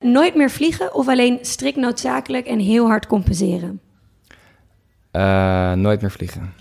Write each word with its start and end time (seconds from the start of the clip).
Nooit 0.00 0.34
meer 0.34 0.50
vliegen 0.50 0.94
of 0.94 1.08
alleen 1.08 1.38
strikt 1.42 1.76
noodzakelijk 1.76 2.46
en 2.46 2.58
heel 2.58 2.86
hard 2.86 3.06
compenseren? 3.06 3.80
Uh, 5.12 5.72
nooit 5.72 6.00
meer 6.00 6.10
vliegen. 6.10 6.54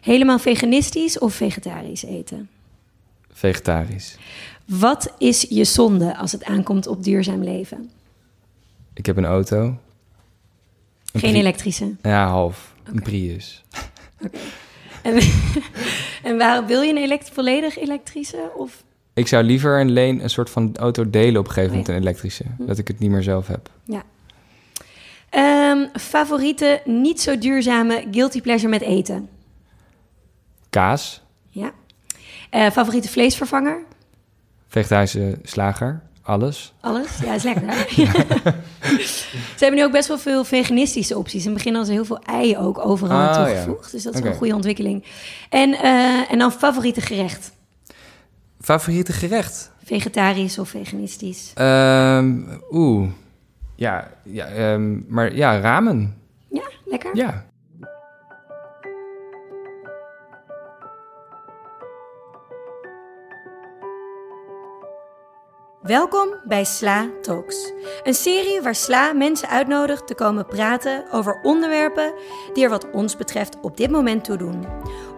Helemaal 0.00 0.38
veganistisch 0.38 1.18
of 1.18 1.34
vegetarisch 1.34 2.04
eten? 2.04 2.48
Vegetarisch. 3.30 4.16
Wat 4.64 5.14
is 5.18 5.46
je 5.48 5.64
zonde 5.64 6.16
als 6.16 6.32
het 6.32 6.44
aankomt 6.44 6.86
op 6.86 7.04
duurzaam 7.04 7.42
leven? 7.42 7.90
Ik 8.94 9.06
heb 9.06 9.16
een 9.16 9.24
auto. 9.24 9.78
Een 11.12 11.20
Geen 11.20 11.34
elektrische? 11.34 11.94
Ja, 12.02 12.28
half. 12.28 12.74
Een 12.84 13.02
Prius. 13.02 13.64
En, 15.02 15.20
en 16.28 16.38
waar, 16.38 16.66
wil 16.66 16.82
je 16.82 16.90
een 16.90 17.02
elekt 17.02 17.30
volledig 17.30 17.78
elektrische? 17.78 18.50
Of? 18.56 18.82
Ik 19.14 19.28
zou 19.28 19.44
liever 19.44 19.80
een, 19.80 19.90
leen, 19.90 20.22
een 20.22 20.30
soort 20.30 20.50
van 20.50 20.76
auto 20.76 21.10
delen 21.10 21.40
op 21.40 21.46
een 21.46 21.52
gegeven 21.52 21.70
moment, 21.70 21.88
een 21.88 22.00
elektrische. 22.00 22.44
Hm. 22.56 22.66
Dat 22.66 22.78
ik 22.78 22.88
het 22.88 22.98
niet 22.98 23.10
meer 23.10 23.22
zelf 23.22 23.46
heb. 23.46 23.70
Ja. 23.84 24.02
Um, 25.70 25.88
favoriete, 25.94 26.82
niet 26.84 27.20
zo 27.20 27.38
duurzame 27.38 28.04
guilty 28.10 28.40
pleasure 28.40 28.68
met 28.68 28.80
eten? 28.80 29.28
Kaas. 30.70 31.22
Ja. 31.48 31.72
Uh, 32.50 32.70
favoriete 32.70 33.08
vleesvervanger? 33.08 33.84
Vegetarische 34.68 35.38
slager. 35.42 36.02
Alles. 36.22 36.72
Alles? 36.80 37.18
Ja, 37.24 37.34
is 37.34 37.42
lekker. 37.42 37.64
Ze 39.56 39.58
hebben 39.58 39.78
nu 39.78 39.84
ook 39.84 39.92
best 39.92 40.08
wel 40.08 40.18
veel 40.18 40.44
veganistische 40.44 41.18
opties. 41.18 41.44
In 41.44 41.48
het 41.48 41.56
begin 41.56 41.74
hadden 41.74 41.94
ze 41.94 41.98
heel 41.98 42.04
veel 42.04 42.22
eieren 42.22 42.62
ook 42.62 42.86
overal 42.86 43.28
oh, 43.28 43.34
toegevoegd. 43.34 43.84
Ja. 43.84 43.90
Dus 43.90 44.02
dat 44.02 44.14
is 44.14 44.20
een 44.20 44.34
goede 44.34 44.54
ontwikkeling. 44.54 45.04
En, 45.48 45.70
uh, 45.70 46.32
en 46.32 46.38
dan 46.38 46.52
favoriete 46.52 47.00
gerecht? 47.00 47.52
Favoriete 48.62 49.12
gerecht? 49.12 49.70
Vegetarisch 49.84 50.58
of 50.58 50.68
veganistisch? 50.68 51.52
Um, 51.58 52.62
Oeh. 52.70 53.08
Ja, 53.76 54.10
ja 54.24 54.74
um, 54.74 55.04
maar 55.08 55.34
ja, 55.34 55.60
ramen. 55.60 56.14
Ja, 56.48 56.62
lekker? 56.84 57.16
Ja. 57.16 57.44
Welkom 65.82 66.28
bij 66.44 66.64
Sla 66.64 67.10
Talks, 67.22 67.72
een 68.02 68.14
serie 68.14 68.60
waar 68.60 68.74
Sla 68.74 69.12
mensen 69.12 69.48
uitnodigt 69.48 70.06
te 70.06 70.14
komen 70.14 70.46
praten 70.46 71.04
over 71.12 71.40
onderwerpen 71.42 72.12
die 72.52 72.64
er 72.64 72.70
wat 72.70 72.90
ons 72.90 73.16
betreft 73.16 73.56
op 73.62 73.76
dit 73.76 73.90
moment 73.90 74.24
toe 74.24 74.36
doen. 74.36 74.66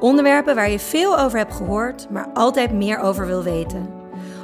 Onderwerpen 0.01 0.55
waar 0.55 0.71
je 0.71 0.79
veel 0.79 1.19
over 1.19 1.39
hebt 1.39 1.55
gehoord, 1.55 2.11
maar 2.11 2.31
altijd 2.35 2.73
meer 2.73 2.99
over 2.99 3.27
wil 3.27 3.43
weten. 3.43 3.91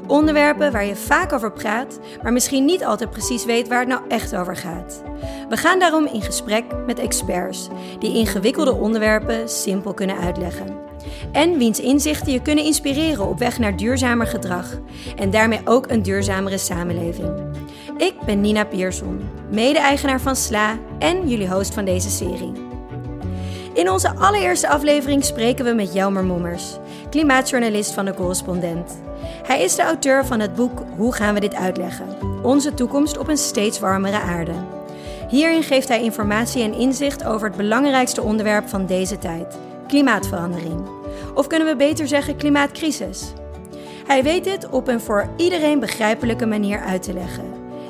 Onderwerpen 0.07 0.73
waar 0.73 0.85
je 0.85 0.97
vaak 0.97 1.33
over 1.33 1.53
praat, 1.53 1.99
maar 2.23 2.33
misschien 2.33 2.65
niet 2.65 2.85
altijd 2.85 3.11
precies 3.11 3.45
weet 3.45 3.69
waar 3.69 3.79
het 3.79 3.89
nou 3.89 4.03
echt 4.09 4.37
over 4.37 4.57
gaat. 4.57 5.03
We 5.49 5.57
gaan 5.57 5.79
daarom 5.79 6.07
in 6.07 6.23
gesprek 6.23 6.65
met 6.87 6.99
experts 6.99 7.69
die 7.99 8.15
ingewikkelde 8.15 8.75
onderwerpen 8.75 9.49
simpel 9.49 9.95
kunnen 9.95 10.19
uitleggen 10.19 10.90
en 11.33 11.59
wiens 11.59 11.81
inzichten 11.81 12.33
je 12.33 12.43
kunnen 12.43 12.65
inspireren 12.65 13.29
op 13.29 13.39
weg 13.39 13.59
naar 13.59 13.77
duurzamer 13.77 14.27
gedrag 14.27 14.79
en 15.17 15.31
daarmee 15.31 15.61
ook 15.65 15.91
een 15.91 16.03
duurzamere 16.03 16.59
samenleving. 16.59 17.29
Ik 17.97 18.15
ben 18.27 18.41
Nina 18.41 18.65
Pierson, 18.65 19.21
mede-eigenaar 19.51 20.21
van 20.21 20.37
SLA 20.37 20.79
en 20.99 21.29
jullie 21.29 21.51
host 21.51 21.75
van 21.75 21.85
deze 21.85 22.11
serie. 22.11 22.53
In 23.75 23.91
onze 23.91 24.15
allereerste 24.15 24.69
aflevering 24.69 25.25
spreken 25.25 25.65
we 25.65 25.73
met 25.73 25.93
Jelmer 25.93 26.25
Mommers, 26.25 26.79
klimaatjournalist 27.11 27.93
van 27.93 28.05
de 28.05 28.15
Correspondent. 28.15 29.01
Hij 29.47 29.63
is 29.63 29.75
de 29.75 29.83
auteur 29.83 30.27
van 30.27 30.41
het 30.41 30.55
boek 30.55 30.83
Hoe 30.97 31.15
gaan 31.15 31.35
we 31.35 31.41
dit 31.41 31.55
uitleggen? 31.55 32.07
Onze 32.43 32.75
toekomst 32.75 33.19
op 33.19 33.29
een 33.29 33.37
steeds 33.37 33.79
warmere 33.79 34.21
aarde. 34.21 34.53
Hierin 35.29 35.63
geeft 35.63 35.89
hij 35.89 36.03
informatie 36.03 36.63
en 36.63 36.75
inzicht 36.75 37.25
over 37.25 37.49
het 37.49 37.57
belangrijkste 37.57 38.23
onderwerp 38.23 38.69
van 38.69 38.87
deze 38.87 39.19
tijd: 39.19 39.59
klimaatverandering. 39.91 40.89
Of 41.35 41.47
kunnen 41.47 41.69
we 41.69 41.77
beter 41.77 42.09
zeggen 42.09 42.37
klimaatcrisis? 42.37 43.33
Hij 44.07 44.23
weet 44.23 44.45
dit 44.45 44.69
op 44.69 44.89
een 44.89 45.01
voor 45.01 45.29
iedereen 45.37 45.81
begrijpelijke 45.81 46.47
manier 46.47 46.81
uit 46.81 47.03
te 47.03 47.13
leggen. 47.13 47.45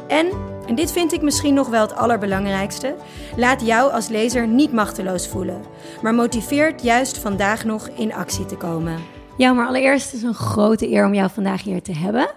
En, 0.08 0.26
en 0.66 0.74
dit 0.74 0.92
vind 0.92 1.12
ik 1.12 1.22
misschien 1.22 1.54
nog 1.54 1.68
wel 1.68 1.82
het 1.82 1.94
allerbelangrijkste, 1.94 2.94
laat 3.36 3.66
jou 3.66 3.92
als 3.92 4.08
lezer 4.08 4.46
niet 4.46 4.72
machteloos 4.72 5.28
voelen, 5.28 5.62
maar 6.02 6.14
motiveert 6.14 6.82
juist 6.82 7.18
vandaag 7.18 7.64
nog 7.64 7.88
in 7.88 8.14
actie 8.14 8.46
te 8.46 8.56
komen. 8.56 8.96
Ja, 9.36 9.52
maar 9.52 9.66
allereerst 9.66 10.12
is 10.12 10.22
het 10.22 10.28
een 10.28 10.34
grote 10.34 10.90
eer 10.90 11.06
om 11.06 11.14
jou 11.14 11.30
vandaag 11.30 11.62
hier 11.62 11.82
te 11.82 11.94
hebben. 11.94 12.30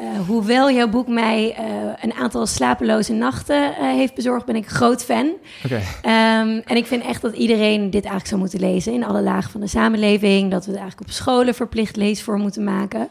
Uh, 0.00 0.26
hoewel 0.26 0.70
jouw 0.70 0.88
boek 0.88 1.08
mij 1.08 1.56
uh, 1.58 1.92
een 2.00 2.14
aantal 2.14 2.46
slapeloze 2.46 3.12
nachten 3.12 3.70
uh, 3.70 3.76
heeft 3.78 4.14
bezorgd, 4.14 4.46
ben 4.46 4.56
ik 4.56 4.68
groot 4.68 5.04
fan. 5.04 5.32
Okay. 5.64 6.40
Um, 6.40 6.62
en 6.64 6.76
ik 6.76 6.86
vind 6.86 7.02
echt 7.02 7.22
dat 7.22 7.34
iedereen 7.34 7.84
dit 7.84 7.92
eigenlijk 7.92 8.26
zou 8.26 8.40
moeten 8.40 8.60
lezen 8.60 8.92
in 8.92 9.04
alle 9.04 9.22
lagen 9.22 9.50
van 9.50 9.60
de 9.60 9.66
samenleving. 9.66 10.50
Dat 10.50 10.64
we 10.64 10.70
het 10.70 10.80
eigenlijk 10.80 11.10
op 11.10 11.14
scholen 11.14 11.54
verplicht 11.54 11.96
leesvorm 11.96 12.40
moeten 12.40 12.64
maken. 12.64 13.08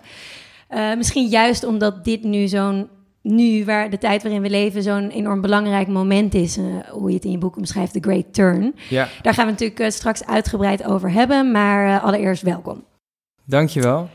misschien 0.98 1.28
juist 1.28 1.64
omdat 1.64 2.04
dit 2.04 2.24
nu 2.24 2.48
zo'n 2.48 2.90
nu, 3.22 3.66
waar 3.66 3.90
de 3.90 3.98
tijd 3.98 4.24
waarin 4.24 4.42
we 4.42 4.50
leven, 4.50 4.84
zo'n 4.84 5.10
enorm 5.10 5.42
belangrijk 5.42 5.88
moment 5.88 6.34
is. 6.34 6.58
hoe 6.90 7.10
je 7.10 7.16
het 7.16 7.26
in 7.26 7.32
je 7.32 7.38
boek 7.38 7.58
omschrijft, 7.58 7.94
The 7.94 8.00
Great 8.02 8.34
Turn. 8.34 8.76
Ja. 8.90 9.08
Daar 9.22 9.34
gaan 9.34 9.46
we 9.46 9.52
natuurlijk 9.52 9.92
straks 9.92 10.26
uitgebreid 10.26 10.86
over 10.86 11.12
hebben. 11.12 11.52
Maar 11.52 12.00
allereerst 12.00 12.42
welkom. 12.42 12.84
Dankjewel. 13.44 14.10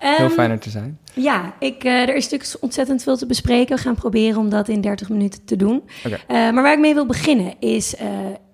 Heel 0.00 0.16
ehm, 0.16 0.30
fijn 0.30 0.50
er 0.50 0.58
te 0.58 0.70
zijn. 0.70 0.98
Ja, 1.14 1.54
ik, 1.58 1.84
uh, 1.84 1.92
er 1.92 2.14
is 2.14 2.28
natuurlijk 2.28 2.62
ontzettend 2.62 3.02
veel 3.02 3.16
te 3.16 3.26
bespreken. 3.26 3.76
We 3.76 3.82
gaan 3.82 3.94
proberen 3.94 4.38
om 4.38 4.48
dat 4.48 4.68
in 4.68 4.80
30 4.80 5.08
minuten 5.08 5.44
te 5.44 5.56
doen. 5.56 5.82
Okay. 6.06 6.18
Uh, 6.28 6.54
maar 6.54 6.62
waar 6.62 6.72
ik 6.72 6.78
mee 6.78 6.94
wil 6.94 7.06
beginnen 7.06 7.54
is 7.58 7.94
uh, 7.94 8.08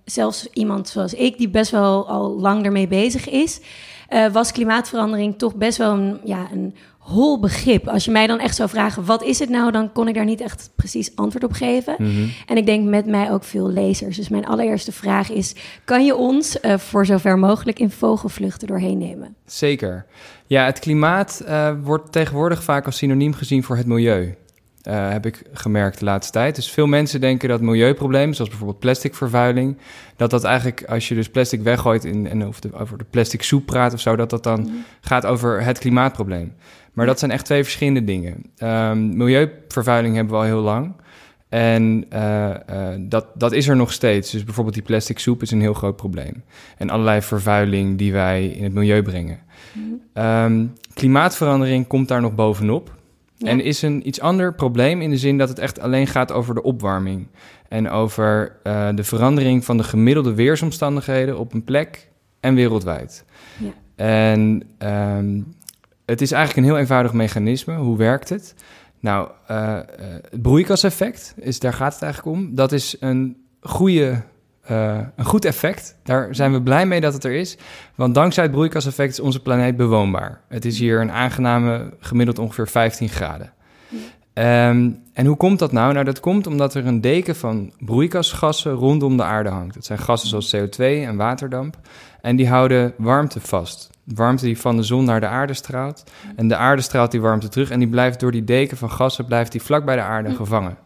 zelfs 0.05 0.49
iemand 0.53 0.89
zoals 0.89 1.15
ik, 1.15 1.39
die 1.39 1.49
best 1.49 1.71
wel 1.71 2.09
al 2.09 2.41
lang 2.41 2.65
ermee 2.65 2.89
bezig 2.89 3.29
is, 3.29 3.61
was 4.33 4.53
klimaatverandering 4.53 5.39
toch 5.39 5.55
best 5.55 5.79
wel 5.79 5.93
een, 5.93 6.21
ja, 6.25 6.49
een 6.53 6.75
hol 7.06 7.41
begrip. 7.41 7.89
Als 7.89 8.05
je 8.05 8.11
mij 8.11 8.27
dan 8.27 8.39
echt 8.39 8.56
zou 8.56 8.69
vragen, 8.69 9.05
wat 9.05 9.22
is 9.22 9.39
het 9.39 9.49
nou? 9.49 9.72
Dan 9.72 9.93
kon 9.93 10.09
ik 10.09 10.15
daar 10.15 10.25
niet 10.25 10.41
echt 10.41 10.71
precies 10.75 11.17
antwoord 11.17 11.44
op 11.44 11.53
geven. 11.53 11.94
Mhm. 11.99 12.28
En 12.47 12.56
ik 12.56 12.67
denk 12.67 12.89
met 12.89 13.06
mij 13.06 13.33
ook 13.33 13.44
veel 13.44 13.69
lezers. 13.69 14.17
Dus 14.17 14.28
mijn 14.28 14.47
allereerste 14.47 14.93
vraag 14.93 15.31
is, 15.31 15.55
kan 15.84 16.05
je 16.05 16.16
ons 16.16 16.59
uh, 16.62 16.78
voor 16.78 17.06
zover 17.06 17.39
mogelijk 17.39 17.78
in 17.78 17.91
vogelvluchten 17.91 18.69
doorheen 18.69 18.99
nemen? 18.99 19.34
Zeker. 19.45 20.06
Ja, 20.47 20.65
het 20.65 20.78
klimaat 20.78 21.43
uh, 21.49 21.71
wordt 21.83 22.12
tegenwoordig 22.12 22.62
vaak 22.62 22.87
als 22.87 22.97
synoniem 22.97 23.34
gezien 23.34 23.62
voor 23.62 23.77
het 23.77 23.87
milieu. 23.87 24.34
Uh, 24.89 25.11
heb 25.11 25.27
ik 25.27 25.43
gemerkt 25.53 25.99
de 25.99 26.05
laatste 26.05 26.33
tijd. 26.33 26.55
Dus 26.55 26.71
veel 26.71 26.87
mensen 26.87 27.21
denken 27.21 27.49
dat 27.49 27.61
milieuproblemen, 27.61 28.34
zoals 28.34 28.50
bijvoorbeeld 28.50 28.81
plasticvervuiling, 28.81 29.77
dat 30.16 30.31
dat 30.31 30.45
eigenlijk 30.45 30.84
als 30.84 31.09
je 31.09 31.15
dus 31.15 31.28
plastic 31.28 31.62
weggooit 31.62 32.05
in, 32.05 32.28
en 32.28 32.45
over 32.45 32.61
de, 32.61 32.72
over 32.72 32.99
de 32.99 33.05
plastic 33.11 33.43
soep 33.43 33.66
praat 33.66 33.93
of 33.93 34.00
zo, 34.00 34.16
dat 34.16 34.31
dat 34.31 34.43
dan 34.43 34.61
mhm. 34.61 34.71
gaat 35.00 35.27
over 35.27 35.62
het 35.62 35.78
klimaatprobleem. 35.78 36.53
Maar 36.97 37.07
dat 37.07 37.19
zijn 37.19 37.31
echt 37.31 37.45
twee 37.45 37.62
verschillende 37.62 38.05
dingen. 38.05 38.43
Um, 38.59 39.17
milieuvervuiling 39.17 40.15
hebben 40.15 40.34
we 40.34 40.41
al 40.41 40.47
heel 40.47 40.61
lang. 40.61 40.93
En 41.49 42.05
uh, 42.12 42.55
uh, 42.71 42.89
dat, 42.99 43.27
dat 43.34 43.53
is 43.53 43.69
er 43.69 43.77
nog 43.77 43.93
steeds. 43.93 44.31
Dus 44.31 44.45
bijvoorbeeld 44.45 44.75
die 44.75 44.84
plastic 44.84 45.19
soep 45.19 45.43
is 45.43 45.51
een 45.51 45.61
heel 45.61 45.75
groot 45.75 45.97
probleem. 45.97 46.43
En 46.77 46.91
allerlei 46.91 47.23
vervuiling 47.23 47.99
die 47.99 48.12
wij 48.12 48.47
in 48.47 48.65
het 48.65 48.73
milieu 48.73 49.03
brengen. 49.03 49.39
Um, 50.15 50.73
klimaatverandering 50.95 51.87
komt 51.87 52.09
daar 52.09 52.21
nog 52.21 52.34
bovenop. 52.34 52.95
Ja. 53.37 53.49
En 53.49 53.61
is 53.61 53.83
een 53.83 54.09
iets 54.09 54.21
ander 54.21 54.55
probleem 54.55 55.01
in 55.01 55.11
de 55.11 55.19
zin 55.19 55.39
dat 55.39 55.49
het 55.49 55.59
echt 55.59 55.81
alleen 55.81 56.07
gaat 56.07 56.33
over 56.33 56.55
de 56.55 56.63
opwarming. 56.63 57.27
En 57.69 57.91
over 57.91 58.57
uh, 58.65 58.89
de 58.95 59.05
verandering 59.05 59.65
van 59.65 59.77
de 59.77 59.84
gemiddelde 59.84 60.34
weersomstandigheden 60.34 61.39
op 61.39 61.55
een 61.55 61.65
plek 61.65 62.09
en 62.41 62.55
wereldwijd. 62.55 63.25
Ja. 63.59 63.71
En 63.97 64.63
um, 64.78 65.55
het 66.06 66.21
is 66.21 66.33
eigenlijk 66.33 66.67
een 66.67 66.72
heel 66.72 66.81
eenvoudig 66.81 67.12
mechanisme. 67.12 67.77
Hoe 67.77 67.97
werkt 67.97 68.28
het? 68.28 68.55
Nou, 69.00 69.28
uh, 69.50 69.78
het 70.31 70.43
broeikaseffect, 70.43 71.34
is, 71.37 71.59
daar 71.59 71.72
gaat 71.72 71.93
het 71.93 72.03
eigenlijk 72.03 72.36
om. 72.36 72.54
Dat 72.54 72.72
is 72.72 72.97
een, 73.01 73.36
goede, 73.60 74.22
uh, 74.71 74.98
een 75.16 75.25
goed 75.25 75.45
effect. 75.45 75.97
Daar 76.03 76.34
zijn 76.34 76.53
we 76.53 76.63
blij 76.63 76.86
mee 76.86 77.01
dat 77.01 77.13
het 77.13 77.25
er 77.25 77.33
is. 77.33 77.57
Want 77.95 78.15
dankzij 78.15 78.42
het 78.42 78.53
broeikaseffect 78.53 79.13
is 79.13 79.21
onze 79.21 79.42
planeet 79.42 79.77
bewoonbaar. 79.77 80.41
Het 80.48 80.65
is 80.65 80.78
hier 80.78 81.01
een 81.01 81.13
aangename 81.13 81.92
gemiddeld 82.01 82.39
ongeveer 82.39 82.69
15 82.69 83.09
graden. 83.09 83.53
Um, 84.39 85.03
en 85.13 85.27
hoe 85.27 85.36
komt 85.36 85.59
dat 85.59 85.72
nou? 85.72 85.92
Nou, 85.92 86.04
dat 86.04 86.21
komt 86.21 86.47
omdat 86.47 86.75
er 86.75 86.86
een 86.86 87.01
deken 87.01 87.36
van 87.36 87.72
broeikasgassen 87.78 88.72
rondom 88.72 89.16
de 89.16 89.22
aarde 89.22 89.48
hangt. 89.48 89.75
Dat 89.75 89.84
zijn 89.84 89.98
gassen 89.98 90.28
zoals 90.28 90.57
CO2 90.57 90.77
en 90.78 91.16
waterdamp. 91.16 91.77
En 92.27 92.37
die 92.37 92.49
houden 92.49 92.95
warmte 92.97 93.41
vast 93.41 93.91
warmte 94.15 94.45
die 94.45 94.59
van 94.59 94.77
de 94.77 94.83
zon 94.83 95.05
naar 95.05 95.21
de 95.21 95.27
aarde 95.27 95.55
straalt. 95.55 96.05
En 96.37 96.49
de 96.49 96.57
aarde 96.57 96.83
straalt 96.83 97.11
die 97.11 97.21
warmte 97.21 97.49
terug 97.49 97.71
en 97.71 97.78
die 97.78 97.89
blijft 97.89 98.21
door 98.21 98.33
die 98.33 98.45
deken 98.45 98.77
van 98.77 98.91
gassen 98.91 99.25
blijft 99.25 99.53
die 99.53 99.63
vlak 99.63 99.84
bij 99.84 99.97
de 99.97 100.03
aarde 100.03 100.34
gevangen. 100.34 100.78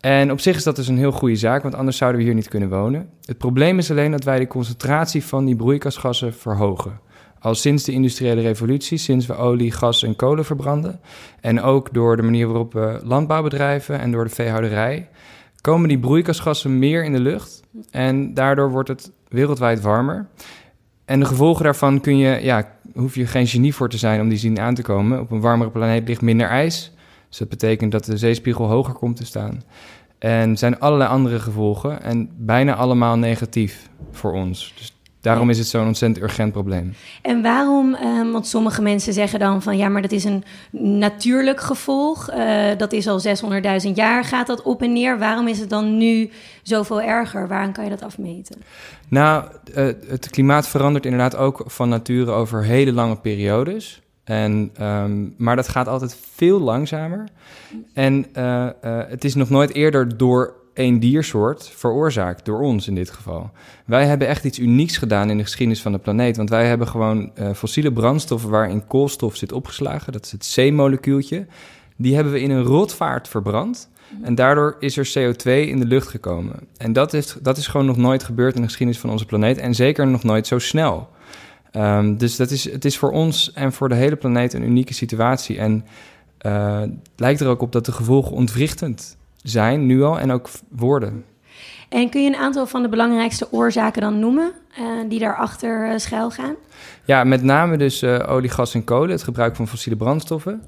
En 0.00 0.32
op 0.32 0.40
zich 0.40 0.56
is 0.56 0.62
dat 0.62 0.76
dus 0.76 0.88
een 0.88 0.98
heel 0.98 1.12
goede 1.12 1.36
zaak, 1.36 1.62
want 1.62 1.74
anders 1.74 1.96
zouden 1.96 2.20
we 2.20 2.26
hier 2.26 2.34
niet 2.34 2.48
kunnen 2.48 2.68
wonen. 2.68 3.08
Het 3.24 3.38
probleem 3.38 3.78
is 3.78 3.90
alleen 3.90 4.10
dat 4.10 4.24
wij 4.24 4.38
de 4.38 4.46
concentratie 4.46 5.24
van 5.24 5.44
die 5.44 5.56
broeikasgassen 5.56 6.34
verhogen. 6.34 7.00
Al 7.38 7.54
sinds 7.54 7.84
de 7.84 7.92
industriële 7.92 8.40
revolutie, 8.40 8.98
sinds 8.98 9.26
we 9.26 9.34
olie, 9.34 9.72
gas 9.72 10.02
en 10.02 10.16
kolen 10.16 10.44
verbranden. 10.44 11.00
En 11.40 11.62
ook 11.62 11.94
door 11.94 12.16
de 12.16 12.22
manier 12.22 12.46
waarop 12.46 12.72
we 12.72 13.00
landbouwbedrijven 13.02 14.00
en 14.00 14.10
door 14.10 14.24
de 14.24 14.30
veehouderij. 14.30 15.08
komen 15.60 15.88
die 15.88 15.98
broeikasgassen 15.98 16.78
meer 16.78 17.04
in 17.04 17.12
de 17.12 17.20
lucht. 17.20 17.62
En 17.90 18.34
daardoor 18.34 18.70
wordt 18.70 18.88
het 18.88 19.12
wereldwijd 19.28 19.80
warmer. 19.80 20.28
En 21.10 21.20
de 21.20 21.26
gevolgen 21.26 21.64
daarvan 21.64 22.00
kun 22.00 22.16
je, 22.16 22.42
ja, 22.42 22.68
hoef 22.94 23.14
je 23.14 23.26
geen 23.26 23.46
genie 23.46 23.74
voor 23.74 23.88
te 23.88 23.98
zijn 23.98 24.20
om 24.20 24.28
die 24.28 24.38
zien 24.38 24.60
aan 24.60 24.74
te 24.74 24.82
komen. 24.82 25.20
Op 25.20 25.30
een 25.30 25.40
warmere 25.40 25.70
planeet 25.70 26.08
ligt 26.08 26.20
minder 26.20 26.46
ijs. 26.46 26.92
Dus 27.28 27.38
dat 27.38 27.48
betekent 27.48 27.92
dat 27.92 28.04
de 28.04 28.16
zeespiegel 28.16 28.66
hoger 28.66 28.94
komt 28.94 29.16
te 29.16 29.24
staan. 29.24 29.62
En 30.18 30.56
zijn 30.56 30.78
allerlei 30.78 31.10
andere 31.10 31.38
gevolgen 31.38 32.02
en 32.02 32.30
bijna 32.36 32.74
allemaal 32.74 33.16
negatief 33.16 33.88
voor 34.10 34.32
ons. 34.32 34.74
Dus 34.76 34.99
daarom 35.20 35.50
is 35.50 35.58
het 35.58 35.66
zo'n 35.66 35.86
ontzettend 35.86 36.24
urgent 36.24 36.52
probleem. 36.52 36.94
En 37.22 37.42
waarom, 37.42 37.94
uh, 37.94 38.32
want 38.32 38.46
sommige 38.46 38.82
mensen 38.82 39.12
zeggen 39.12 39.38
dan 39.38 39.62
van 39.62 39.76
ja, 39.76 39.88
maar 39.88 40.02
dat 40.02 40.12
is 40.12 40.24
een 40.24 40.44
natuurlijk 40.70 41.60
gevolg. 41.60 42.30
Uh, 42.30 42.64
dat 42.76 42.92
is 42.92 43.08
al 43.08 43.20
600.000 43.86 43.92
jaar, 43.94 44.24
gaat 44.24 44.46
dat 44.46 44.62
op 44.62 44.82
en 44.82 44.92
neer. 44.92 45.18
Waarom 45.18 45.48
is 45.48 45.58
het 45.58 45.70
dan 45.70 45.96
nu 45.96 46.30
zoveel 46.62 47.02
erger? 47.02 47.48
Waaraan 47.48 47.72
kan 47.72 47.84
je 47.84 47.90
dat 47.90 48.02
afmeten? 48.02 48.62
Nou, 49.08 49.44
uh, 49.44 49.74
het 50.06 50.30
klimaat 50.30 50.68
verandert 50.68 51.04
inderdaad 51.04 51.36
ook 51.36 51.62
van 51.66 51.88
nature 51.88 52.30
over 52.30 52.64
hele 52.64 52.92
lange 52.92 53.16
periodes. 53.16 54.02
En, 54.24 54.72
um, 54.80 55.34
maar 55.38 55.56
dat 55.56 55.68
gaat 55.68 55.88
altijd 55.88 56.16
veel 56.34 56.60
langzamer. 56.60 57.28
En 57.94 58.26
uh, 58.38 58.68
het 58.84 59.24
is 59.24 59.34
nog 59.34 59.50
nooit 59.50 59.74
eerder 59.74 60.16
door 60.16 60.59
één 60.80 60.98
diersoort 60.98 61.68
veroorzaakt, 61.74 62.44
door 62.44 62.60
ons 62.60 62.88
in 62.88 62.94
dit 62.94 63.10
geval. 63.10 63.50
Wij 63.84 64.06
hebben 64.06 64.28
echt 64.28 64.44
iets 64.44 64.58
unieks 64.58 64.96
gedaan 64.96 65.30
in 65.30 65.36
de 65.36 65.42
geschiedenis 65.42 65.82
van 65.82 65.92
de 65.92 65.98
planeet. 65.98 66.36
Want 66.36 66.50
wij 66.50 66.66
hebben 66.66 66.88
gewoon 66.88 67.30
uh, 67.38 67.52
fossiele 67.52 67.92
brandstoffen 67.92 68.50
waarin 68.50 68.86
koolstof 68.86 69.36
zit 69.36 69.52
opgeslagen. 69.52 70.12
Dat 70.12 70.24
is 70.24 70.32
het 70.32 70.52
C-molecuultje. 70.54 71.46
Die 71.96 72.14
hebben 72.14 72.32
we 72.32 72.40
in 72.40 72.50
een 72.50 72.62
rotvaart 72.62 73.28
verbrand. 73.28 73.88
En 74.22 74.34
daardoor 74.34 74.76
is 74.78 74.96
er 74.96 75.08
CO2 75.18 75.42
in 75.44 75.78
de 75.78 75.86
lucht 75.86 76.08
gekomen. 76.08 76.54
En 76.76 76.92
dat 76.92 77.14
is, 77.14 77.36
dat 77.42 77.56
is 77.56 77.66
gewoon 77.66 77.86
nog 77.86 77.96
nooit 77.96 78.22
gebeurd 78.22 78.54
in 78.54 78.60
de 78.60 78.66
geschiedenis 78.66 79.00
van 79.00 79.10
onze 79.10 79.26
planeet. 79.26 79.58
En 79.58 79.74
zeker 79.74 80.06
nog 80.06 80.22
nooit 80.22 80.46
zo 80.46 80.58
snel. 80.58 81.08
Um, 81.72 82.16
dus 82.16 82.36
dat 82.36 82.50
is, 82.50 82.72
het 82.72 82.84
is 82.84 82.98
voor 82.98 83.10
ons 83.10 83.52
en 83.52 83.72
voor 83.72 83.88
de 83.88 83.94
hele 83.94 84.16
planeet 84.16 84.52
een 84.52 84.62
unieke 84.62 84.94
situatie. 84.94 85.58
En 85.58 85.84
uh, 86.46 86.80
het 86.80 86.90
lijkt 87.16 87.40
er 87.40 87.48
ook 87.48 87.62
op 87.62 87.72
dat 87.72 87.86
de 87.86 87.92
gevolgen 87.92 88.32
ontwrichtend 88.32 89.18
zijn, 89.42 89.86
nu 89.86 90.02
al, 90.02 90.18
en 90.18 90.30
ook 90.30 90.48
worden. 90.68 91.24
En 91.90 92.10
kun 92.10 92.22
je 92.22 92.28
een 92.28 92.36
aantal 92.36 92.66
van 92.66 92.82
de 92.82 92.88
belangrijkste 92.88 93.52
oorzaken 93.52 94.02
dan 94.02 94.18
noemen 94.18 94.52
uh, 94.78 94.86
die 95.08 95.18
daarachter 95.18 95.88
uh, 95.88 95.98
schuil 95.98 96.30
gaan? 96.30 96.54
Ja, 97.04 97.24
met 97.24 97.42
name 97.42 97.76
dus 97.76 98.02
uh, 98.02 98.18
olie, 98.28 98.50
gas 98.50 98.74
en 98.74 98.84
kolen, 98.84 99.10
het 99.10 99.22
gebruik 99.22 99.56
van 99.56 99.68
fossiele 99.68 99.98
brandstoffen. 99.98 100.62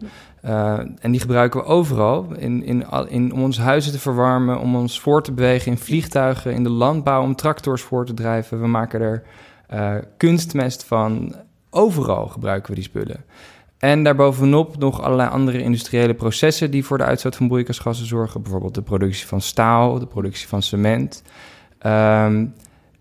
en 1.00 1.10
die 1.10 1.20
gebruiken 1.20 1.60
we 1.60 1.66
overal, 1.66 2.26
in, 2.36 2.64
in, 2.64 2.86
in, 3.08 3.32
om 3.32 3.42
onze 3.42 3.60
huizen 3.60 3.92
te 3.92 3.98
verwarmen, 3.98 4.60
om 4.60 4.76
ons 4.76 5.00
voor 5.00 5.22
te 5.22 5.32
bewegen 5.32 5.72
in 5.72 5.78
vliegtuigen, 5.78 6.52
in 6.52 6.62
de 6.62 6.70
landbouw, 6.70 7.22
om 7.22 7.36
tractors 7.36 7.82
voor 7.82 8.06
te 8.06 8.14
drijven. 8.14 8.60
We 8.60 8.66
maken 8.66 9.00
er 9.00 9.24
kunstmest 10.16 10.84
van. 10.84 11.34
Overal 11.74 12.26
gebruiken 12.26 12.68
we 12.68 12.74
die 12.74 12.84
spullen. 12.84 13.24
En 13.82 14.02
daarbovenop 14.02 14.78
nog 14.78 15.02
allerlei 15.02 15.30
andere 15.30 15.62
industriële 15.62 16.14
processen 16.14 16.70
die 16.70 16.84
voor 16.84 16.98
de 16.98 17.04
uitstoot 17.04 17.36
van 17.36 17.48
broeikasgassen 17.48 18.06
zorgen. 18.06 18.42
Bijvoorbeeld 18.42 18.74
de 18.74 18.82
productie 18.82 19.26
van 19.26 19.40
staal, 19.40 19.98
de 19.98 20.06
productie 20.06 20.48
van 20.48 20.62
cement. 20.62 21.22
Um, 21.86 22.54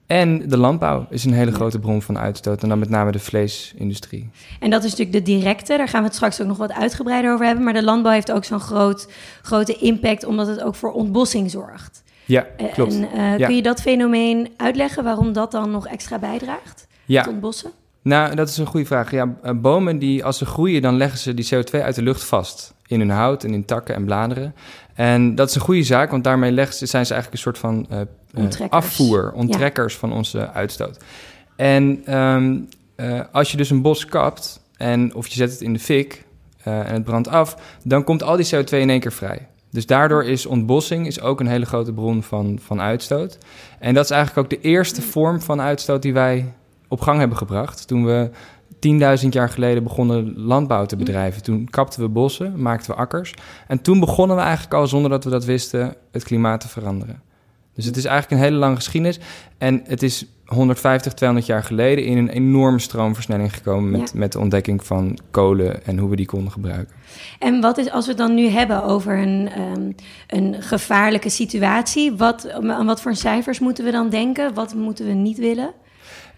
en 0.06 0.50
de 0.50 0.58
landbouw 0.58 1.06
is 1.10 1.26
een 1.26 1.34
hele 1.34 1.52
grote 1.52 1.80
bron 1.80 2.02
van 2.02 2.18
uitstoot. 2.18 2.64
En 2.64 2.70
dan 2.70 2.80
met 2.80 2.90
name 2.90 3.12
de 3.12 3.20
vleesindustrie. 3.20 4.30
En 4.60 4.70
dat 4.70 4.84
is 4.84 4.90
natuurlijk 4.90 5.26
de 5.26 5.32
directe. 5.32 5.78
Daar 5.78 5.88
gaan 5.88 6.02
we 6.02 6.08
het 6.08 6.16
straks 6.16 6.42
ook 6.42 6.48
nog 6.48 6.58
wat 6.58 6.72
uitgebreider 6.72 7.34
over 7.34 7.46
hebben. 7.46 7.64
Maar 7.64 7.74
de 7.74 7.84
landbouw 7.84 8.12
heeft 8.12 8.32
ook 8.32 8.46
zo'n 8.46 8.60
groot, 8.60 9.12
grote 9.42 9.76
impact, 9.76 10.26
omdat 10.26 10.48
het 10.48 10.62
ook 10.62 10.76
voor 10.76 10.92
ontbossing 10.92 11.52
zorgt. 11.52 12.04
Ja, 12.26 12.48
klopt. 12.74 12.94
En 12.94 13.02
uh, 13.02 13.38
ja. 13.38 13.46
kun 13.46 13.56
je 13.56 13.62
dat 13.62 13.82
fenomeen 13.82 14.50
uitleggen, 14.58 15.04
waarom 15.04 15.34
dat 15.34 15.52
dan 15.52 15.72
nog 15.72 15.88
extra 15.88 16.20
bijdraagt 16.20 16.88
ja. 17.06 17.24
tot 17.24 17.40
bossen? 17.40 17.72
Nou, 18.04 18.36
dat 18.36 18.50
is 18.50 18.58
een 18.58 18.66
goede 18.66 18.86
vraag. 18.86 19.12
Ja, 19.12 19.28
bomen 19.56 20.00
die 20.00 20.26
als 20.26 20.38
ze 20.38 20.46
groeien, 20.46 20.82
dan 20.82 20.98
leggen 20.98 21.20
ze 21.20 21.34
die 21.34 21.46
CO2 21.54 21.82
uit 21.82 21.96
de 21.96 22.02
lucht 22.02 22.24
vast. 22.24 22.74
In 22.88 23.00
hun 23.00 23.10
hout 23.10 23.44
en 23.44 23.54
in 23.54 23.66
takken 23.66 23.96
en 23.96 24.06
bladeren. 24.06 24.56
En 24.94 25.36
dat 25.36 25.50
is 25.50 25.56
een 25.56 25.62
goede 25.62 25.84
zaak, 25.84 26.12
want 26.12 26.24
daarmee 26.24 26.52
leggen 26.52 26.76
ze, 26.76 26.86
zijn 26.86 27.06
ze 27.06 27.14
eigenlijk 27.14 27.44
een 27.44 27.52
soort 27.52 27.58
van 27.58 27.88
uh, 28.36 28.70
afvoer, 28.70 29.32
onttrekkers 29.32 29.94
ja. 29.94 30.00
van 30.00 30.14
onze 30.14 30.52
uitstoot. 30.52 30.98
En 31.56 32.16
um, 32.18 32.68
uh, 32.96 33.22
als 33.32 33.52
je 33.52 33.58
dus 33.58 33.70
een 33.70 33.82
bos 33.82 34.06
kapt 34.06 34.62
en 34.78 35.16
of 35.16 35.28
je 35.28 35.34
zet 35.34 35.52
het 35.52 35.62
in 35.62 35.74
de 35.74 35.80
fik 35.80 36.26
uh, 36.68 36.80
en 36.80 36.94
het 36.94 37.04
brandt 37.04 37.28
af, 37.28 37.58
dan 37.84 38.04
komt 38.04 38.24
al 38.24 38.36
die 38.36 38.46
CO2 38.56 38.70
in 38.70 38.90
één 38.90 39.00
keer 39.00 39.12
vrij. 39.12 39.48
Dus 39.72 39.86
daardoor 39.86 40.24
is 40.24 40.46
ontbossing 40.46 41.08
is 41.08 41.22
ook 41.22 41.40
een 41.40 41.48
hele 41.48 41.66
grote 41.66 41.94
bron 41.94 42.24
van, 42.24 42.60
van 42.62 42.82
uitstoot. 42.82 43.38
En 43.80 43.94
dat 43.94 44.04
is 44.04 44.12
eigenlijk 44.12 44.54
ook 44.54 44.62
de 44.62 44.68
eerste 44.68 45.02
vorm 45.02 45.42
van 45.42 45.62
uitstoot 45.62 46.02
die 46.02 46.14
wij 46.14 46.54
op 46.92 47.02
gang 47.02 47.20
hebben 47.20 47.38
gebracht. 47.38 47.88
Toen 47.88 48.06
we 48.06 48.30
10.000 49.24 49.28
jaar 49.30 49.50
geleden 49.50 49.84
begonnen 49.84 50.34
landbouw 50.40 50.86
te 50.86 50.96
bedrijven. 50.96 51.44
Toen 51.44 51.70
kapten 51.70 52.02
we 52.02 52.08
bossen, 52.08 52.62
maakten 52.62 52.92
we 52.92 52.98
akkers. 52.98 53.34
En 53.68 53.82
toen 53.82 54.00
begonnen 54.00 54.36
we 54.36 54.42
eigenlijk 54.42 54.74
al, 54.74 54.88
zonder 54.88 55.10
dat 55.10 55.24
we 55.24 55.30
dat 55.30 55.46
wisten, 55.46 55.96
het 56.12 56.24
klimaat 56.24 56.62
te 56.62 56.68
veranderen. 56.68 57.22
Dus 57.76 57.86
het 57.86 57.98
is 57.98 58.06
eigenlijk 58.06 58.42
een 58.42 58.48
hele 58.48 58.60
lange 58.60 58.76
geschiedenis. 58.76 59.20
En 59.58 59.82
het 59.86 60.04
is 60.04 60.26
150, 60.46 61.14
200 61.14 61.50
jaar 61.50 61.64
geleden 61.64 62.06
in 62.06 62.18
een 62.18 62.30
enorme 62.30 62.80
stroomversnelling 62.80 63.54
gekomen 63.54 63.92
met, 63.92 64.12
ja. 64.14 64.20
met 64.20 64.32
de 64.32 64.40
ontdekking 64.40 64.86
van 64.86 65.18
kolen 65.32 65.86
en 65.86 65.98
hoe 65.98 66.10
we 66.10 66.16
die 66.16 66.26
konden 66.26 66.52
gebruiken. 66.52 66.96
En 67.40 67.62
wat 67.62 67.78
is, 67.78 67.92
als 67.92 68.06
we 68.06 68.12
het 68.12 68.20
dan 68.20 68.34
nu 68.34 68.48
hebben 68.48 68.84
over 68.84 69.18
een, 69.18 69.50
um, 69.60 69.96
een 70.28 70.62
gevaarlijke 70.62 71.30
situatie, 71.30 72.16
wat, 72.16 72.52
aan 72.52 72.86
wat 72.86 73.02
voor 73.02 73.16
cijfers 73.16 73.60
moeten 73.60 73.86
we 73.86 73.92
dan 73.92 74.10
denken? 74.10 74.54
Wat 74.54 74.74
moeten 74.74 75.06
we 75.06 75.14
niet 75.14 75.38
willen? 75.38 75.74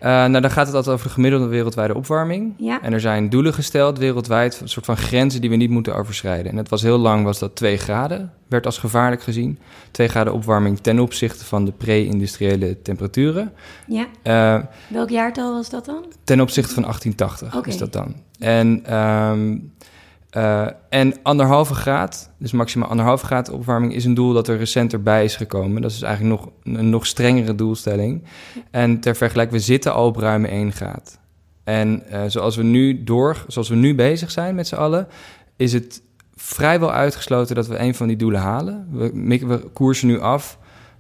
Uh, 0.03 0.09
nou, 0.09 0.41
dan 0.41 0.51
gaat 0.51 0.65
het 0.65 0.75
altijd 0.75 0.95
over 0.95 1.07
de 1.07 1.13
gemiddelde 1.13 1.45
wereldwijde 1.45 1.95
opwarming. 1.95 2.53
Ja. 2.57 2.81
En 2.81 2.94
er 2.94 3.00
zijn 3.00 3.29
doelen 3.29 3.53
gesteld 3.53 3.97
wereldwijd, 3.97 4.59
een 4.61 4.69
soort 4.69 4.85
van 4.85 4.97
grenzen 4.97 5.41
die 5.41 5.50
we 5.50 5.55
niet 5.55 5.69
moeten 5.69 5.95
overschrijden. 5.95 6.51
En 6.51 6.57
het 6.57 6.69
was 6.69 6.81
heel 6.81 6.97
lang 6.97 7.23
was 7.23 7.39
dat 7.39 7.55
2 7.55 7.77
graden, 7.77 8.33
werd 8.47 8.65
als 8.65 8.77
gevaarlijk 8.77 9.23
gezien. 9.23 9.59
2 9.91 10.07
graden 10.07 10.33
opwarming 10.33 10.79
ten 10.79 11.00
opzichte 11.00 11.45
van 11.45 11.65
de 11.65 11.71
pre-industriële 11.71 12.81
temperaturen. 12.81 13.53
Ja. 13.88 14.07
Uh, 14.23 14.63
Welk 14.88 15.09
jaartal 15.09 15.53
was 15.53 15.69
dat 15.69 15.85
dan? 15.85 16.05
Ten 16.23 16.41
opzichte 16.41 16.73
van 16.73 16.83
1880 16.83 17.55
okay. 17.57 17.73
is 17.73 17.77
dat 17.77 17.94
dan. 17.94 18.15
En, 18.39 18.97
um, 18.97 19.71
uh, 20.38 20.68
en 20.89 21.13
anderhalve 21.24 21.74
graad, 21.74 22.31
dus 22.38 22.51
maximaal 22.51 22.89
anderhalve 22.89 23.25
graad 23.25 23.50
opwarming, 23.50 23.94
is 23.94 24.06
een 24.06 24.13
doel 24.13 24.33
dat 24.33 24.47
er 24.47 24.57
recent 24.57 24.94
erbij 24.94 25.24
is 25.24 25.35
gekomen. 25.35 25.81
Dat 25.81 25.91
is 25.91 26.01
eigenlijk 26.01 26.41
nog 26.41 26.51
een 26.63 26.89
nog 26.89 27.05
strengere 27.05 27.55
doelstelling. 27.55 28.24
En 28.72 29.00
ter 29.00 29.15
vergelijking, 29.15 29.58
we 29.58 29.65
zitten 29.65 29.93
al 29.93 30.05
op 30.05 30.15
ruim 30.15 30.46
1 30.46 30.72
graad. 30.72 31.19
En 31.63 32.03
uh, 32.12 32.22
zoals 32.27 32.55
we 32.55 32.63
nu 32.63 33.03
door, 33.03 33.46
zoals 33.48 33.69
we 33.69 33.75
nu 33.75 33.96
bezig 33.96 34.31
zijn 34.31 34.55
met 34.55 34.67
z'n 34.67 34.75
allen, 34.75 35.08
is 35.55 35.74
het 35.74 36.01
vrijwel 36.36 36.91
uitgesloten 36.91 37.55
dat 37.55 37.67
we 37.67 37.79
een 37.79 37.96
van 37.96 38.08
die 38.08 38.17
doelen 38.17 38.41
halen. 38.41 38.88
We, 38.91 39.39
we 39.48 39.58
koersen 39.74 40.08
nu 40.08 40.19
af 40.19 40.58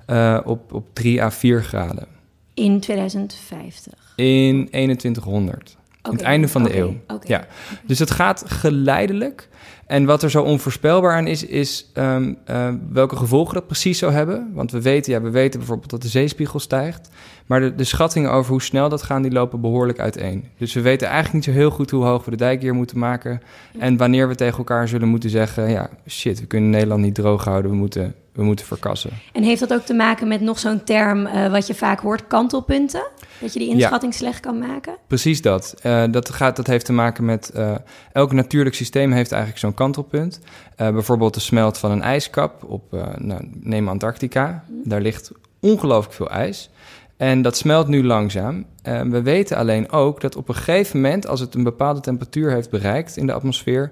uh, 0.07 0.39
op, 0.43 0.73
op 0.73 0.87
3 0.93 1.23
à 1.23 1.31
4 1.31 1.63
graden. 1.63 2.07
In 2.53 2.79
2050? 2.79 4.13
In 4.15 4.67
2100. 4.69 5.77
Okay. 6.03 6.17
Het 6.17 6.21
einde 6.21 6.47
van 6.47 6.63
de 6.63 6.69
okay. 6.69 6.81
eeuw. 6.81 6.95
Okay. 7.07 7.27
Ja. 7.27 7.47
Dus 7.85 7.99
het 7.99 8.11
gaat 8.11 8.43
geleidelijk. 8.47 9.49
En 9.85 10.05
wat 10.05 10.23
er 10.23 10.31
zo 10.31 10.41
onvoorspelbaar 10.41 11.15
aan 11.15 11.27
is, 11.27 11.45
is 11.45 11.91
um, 11.93 12.37
uh, 12.49 12.69
welke 12.89 13.15
gevolgen 13.15 13.53
dat 13.53 13.67
precies 13.67 13.97
zou 13.97 14.11
hebben. 14.11 14.51
Want 14.53 14.71
we 14.71 14.81
weten, 14.81 15.13
ja, 15.13 15.21
we 15.21 15.29
weten 15.29 15.59
bijvoorbeeld 15.59 15.89
dat 15.89 16.01
de 16.01 16.07
zeespiegel 16.07 16.59
stijgt. 16.59 17.09
Maar 17.45 17.59
de, 17.59 17.75
de 17.75 17.83
schattingen 17.83 18.31
over 18.31 18.51
hoe 18.51 18.61
snel 18.61 18.89
dat 18.89 19.03
gaan, 19.03 19.21
die 19.21 19.31
lopen 19.31 19.61
behoorlijk 19.61 19.99
uiteen. 19.99 20.47
Dus 20.57 20.73
we 20.73 20.81
weten 20.81 21.07
eigenlijk 21.07 21.33
niet 21.35 21.55
zo 21.55 21.59
heel 21.61 21.71
goed 21.71 21.91
hoe 21.91 22.05
hoog 22.05 22.25
we 22.25 22.31
de 22.31 22.37
dijk 22.37 22.61
hier 22.61 22.73
moeten 22.73 22.99
maken. 22.99 23.41
En 23.79 23.97
wanneer 23.97 24.27
we 24.27 24.35
tegen 24.35 24.57
elkaar 24.57 24.87
zullen 24.87 25.07
moeten 25.07 25.29
zeggen... 25.29 25.69
ja, 25.69 25.89
shit, 26.07 26.39
we 26.39 26.45
kunnen 26.45 26.69
Nederland 26.69 27.01
niet 27.01 27.15
droog 27.15 27.43
houden, 27.43 27.71
we 27.71 27.77
moeten, 27.77 28.15
we 28.33 28.43
moeten 28.43 28.65
verkassen. 28.65 29.11
En 29.33 29.43
heeft 29.43 29.59
dat 29.59 29.73
ook 29.73 29.85
te 29.85 29.93
maken 29.93 30.27
met 30.27 30.41
nog 30.41 30.59
zo'n 30.59 30.83
term 30.83 31.25
uh, 31.25 31.51
wat 31.51 31.67
je 31.67 31.75
vaak 31.75 31.99
hoort, 31.99 32.27
kantelpunten? 32.27 33.03
Dat 33.39 33.53
je 33.53 33.59
die 33.59 33.69
inschatting 33.69 34.11
ja. 34.11 34.17
slecht 34.17 34.39
kan 34.39 34.57
maken? 34.57 34.95
Precies 35.07 35.41
dat. 35.41 35.75
Uh, 35.83 36.03
dat, 36.11 36.29
gaat, 36.29 36.55
dat 36.55 36.67
heeft 36.67 36.85
te 36.85 36.93
maken 36.93 37.25
met... 37.25 37.51
Uh, 37.55 37.75
elk 38.11 38.31
natuurlijk 38.31 38.75
systeem 38.75 39.11
heeft 39.11 39.31
eigenlijk 39.31 39.61
zo'n 39.61 39.73
kantelpunt. 39.73 40.39
Bijvoorbeeld 40.75 41.33
de 41.33 41.39
smelt 41.39 41.77
van 41.77 41.91
een 41.91 42.01
ijskap 42.01 42.63
op, 42.63 42.91
nou, 43.17 43.49
neem 43.59 43.87
Antarctica. 43.87 44.63
Mm. 44.67 44.81
Daar 44.83 45.01
ligt 45.01 45.31
ongelooflijk 45.59 46.13
veel 46.15 46.29
ijs. 46.29 46.69
En 47.17 47.41
dat 47.41 47.57
smelt 47.57 47.87
nu 47.87 48.03
langzaam. 48.03 48.65
We 48.83 49.21
weten 49.21 49.57
alleen 49.57 49.91
ook 49.91 50.21
dat 50.21 50.35
op 50.35 50.49
een 50.49 50.55
gegeven 50.55 51.01
moment, 51.01 51.27
als 51.27 51.39
het 51.39 51.55
een 51.55 51.63
bepaalde 51.63 51.99
temperatuur 51.99 52.51
heeft 52.51 52.69
bereikt 52.69 53.17
in 53.17 53.27
de 53.27 53.33
atmosfeer, 53.33 53.91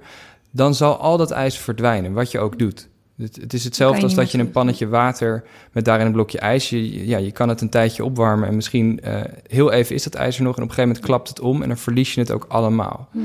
dan 0.52 0.76
zal 0.76 0.98
al 0.98 1.18
dat 1.18 1.32
ijs 1.32 1.58
verdwijnen, 1.58 2.14
wat 2.14 2.32
je 2.32 2.40
ook 2.40 2.60
doet. 2.60 2.90
Het, 3.22 3.36
het 3.36 3.54
is 3.54 3.64
hetzelfde 3.64 3.98
je 3.98 4.04
als 4.04 4.16
dat 4.16 4.32
je 4.32 4.38
een 4.38 4.52
pannetje 4.52 4.88
water 4.88 5.44
met 5.72 5.86
daarin 5.86 6.06
een 6.06 6.12
blokje 6.12 6.40
ijs. 6.40 6.70
Je, 6.70 7.08
ja, 7.08 7.18
je 7.18 7.32
kan 7.32 7.50
het 7.50 7.62
een 7.62 7.70
tijdje 7.70 8.04
opwarmen 8.04 8.48
en 8.48 8.56
misschien 8.56 9.00
eh, 9.00 9.22
heel 9.48 9.72
even 9.72 9.96
is 9.96 10.04
dat 10.04 10.16
ijs 10.16 10.38
er 10.38 10.44
nog. 10.44 10.58
En 10.58 10.64
op 10.64 10.70
een 10.70 10.76
gegeven 10.76 10.90
moment 10.90 11.06
klapt 11.06 11.30
het 11.30 11.40
om 11.40 11.62
en 11.62 11.68
dan 11.68 11.78
verlies 11.78 12.14
je 12.14 12.20
het 12.20 12.32
ook 12.32 12.46
allemaal. 12.48 13.10
Hm. 13.12 13.20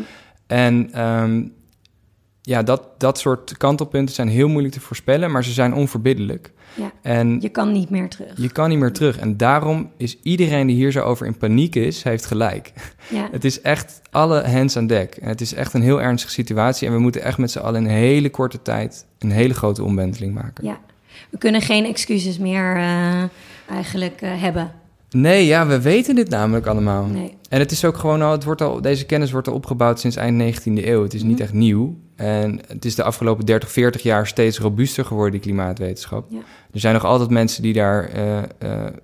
En 0.47 0.93
ehm, 0.93 1.43
ja, 2.43 2.63
dat, 2.63 2.83
dat 2.99 3.19
soort 3.19 3.57
kantelpunten 3.57 4.15
zijn 4.15 4.29
heel 4.29 4.49
moeilijk 4.49 4.75
te 4.75 4.81
voorspellen, 4.81 5.31
maar 5.31 5.45
ze 5.45 5.53
zijn 5.53 5.75
onverbiddelijk. 5.75 6.53
Ja. 6.77 6.93
En 7.03 7.41
Je 7.41 7.49
kan 7.49 7.73
niet 7.73 7.91
meer 7.91 8.09
terug. 8.09 8.33
je 8.37 8.51
kan 8.53 8.69
niet 8.69 8.79
meer 8.79 8.93
terug. 8.93 9.19
En 9.19 9.37
daarom 9.37 9.91
is 9.97 10.17
iedereen 10.23 10.67
die 10.67 10.77
hier 10.77 10.93
zo 10.93 11.01
over 11.01 11.27
in 11.27 11.37
paniek 11.37 11.75
is, 11.75 12.03
heeft 12.03 12.27
gelijk. 12.27 12.73
Ja. 13.09 13.29
Het 13.31 13.45
is 13.45 13.61
echt 13.61 14.01
alle 14.11 14.43
hands 14.49 14.77
aan 14.77 14.87
dek. 14.87 15.17
En 15.17 15.29
het 15.29 15.41
is 15.41 15.55
echt 15.55 15.75
een 15.75 15.83
heel 15.83 16.03
ernstige 16.03 16.33
situatie. 16.33 16.87
En 16.89 16.95
we 16.95 17.01
moeten 17.01 17.23
echt 17.23 17.39
met 17.39 17.51
z'n 17.51 17.59
allen 17.59 17.81
in 17.85 17.89
een 17.91 17.97
hele 17.97 18.31
korte 18.31 18.63
tijd 18.63 19.05
een 19.19 19.31
hele 19.31 19.55
grote 19.55 19.83
omwenteling 19.85 20.35
maken. 20.35 20.65
ja. 20.65 20.79
We 21.31 21.39
kunnen 21.39 21.61
geen 21.61 21.85
excuses 21.85 22.39
meer 22.39 22.77
eh, 22.77 23.23
eigenlijk 23.71 24.21
eh, 24.21 24.43
hebben. 24.43 24.73
Nee, 25.21 25.47
ja, 25.47 25.67
we 25.67 25.81
weten 25.81 26.15
dit 26.15 26.29
namelijk 26.29 26.67
allemaal. 26.67 27.05
Nee. 27.05 27.35
En 27.49 27.59
het 27.59 27.71
is 27.71 27.85
ook 27.85 27.97
gewoon 27.97 28.23
al, 28.23 28.33
het 28.33 28.45
wordt 28.45 28.61
al, 28.63 28.81
deze 28.81 29.07
kennis 29.07 29.31
wordt 29.33 29.49
al 29.49 29.55
opgebouwd 29.55 30.01
sinds 30.01 30.17
eind 30.17 30.37
19e 30.39 30.87
eeuw. 30.87 31.03
Het 31.03 31.15
is 31.15 31.23
niet 31.23 31.33
Mhm. 31.33 31.43
echt 31.43 31.53
nieuw. 31.53 31.97
En 32.17 32.61
het 32.67 32.85
is 32.85 32.95
de 32.95 33.03
afgelopen 33.03 33.45
30, 33.47 33.71
40 33.71 34.03
jaar 34.03 34.27
steeds 34.27 34.59
robuuster 34.59 35.05
geworden, 35.05 35.33
die 35.33 35.41
klimaatwetenschap. 35.41 36.27
Ja. 36.31 36.39
Er 36.73 36.81
zijn 36.81 36.95
nog 36.95 37.05
altijd 37.05 37.31
mensen 37.31 37.63
die 37.63 37.73
daar 37.73 38.09
eh, 38.09 38.39
eh, 38.39 38.45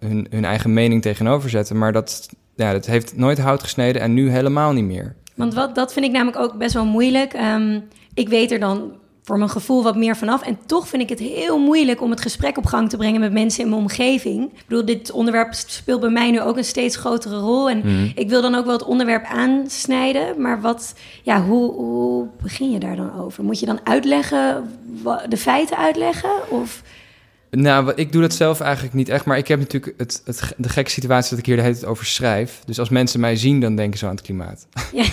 hun, 0.00 0.26
hun 0.30 0.44
eigen 0.44 0.72
mening 0.72 1.02
tegenover 1.02 1.50
zetten. 1.50 1.78
Maar 1.78 1.92
dat, 1.92 2.28
ja, 2.56 2.72
dat 2.72 2.86
heeft 2.86 3.16
nooit 3.16 3.38
hout 3.38 3.62
gesneden 3.62 4.02
en 4.02 4.14
nu 4.14 4.30
helemaal 4.30 4.72
niet 4.72 4.84
meer. 4.84 5.14
Want 5.34 5.54
wat, 5.54 5.74
dat 5.74 5.92
vind 5.92 6.06
ik 6.06 6.12
namelijk 6.12 6.38
ook 6.38 6.58
best 6.58 6.74
wel 6.74 6.84
moeilijk. 6.86 7.32
Ehm, 7.32 7.80
ik 8.14 8.28
weet 8.28 8.50
er 8.52 8.58
dan 8.60 8.92
voor 9.24 9.38
mijn 9.38 9.50
gevoel 9.50 9.82
wat 9.82 9.96
meer 9.96 10.16
vanaf. 10.16 10.42
En 10.42 10.58
toch 10.66 10.88
vind 10.88 11.02
ik 11.02 11.08
het 11.08 11.18
heel 11.18 11.58
moeilijk 11.58 12.00
om 12.00 12.10
het 12.10 12.20
gesprek 12.20 12.56
op 12.58 12.66
gang 12.66 12.88
te 12.88 12.96
brengen 12.96 13.20
met 13.20 13.32
mensen 13.32 13.62
in 13.62 13.68
mijn 13.68 13.80
omgeving. 13.80 14.44
Ik 14.44 14.64
bedoel, 14.68 14.84
dit 14.84 15.10
onderwerp 15.10 15.52
speelt 15.54 16.00
bij 16.00 16.10
mij 16.10 16.30
nu 16.30 16.40
ook 16.40 16.56
een 16.56 16.64
steeds 16.64 16.96
grotere 16.96 17.38
rol. 17.38 17.70
En 17.70 17.78
Mhm. 17.78 18.10
ik 18.14 18.28
wil 18.28 18.42
dan 18.42 18.54
ook 18.54 18.64
wel 18.64 18.72
het 18.74 18.84
onderwerp 18.84 19.24
aansnijden. 19.24 20.40
Maar 20.40 20.60
wat, 20.60 20.94
ja, 21.22 21.42
hoe, 21.42 21.72
hoe 21.72 22.26
begin 22.42 22.70
je 22.70 22.78
daar 22.78 22.96
dan 22.96 23.20
over? 23.20 23.44
Moet 23.44 23.60
je 23.60 23.66
dan 23.66 23.80
uitleggen, 23.84 24.70
de 25.28 25.36
feiten 25.36 25.76
uitleggen? 25.76 26.30
Of, 26.50 26.82
Nou, 27.56 27.92
ik 27.94 28.12
doe 28.12 28.22
dat 28.22 28.34
zelf 28.34 28.60
eigenlijk 28.60 28.94
niet 28.94 29.08
echt. 29.08 29.24
Maar 29.24 29.36
ik 29.38 29.48
heb 29.48 29.58
natuurlijk 29.58 29.94
het, 29.98 30.22
de 30.56 30.68
gekke 30.68 30.90
situatie 30.90 31.30
dat 31.30 31.38
ik 31.38 31.46
hier 31.46 31.56
de 31.56 31.62
hele 31.62 31.74
tijd 31.74 31.86
over 31.86 32.06
schrijf. 32.06 32.60
Dus 32.66 32.78
als 32.78 32.88
mensen 32.88 33.20
mij 33.20 33.36
zien, 33.36 33.60
dan 33.60 33.76
denken 33.76 33.98
ze 33.98 34.04
aan 34.06 34.14
het 34.14 34.22
klimaat. 34.22 34.66
ja, 34.92 35.04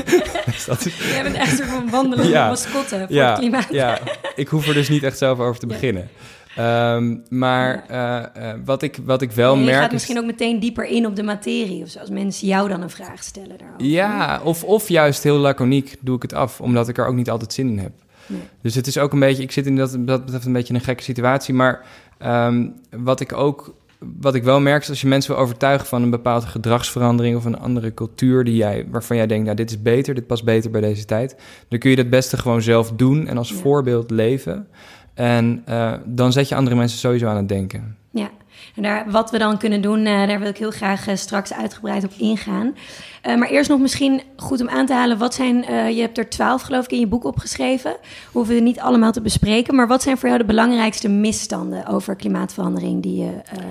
Dus 0.52 0.64
dat 0.64 0.86
is- 0.86 0.96
jij 1.10 1.22
bent 1.22 1.36
echt 1.36 1.60
een 1.60 1.90
wandelende 1.90 2.30
Ja. 2.30 2.48
mascotte 2.48 2.98
voor 3.06 3.16
ja, 3.16 3.30
het 3.30 3.38
klimaat. 3.38 3.66
ja, 3.70 3.98
ik 4.34 4.48
hoef 4.48 4.66
er 4.68 4.74
dus 4.74 4.88
niet 4.88 5.02
echt 5.02 5.18
zelf 5.18 5.38
over 5.38 5.60
te 5.60 5.66
Ja. 5.66 5.72
beginnen. 5.72 6.08
Ehm, 6.56 7.16
maar 7.28 7.84
eh, 7.88 8.50
eh, 8.50 8.58
wat, 8.64 8.82
ik, 8.82 8.98
wat 9.04 9.22
ik 9.22 9.30
wel 9.32 9.52
En 9.52 9.58
je 9.58 9.64
merk 9.64 9.76
gaat 9.76 9.86
is... 9.86 9.92
misschien 9.92 10.18
ook 10.18 10.24
meteen 10.24 10.60
dieper 10.60 10.84
in 10.86 11.06
op 11.06 11.16
de 11.16 11.22
materie. 11.22 11.82
Of 11.82 11.88
zo, 11.90 11.98
als 11.98 12.10
mensen 12.10 12.46
jou 12.48 12.68
dan 12.68 12.82
een 12.82 12.90
vraag 12.90 13.22
stellen 13.22 13.58
daarover. 13.58 13.86
Ja, 13.86 14.40
of, 14.44 14.64
of 14.64 14.88
juist 14.88 15.22
heel 15.22 15.36
laconiek 15.38 15.96
doe 16.00 16.16
ik 16.16 16.22
het 16.22 16.34
af, 16.34 16.60
omdat 16.60 16.88
ik 16.88 16.98
er 16.98 17.06
ook 17.06 17.14
niet 17.14 17.30
altijd 17.30 17.52
zin 17.52 17.68
in 17.68 17.78
heb. 17.78 17.92
Nee. 18.26 18.40
Dus 18.62 18.74
het 18.74 18.86
is 18.86 18.98
ook 18.98 19.12
een 19.12 19.18
beetje, 19.20 19.42
ik 19.42 19.52
zit 19.52 19.66
in 19.66 19.76
dat, 19.76 19.96
dat 19.98 20.24
betreft 20.24 20.46
een 20.46 20.52
beetje 20.52 20.74
een 20.74 20.80
gekke 20.80 21.02
situatie. 21.02 21.54
Maar 21.54 21.84
ehm, 22.18 22.66
wat 22.90 23.20
ik 23.20 23.32
ook, 23.32 23.74
wat 24.20 24.34
ik 24.34 24.42
wel 24.42 24.60
merk 24.60 24.82
is 24.82 24.88
als 24.88 25.00
je 25.00 25.06
mensen 25.06 25.32
wil 25.34 25.42
overtuigen 25.42 25.86
van 25.86 26.02
een 26.02 26.10
bepaalde 26.10 26.46
gedragsverandering 26.46 27.36
of 27.36 27.44
een 27.44 27.58
andere 27.58 27.94
cultuur 27.94 28.44
die 28.44 28.56
jij, 28.56 28.86
waarvan 28.90 29.16
jij 29.16 29.26
denkt, 29.26 29.44
nou 29.44 29.56
dit 29.56 29.70
is 29.70 29.82
beter, 29.82 30.14
dit 30.14 30.26
past 30.26 30.44
beter 30.44 30.70
bij 30.70 30.80
deze 30.80 31.04
tijd, 31.04 31.36
dan 31.68 31.78
kun 31.78 31.90
je 31.90 31.96
dat 31.96 32.10
beste 32.10 32.36
gewoon 32.36 32.62
zelf 32.62 32.92
doen 32.92 33.26
en 33.26 33.38
als 33.38 33.48
Ja. 33.48 33.54
voorbeeld 33.56 34.10
leven. 34.10 34.66
En 35.14 35.62
eh, 35.64 35.92
dan 36.04 36.32
zet 36.32 36.48
je 36.48 36.54
andere 36.54 36.76
mensen 36.76 36.98
sowieso 36.98 37.26
aan 37.26 37.36
het 37.36 37.48
denken. 37.48 37.96
Ja, 38.10 38.30
en 38.74 38.82
daar, 38.82 39.10
wat 39.10 39.30
we 39.30 39.38
dan 39.38 39.58
kunnen 39.58 39.80
doen, 39.80 40.06
eh, 40.06 40.26
daar 40.26 40.38
wil 40.38 40.48
ik 40.48 40.56
heel 40.56 40.70
graag 40.70 41.06
eh, 41.06 41.16
straks 41.16 41.52
uitgebreid 41.52 42.04
op 42.04 42.12
ingaan. 42.18 42.74
Eh, 43.22 43.36
maar 43.36 43.48
eerst 43.48 43.70
nog 43.70 43.80
misschien 43.80 44.22
goed 44.36 44.60
om 44.60 44.68
aan 44.68 44.86
te 44.86 44.92
halen, 44.92 45.18
wat 45.18 45.34
zijn, 45.34 45.56
je 45.94 46.00
hebt 46.00 46.18
er 46.18 46.28
twaalf 46.28 46.62
geloof 46.62 46.84
ik 46.84 46.90
in 46.90 47.00
je 47.00 47.06
boek 47.06 47.24
opgeschreven. 47.24 47.90
We 48.00 48.08
hoeven 48.32 48.54
het 48.54 48.64
niet 48.64 48.80
allemaal 48.80 49.12
te 49.12 49.20
bespreken, 49.20 49.74
maar 49.74 49.86
wat 49.86 50.02
zijn 50.02 50.18
voor 50.18 50.28
jou 50.28 50.40
de 50.40 50.46
belangrijkste 50.46 51.08
misstanden 51.08 51.86
over 51.86 52.16
klimaatverandering 52.16 53.02
die 53.02 53.16
je 53.16 53.30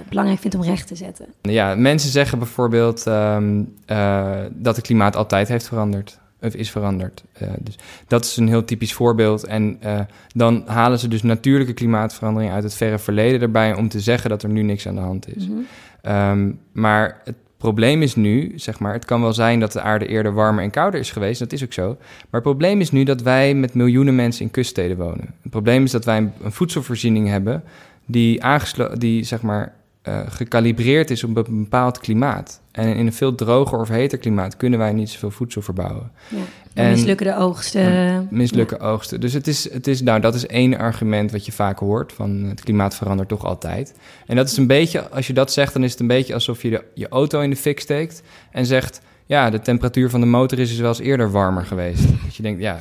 belangrijk 0.09 0.39
vindt 0.39 0.55
om 0.55 0.63
recht 0.63 0.87
te 0.87 0.95
zetten? 0.95 1.25
Ja, 1.41 1.75
mensen 1.75 2.09
zeggen 2.09 2.39
bijvoorbeeld 2.39 3.07
ehm, 3.07 3.63
eh, 3.85 4.39
dat 4.51 4.75
het 4.75 4.85
klimaat 4.85 5.15
altijd 5.15 5.47
heeft 5.47 5.67
veranderd. 5.67 6.19
Is 6.41 6.71
veranderd. 6.71 7.23
Eh, 7.33 7.47
dus 7.59 7.75
dat 8.07 8.25
is 8.25 8.37
een 8.37 8.47
heel 8.47 8.65
typisch 8.65 8.93
voorbeeld. 8.93 9.43
En 9.43 9.77
eh, 9.79 9.99
dan 10.33 10.63
halen 10.65 10.99
ze 10.99 11.07
dus 11.07 11.23
natuurlijke 11.23 11.73
klimaatverandering 11.73 12.51
uit 12.51 12.63
het 12.63 12.73
verre 12.73 12.99
verleden 12.99 13.41
erbij 13.41 13.75
om 13.75 13.89
te 13.89 13.99
zeggen 13.99 14.29
dat 14.29 14.43
er 14.43 14.49
nu 14.49 14.61
niks 14.61 14.87
aan 14.87 14.95
de 14.95 15.01
hand 15.01 15.35
is. 15.35 15.47
Mhm. 15.47 15.59
Ehm, 16.01 16.51
maar 16.71 17.21
het 17.23 17.35
probleem 17.57 18.01
is 18.01 18.15
nu, 18.15 18.51
zeg 18.55 18.79
maar, 18.79 18.93
het 18.93 19.05
kan 19.05 19.21
wel 19.21 19.33
zijn 19.33 19.59
dat 19.59 19.71
de 19.71 19.81
aarde 19.81 20.07
eerder 20.07 20.33
warmer 20.33 20.63
en 20.63 20.69
kouder 20.69 20.99
is 20.99 21.11
geweest, 21.11 21.39
dat 21.39 21.51
is 21.51 21.63
ook 21.63 21.73
zo. 21.73 21.87
Maar 21.87 22.27
het 22.31 22.43
probleem 22.43 22.79
is 22.79 22.91
nu 22.91 23.03
dat 23.03 23.21
wij 23.21 23.53
met 23.53 23.73
miljoenen 23.73 24.15
mensen 24.15 24.45
in 24.45 24.51
kuststeden 24.51 24.97
wonen. 24.97 25.33
Het 25.41 25.51
probleem 25.51 25.83
is 25.83 25.91
dat 25.91 26.05
wij 26.05 26.17
een, 26.17 26.31
een 26.43 26.51
voedselvoorziening 26.51 27.27
hebben 27.27 27.63
die, 28.05 28.43
aangeslo- 28.43 28.95
die 28.97 29.23
zeg 29.23 29.41
maar, 29.41 29.73
eh, 30.01 30.19
gekalibreerd 30.29 31.09
is 31.11 31.23
op 31.23 31.37
een 31.37 31.61
bepaald 31.63 31.99
klimaat. 31.99 32.61
En 32.71 32.95
in 32.95 33.05
een 33.05 33.13
veel 33.13 33.35
droger 33.35 33.79
of 33.79 33.87
heter 33.89 34.17
klimaat 34.17 34.57
kunnen 34.57 34.79
wij 34.79 34.93
niet 34.93 35.09
zoveel 35.09 35.31
voedsel 35.31 35.61
verbouwen. 35.61 36.11
Ja. 36.29 36.37
En- 36.73 36.91
mislukken 36.91 37.25
de 37.25 37.35
oogsten. 37.35 38.27
Mislukken 38.31 38.79
oogsten. 38.79 39.19
Dus 39.19 39.33
het 39.33 39.47
is, 39.47 39.71
het 39.73 39.87
is, 39.87 40.01
nou, 40.01 40.19
dat 40.19 40.35
is 40.35 40.47
één 40.47 40.77
argument 40.77 41.31
wat 41.31 41.45
je 41.45 41.51
vaak 41.51 41.79
hoort: 41.79 42.13
van 42.13 42.43
het 42.43 42.61
klimaat 42.63 42.95
verandert 42.95 43.29
toch 43.29 43.45
altijd. 43.45 43.93
En 44.27 44.35
dat 44.35 44.49
is 44.49 44.57
een 44.57 44.67
beetje, 44.67 45.09
als 45.09 45.27
je 45.27 45.33
dat 45.33 45.51
zegt, 45.51 45.73
dan 45.73 45.83
is 45.83 45.91
het 45.91 45.99
een 45.99 46.07
beetje 46.07 46.33
alsof 46.33 46.61
je 46.61 46.69
de, 46.69 46.83
je 46.93 47.09
auto 47.09 47.39
in 47.39 47.49
de 47.49 47.55
fik 47.55 47.79
steekt 47.79 48.21
en 48.51 48.65
zegt: 48.65 49.01
ja, 49.25 49.49
de 49.49 49.59
temperatuur 49.59 50.09
van 50.09 50.19
de 50.19 50.25
motor 50.25 50.59
is 50.59 50.69
dus 50.69 50.79
wel 50.79 50.89
eens 50.89 50.99
eerder 50.99 51.31
warmer 51.31 51.65
geweest. 51.65 52.03
Dat 52.25 52.35
je 52.35 52.43
denkt, 52.43 52.61
ja, 52.61 52.79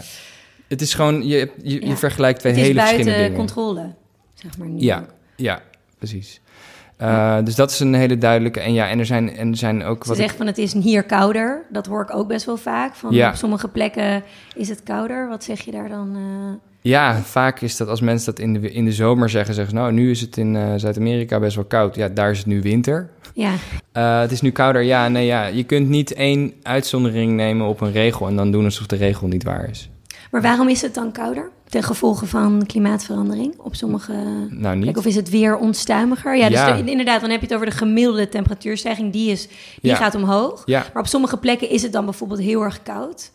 het 0.68 0.80
is 0.80 0.94
gewoon, 0.94 1.26
je, 1.26 1.50
je, 1.62 1.80
je 1.80 1.86
Ja. 1.86 1.96
vergelijkt 1.96 2.38
twee 2.40 2.52
Het 2.52 2.60
is 2.62 2.66
hele 2.68 2.80
verschillende 2.80 3.10
buiten 3.10 3.32
dingen. 3.36 3.46
controle, 3.54 3.94
zeg 4.34 4.58
maar 4.58 4.68
nu. 4.68 4.80
Ja, 4.80 5.04
ja, 5.36 5.62
precies. 5.98 6.39
Eh, 7.00 7.36
dus 7.44 7.54
dat 7.54 7.70
is 7.70 7.80
een 7.80 7.94
hele 7.94 8.18
duidelijke. 8.18 8.60
En 8.60 8.72
ja, 8.72 8.88
en 8.88 8.98
er 8.98 9.06
zijn, 9.06 9.36
en 9.36 9.50
er 9.50 9.56
zijn 9.56 9.84
ook 9.84 10.02
Ze 10.02 10.08
wat. 10.08 10.18
ik- 10.18 10.24
zegt 10.24 10.36
van 10.36 10.46
het 10.46 10.58
is 10.58 10.72
hier 10.72 11.02
kouder. 11.02 11.62
Dat 11.70 11.86
hoor 11.86 12.02
ik 12.02 12.14
ook 12.14 12.28
best 12.28 12.46
wel 12.46 12.56
vaak. 12.56 12.94
Van 12.94 13.12
Ja. 13.14 13.28
op 13.28 13.34
sommige 13.34 13.68
plekken 13.68 14.22
is 14.54 14.68
het 14.68 14.82
kouder. 14.82 15.28
Wat 15.28 15.44
zeg 15.44 15.60
je 15.60 15.70
daar 15.70 15.88
dan? 15.88 16.10
eh? 16.16 16.68
Ja, 16.82 17.16
vaak 17.16 17.60
is 17.60 17.76
dat 17.76 17.88
als 17.88 18.00
mensen 18.00 18.34
dat 18.34 18.44
in 18.44 18.52
de, 18.52 18.72
in 18.72 18.84
de 18.84 18.92
zomer 18.92 19.28
zeggen, 19.28 19.54
zeggen 19.54 19.74
ze, 19.74 19.80
nou, 19.80 19.92
nu 19.92 20.10
is 20.10 20.20
het 20.20 20.36
in 20.36 20.56
eh, 20.56 20.72
Zuid-Amerika 20.76 21.38
best 21.40 21.54
wel 21.56 21.64
koud. 21.64 21.94
Ja, 21.94 22.08
daar 22.08 22.30
is 22.30 22.38
het 22.38 22.46
nu 22.46 22.60
winter. 22.62 23.10
Ja, 23.34 23.50
het 24.20 24.32
is 24.32 24.40
nu 24.40 24.50
kouder. 24.50 24.82
Ja, 24.82 25.08
nee, 25.08 25.26
ja. 25.26 25.46
Je 25.46 25.64
kunt 25.64 25.88
niet 25.88 26.12
één 26.12 26.52
uitzondering 26.62 27.32
nemen 27.32 27.66
op 27.66 27.80
een 27.80 27.92
regel 27.92 28.26
en 28.28 28.36
dan 28.36 28.50
doen 28.50 28.64
alsof 28.64 28.86
de 28.86 28.96
regel 28.96 29.26
niet 29.26 29.44
waar 29.44 29.68
is. 29.70 29.90
maar 30.30 30.42
waarom 30.42 30.68
is 30.68 30.82
het 30.82 30.94
dan 30.94 31.12
kouder? 31.12 31.50
Ten 31.70 31.82
gevolge 31.82 32.26
van 32.26 32.66
klimaatverandering 32.66 33.54
op 33.58 33.74
sommige 33.74 34.12
Nou, 34.12 34.46
niet. 34.48 34.80
plekken? 34.80 34.96
Of 34.96 35.06
is 35.06 35.14
het 35.16 35.30
weer 35.30 35.56
onstuimiger? 35.56 36.36
Ja, 36.36 36.48
dus 36.48 36.84
de- 36.84 36.90
inderdaad, 36.90 37.20
dan 37.20 37.30
heb 37.30 37.40
je 37.40 37.46
het 37.46 37.54
over 37.54 37.66
de 37.66 37.72
gemiddelde 37.76 38.28
temperatuurstijging. 38.28 39.12
Die, 39.12 39.30
is, 39.30 39.46
die 39.80 39.90
Ja. 39.90 39.94
gaat 39.96 40.14
omhoog. 40.14 40.62
Ja, 40.64 40.86
Maar 40.92 41.02
op 41.02 41.08
sommige 41.08 41.36
plekken 41.36 41.68
is 41.70 41.82
het 41.82 41.92
dan 41.92 42.04
bijvoorbeeld 42.04 42.40
heel 42.40 42.62
erg 42.62 42.82
koud. 42.82 43.30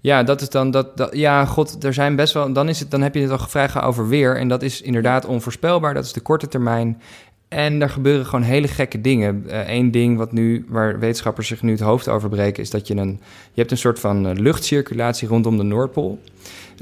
ja, 0.00 0.22
dat 0.22 0.40
is 0.40 0.48
dan 0.50 0.70
dat, 0.70 0.96
dat. 0.96 1.16
Ja, 1.16 1.44
god, 1.44 1.84
er 1.84 1.94
zijn 1.94 2.16
best 2.16 2.32
wel. 2.34 2.52
Dan, 2.52 2.68
is 2.68 2.80
het, 2.80 2.90
dan 2.90 3.02
heb 3.02 3.14
je 3.14 3.20
het 3.20 3.30
al 3.30 3.38
gevraagd 3.38 3.80
over 3.82 4.08
weer. 4.08 4.36
En 4.38 4.48
dat 4.48 4.62
is 4.62 4.80
inderdaad 4.82 5.26
onvoorspelbaar. 5.26 5.94
Dat 5.94 6.04
is 6.04 6.12
de 6.12 6.20
korte 6.20 6.48
termijn. 6.48 7.00
En 7.48 7.82
er 7.82 7.90
gebeuren 7.90 8.26
gewoon 8.26 8.44
hele 8.44 8.68
gekke 8.68 9.00
dingen. 9.00 9.44
Eén 9.48 9.90
ding 9.90 10.16
wat 10.18 10.32
nu, 10.32 10.66
waar 10.68 10.98
wetenschappers 10.98 11.48
zich 11.48 11.62
nu 11.62 11.70
het 11.70 11.80
hoofd 11.80 12.08
over 12.08 12.28
breken, 12.28 12.62
is 12.62 12.70
dat 12.70 12.86
je 12.86 12.96
een. 12.96 13.20
Je 13.52 13.60
hebt 13.60 13.70
een 13.70 13.78
soort 13.78 13.98
van 13.98 14.26
eh, 14.26 14.36
luchtcirculatie 14.36 15.28
rondom 15.28 15.56
de 15.56 15.62
Noordpool. 15.62 16.18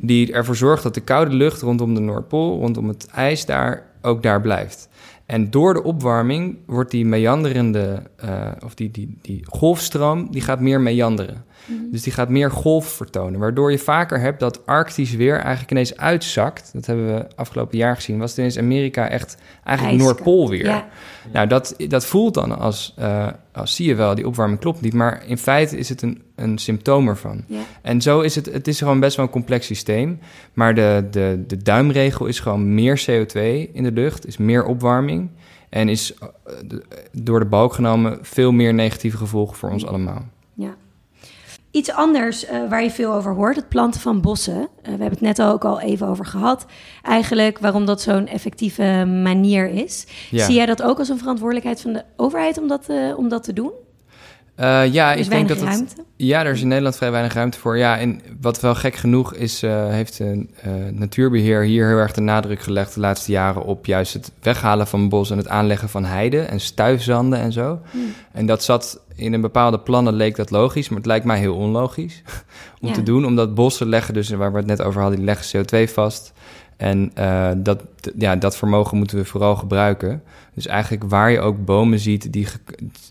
Die 0.03 0.33
ervoor 0.33 0.57
zorgt 0.57 0.83
dat 0.83 0.95
de 0.95 1.01
koude 1.01 1.35
lucht 1.35 1.63
rondom 1.63 1.95
de 1.95 2.01
Noordpool, 2.01 2.59
rondom 2.59 2.89
het 2.89 3.07
ijs 3.07 3.47
daar, 3.47 3.87
ook 4.03 4.23
daar 4.23 4.41
blijft. 4.41 4.89
En 5.27 5.51
door 5.51 5.75
de 5.75 5.83
opwarming 5.83 6.59
wordt 6.67 6.91
die 6.91 7.05
meanderende, 7.05 8.03
eh, 8.17 8.51
of 8.65 8.75
die, 8.75 8.91
die, 8.91 9.19
die 9.23 9.45
golfstroom, 9.49 10.31
die 10.31 10.41
gaat 10.41 10.61
meer 10.61 10.81
meanderen. 10.81 11.45
Dus 11.91 12.03
die 12.03 12.13
gaat 12.13 12.29
meer 12.29 12.51
golf 12.51 12.87
vertonen. 12.87 13.41
Waardoor 13.41 13.71
je 13.71 13.79
vaker 13.79 14.21
hebt 14.21 14.41
dat 14.41 14.67
arctisch 14.67 15.15
weer 15.15 15.39
eigenlijk 15.39 15.71
ineens 15.71 15.97
uitzakt. 15.97 16.71
Dat 16.73 16.87
hebben 16.87 17.15
we 17.15 17.27
afgelopen 17.35 17.79
jaar 17.79 17.95
gezien. 17.95 18.19
Was 18.19 18.31
het 18.31 18.39
ineens 18.39 18.59
Amerika 18.59 19.09
echt 19.09 19.37
eigenlijk 19.65 19.99
Ijskoud. 19.99 20.25
Noordpoolweer. 20.25 20.65
Ja, 20.65 20.89
Nou, 21.33 21.47
dat, 21.47 21.75
dat 21.89 22.07
voelt 22.07 22.35
dan 22.35 22.59
als, 22.59 22.95
eh, 22.97 23.29
als 23.53 23.75
zie 23.75 23.87
je 23.87 23.95
wel, 23.95 24.15
die 24.15 24.27
opwarming 24.27 24.61
klopt 24.61 24.81
niet. 24.81 24.95
Maar 24.95 25.23
in 25.27 25.39
feite 25.39 25.79
is 25.79 25.89
het 25.89 26.03
een, 26.03 26.23
een 26.35 26.59
symptoom 26.59 27.09
ervan. 27.09 27.45
ja. 27.47 27.61
En 27.83 28.03
zo 28.03 28.21
is 28.21 28.35
het, 28.35 28.47
het 28.53 28.69
is 28.69 28.79
gewoon 28.79 29.01
best 29.01 29.17
wel 29.17 29.25
een 29.25 29.31
complex 29.31 29.67
systeem. 29.67 30.19
Maar 30.53 30.75
de, 30.75 31.07
de, 31.11 31.45
de 31.47 31.57
duimregel 31.57 32.27
is 32.27 32.41
gewoon 32.41 32.75
meer 32.75 33.01
CO2 33.01 33.41
in 33.73 33.83
de 33.83 33.93
lucht, 33.93 34.27
is 34.27 34.37
meer 34.37 34.65
opwarming. 34.65 35.31
En 35.69 35.89
is 35.89 36.15
eh, 36.15 36.29
door 37.13 37.41
de 37.41 37.47
balk 37.47 37.73
genomen 37.73 38.19
veel 38.23 38.53
meer 38.53 38.75
negatieve 38.75 39.17
gevolgen 39.17 39.57
voor 39.57 39.71
ons 39.71 39.87
allemaal. 39.87 40.25
Iets 41.77 41.91
anders 41.91 42.45
eh, 42.45 42.69
waar 42.69 42.83
je 42.83 42.91
veel 42.91 43.13
over 43.13 43.35
hoort, 43.35 43.57
het 43.57 43.69
planten 43.69 44.01
van 44.01 44.21
bossen. 44.21 44.61
Eh, 44.61 44.83
we 44.83 44.89
hebben 44.91 45.11
het 45.11 45.21
net 45.21 45.43
ook 45.43 45.65
al 45.65 45.81
even 45.81 46.07
over 46.07 46.25
gehad. 46.27 46.67
Eigenlijk 47.03 47.59
waarom 47.59 47.87
dat 47.87 48.01
zo'n 48.01 48.27
effectieve 48.27 49.05
manier 49.23 49.69
is. 49.69 50.07
Ja. 50.31 50.45
Zie 50.45 50.55
jij 50.55 50.67
dat 50.67 50.83
ook 50.83 50.99
als 50.99 51.09
een 51.09 51.19
verantwoordelijkheid 51.19 51.81
van 51.81 51.93
de 51.93 52.05
overheid 52.17 52.59
om 52.59 52.69
dat, 52.69 52.89
eh, 52.89 53.19
om 53.19 53.29
dat 53.29 53.43
te 53.43 53.53
doen? 53.53 53.73
Eh, 54.57 54.93
ja, 54.93 55.13
Er 55.13 55.19
is 55.19 55.25
ik 55.25 55.31
denk 55.31 55.49
dat 55.49 55.57
het, 55.61 55.67
ruimte. 55.69 55.95
Ja, 56.17 56.45
er 56.45 56.53
is 56.53 56.61
in 56.61 56.69
Nederland 56.69 56.97
vrij 56.97 57.11
weinig 57.11 57.33
ruimte 57.35 57.59
voor. 57.59 57.79
Ja, 57.79 57.99
en 57.99 58.21
wat 58.41 58.61
wel 58.61 58.75
gek 58.75 58.95
genoeg 58.95 59.35
is, 59.35 59.63
eh, 59.63 59.89
heeft 59.89 60.19
een 60.19 60.51
eh, 60.63 60.73
natuurbeheer 60.93 61.63
hier 61.63 61.87
heel 61.87 61.97
erg 61.97 62.13
de 62.13 62.21
nadruk 62.21 62.61
gelegd 62.61 62.95
de 62.95 63.01
laatste 63.01 63.33
jaren 63.33 63.65
op 63.65 63.87
juist 63.87 64.13
het 64.13 64.33
weghalen 64.43 64.87
van 64.87 65.09
bos 65.09 65.31
en 65.31 65.37
het 65.37 65.49
aanleggen 65.49 65.89
van 65.89 66.05
heide 66.05 66.41
en 66.41 66.61
stuifzanden 66.61 67.39
en 67.39 67.53
zo. 67.53 67.81
Hmm. 67.91 68.13
En 68.33 68.47
dat 68.47 68.65
zat 68.65 69.01
in 69.15 69.33
een 69.33 69.41
bepaalde 69.41 69.79
plannen 69.81 70.15
leek 70.15 70.37
dat 70.37 70.51
logisch, 70.51 70.89
maar 70.89 70.99
het 70.99 71.07
lijkt 71.07 71.25
mij 71.25 71.39
heel 71.39 71.55
onlogisch 71.57 72.23
om 72.81 72.89
Ja. 72.89 72.95
te 72.95 73.03
doen, 73.03 73.25
omdat 73.27 73.55
bossen 73.55 73.89
leggen 73.89 74.15
dus, 74.15 74.31
waar 74.31 74.53
we 74.53 74.59
het 74.59 74.67
net 74.67 74.83
over 74.83 75.01
hadden, 75.01 75.19
die 75.19 75.27
leggen 75.27 75.65
CO2 75.65 75.93
vast. 75.93 76.33
En 76.77 77.11
eh, 77.15 77.51
dat, 77.57 77.85
ja, 78.19 78.37
dat 78.37 78.57
vermogen 78.57 78.97
moeten 78.99 79.17
we 79.17 79.25
vooral 79.25 79.57
gebruiken. 79.57 80.23
Dus 80.55 80.67
eigenlijk 80.67 81.05
waar 81.05 81.31
je 81.31 81.41
ook 81.41 81.65
bomen 81.65 81.99
ziet, 81.99 82.33
die 82.33 82.47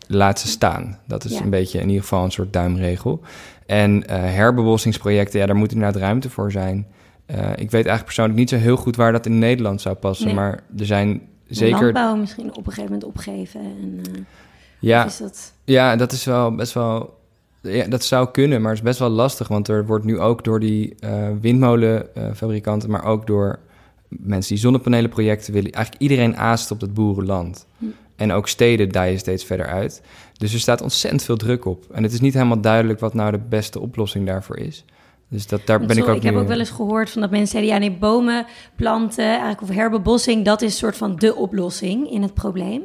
laat 0.07 0.39
ze 0.39 0.47
staan. 0.47 0.99
Dat 1.07 1.23
is 1.23 1.31
Ja. 1.31 1.41
een 1.41 1.49
beetje 1.49 1.79
in 1.79 1.87
ieder 1.87 2.01
geval 2.01 2.23
een 2.23 2.31
soort 2.31 2.53
duimregel. 2.53 3.21
En 3.65 4.07
eh 4.07 4.17
herbebossingsprojecten, 4.19 5.39
ja, 5.39 5.45
daar 5.45 5.55
moet 5.55 5.71
inderdaad 5.71 6.01
ruimte 6.01 6.29
voor 6.29 6.51
zijn. 6.51 6.87
Eh, 7.25 7.37
ik 7.37 7.55
weet 7.55 7.73
eigenlijk 7.73 8.03
persoonlijk 8.05 8.37
niet 8.39 8.49
zo 8.49 8.55
heel 8.57 8.75
goed 8.77 8.95
waar 8.95 9.11
dat 9.11 9.25
in 9.25 9.39
Nederland 9.39 9.81
zou 9.81 9.95
passen. 9.95 10.25
Nee. 10.25 10.35
Maar 10.35 10.63
er 10.77 10.85
zijn 10.85 11.21
zeker... 11.47 11.81
Landbouw 11.81 12.15
misschien 12.15 12.49
op 12.49 12.57
een 12.57 12.73
gegeven 12.73 12.83
moment 12.83 13.03
opgeven. 13.03 13.59
En, 13.61 14.01
Ja, 14.79 15.07
dat... 15.19 15.53
ja, 15.63 15.95
dat 15.95 16.11
is 16.11 16.23
wel 16.25 16.55
best 16.55 16.73
wel... 16.73 17.14
Ja, 17.67 17.87
dat 17.87 18.03
zou 18.03 18.31
kunnen, 18.31 18.61
maar 18.61 18.69
het 18.69 18.79
is 18.79 18.85
best 18.85 18.99
wel 18.99 19.09
lastig. 19.09 19.47
Want 19.47 19.67
er 19.67 19.85
wordt 19.85 20.05
nu 20.05 20.19
ook 20.19 20.43
door 20.43 20.59
die 20.59 20.95
eh 20.99 21.27
windmolenfabrikanten... 21.41 22.89
maar 22.89 23.03
ook 23.03 23.27
door 23.27 23.59
mensen 24.09 24.53
die 24.53 24.63
zonnepanelenprojecten 24.63 25.53
willen... 25.53 25.71
eigenlijk 25.71 26.03
iedereen 26.03 26.37
aast 26.37 26.71
op 26.71 26.79
dat 26.79 26.93
boerenland. 26.93 27.67
Hm. 27.77 27.85
En 28.15 28.31
ook 28.31 28.47
steden 28.47 28.89
dijen 28.89 29.19
steeds 29.19 29.43
verder 29.43 29.65
uit. 29.65 30.01
Dus 30.33 30.53
er 30.53 30.59
staat 30.59 30.81
ontzettend 30.81 31.23
veel 31.23 31.37
druk 31.37 31.65
op. 31.65 31.85
En 31.91 32.03
het 32.03 32.13
is 32.13 32.19
niet 32.19 32.33
helemaal 32.33 32.61
duidelijk 32.61 32.99
wat 32.99 33.13
nou 33.13 33.31
de 33.31 33.41
beste 33.49 33.79
oplossing 33.79 34.25
daarvoor 34.25 34.57
is. 34.57 34.85
Dus 35.27 35.47
dat, 35.47 35.61
daar 35.65 35.79
ben 35.79 35.97
ik 35.97 36.07
ook 36.07 36.15
ik 36.15 36.23
heb 36.23 36.33
nu- 36.33 36.39
ook 36.39 36.47
wel 36.47 36.59
eens 36.59 36.69
gehoord 36.69 37.09
van 37.09 37.21
dat 37.21 37.29
mensen 37.29 37.49
zeiden... 37.49 37.73
ja, 37.73 37.79
nee, 37.79 37.91
bomen 37.91 38.45
planten, 38.75 39.25
eigenlijk 39.25 39.61
of 39.61 39.69
herbebossing... 39.69 40.45
dat 40.45 40.61
is 40.61 40.71
een 40.71 40.77
soort 40.77 40.97
van 40.97 41.15
de 41.15 41.35
oplossing 41.35 42.11
in 42.11 42.21
het 42.21 42.33
probleem. 42.33 42.81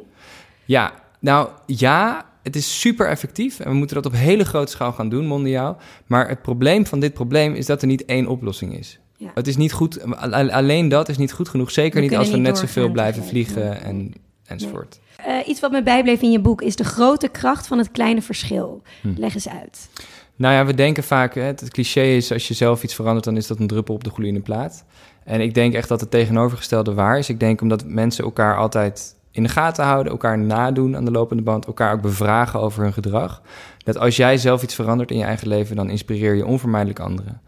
Ja, 0.65 0.93
nou 1.19 1.49
ja, 1.67 2.30
het 2.43 2.57
is 2.57 2.81
super 2.81 3.09
effectief 3.09 3.61
en 3.61 3.71
we 3.71 3.77
moeten 3.77 3.97
dat 3.97 4.07
op 4.07 4.13
hele 4.13 4.45
grote 4.45 4.73
schaal 4.73 4.93
gaan 4.93 5.09
doen, 5.09 5.27
mondiaal. 5.27 5.77
Maar 6.07 6.29
het 6.29 6.43
probleem 6.43 6.87
van 6.87 7.01
dit 7.01 7.13
probleem 7.13 7.55
is 7.55 7.67
dat 7.67 7.81
er 7.81 7.89
niet 7.89 8.05
één 8.05 8.27
oplossing 8.27 8.79
is. 8.79 9.01
Ja. 9.17 9.31
Het 9.35 9.47
is 9.47 9.57
niet 9.57 9.73
goed, 9.73 10.03
alleen 10.31 10.89
dat 10.89 11.09
is 11.09 11.19
niet 11.19 11.33
goed 11.33 11.49
genoeg. 11.49 11.71
Zeker 11.71 12.01
We 12.01 12.07
niet 12.07 12.17
als 12.17 12.31
we 12.31 12.37
net 12.37 12.59
zoveel 12.59 12.91
blijven 12.91 13.25
vliegen 13.25 13.69
nee. 13.69 13.79
en, 13.79 14.13
enzovoort. 14.45 15.01
Eh, 15.17 15.49
iets 15.49 15.61
wat 15.61 15.71
me 15.71 15.83
bijbleef 15.83 16.23
in 16.23 16.31
je 16.31 16.41
boek 16.41 16.63
is 16.63 16.77
de 16.77 16.85
grote 16.85 17.29
kracht 17.29 17.67
van 17.67 17.79
het 17.79 17.91
kleine 17.91 18.23
verschil. 18.23 18.83
Hm. 19.01 19.13
Leg 19.17 19.35
eens 19.35 19.49
uit. 19.49 19.89
Nou 20.37 20.55
ja, 20.55 20.67
we 20.67 20.75
denken 20.75 21.05
vaak, 21.05 21.35
hè, 21.35 21.43
het 21.43 21.71
cliché 21.71 22.03
is 22.03 22.33
als 22.33 22.49
je 22.49 22.55
zelf 22.55 22.83
iets 22.83 22.95
verandert, 22.95 23.25
dan 23.25 23.37
is 23.37 23.47
dat 23.47 23.59
een 23.59 23.67
druppel 23.67 23.95
op 23.95 24.05
de 24.05 24.11
gloeiende 24.11 24.41
plaat. 24.41 24.85
En 25.25 25.41
ik 25.41 25.55
denk 25.55 25.75
echt 25.75 25.89
dat 25.89 26.01
het 26.01 26.11
tegenovergestelde 26.11 26.95
waar 26.95 27.19
is. 27.19 27.29
Ik 27.29 27.41
denk 27.41 27.61
omdat 27.61 27.85
mensen 27.87 28.25
elkaar 28.25 28.57
altijd 28.57 29.15
in 29.31 29.43
de 29.43 29.49
gaten 29.49 29.85
houden, 29.85 30.13
elkaar 30.13 30.39
nadoen 30.39 30.97
aan 30.97 31.05
de 31.05 31.11
lopende 31.11 31.43
band, 31.43 31.67
elkaar 31.67 31.93
ook 31.93 32.01
bevragen 32.01 32.61
over 32.61 32.83
hun 32.83 32.93
gedrag. 32.93 33.43
Dat 33.79 33.99
als 33.99 34.17
jij 34.17 34.37
zelf 34.37 34.63
iets 34.63 34.75
verandert 34.75 35.11
in 35.11 35.19
je 35.19 35.25
eigen 35.25 35.49
leven, 35.49 35.77
dan 35.77 35.91
inspireer 35.91 36.35
je 36.35 36.47
onvermijdelijk 36.47 37.01
anderen. 37.01 37.41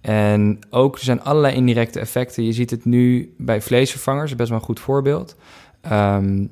En 0.00 0.58
ook 0.70 0.94
er 0.96 1.04
zijn 1.04 1.22
allerlei 1.22 1.54
indirecte 1.54 2.00
effecten. 2.00 2.44
Je 2.44 2.52
ziet 2.52 2.70
het 2.70 2.84
nu 2.84 3.34
bij 3.38 3.60
vleesvervangers, 3.60 4.36
best 4.36 4.48
wel 4.48 4.58
een 4.58 4.64
goed 4.64 4.80
voorbeeld. 4.80 5.36
Ehm, 5.80 6.46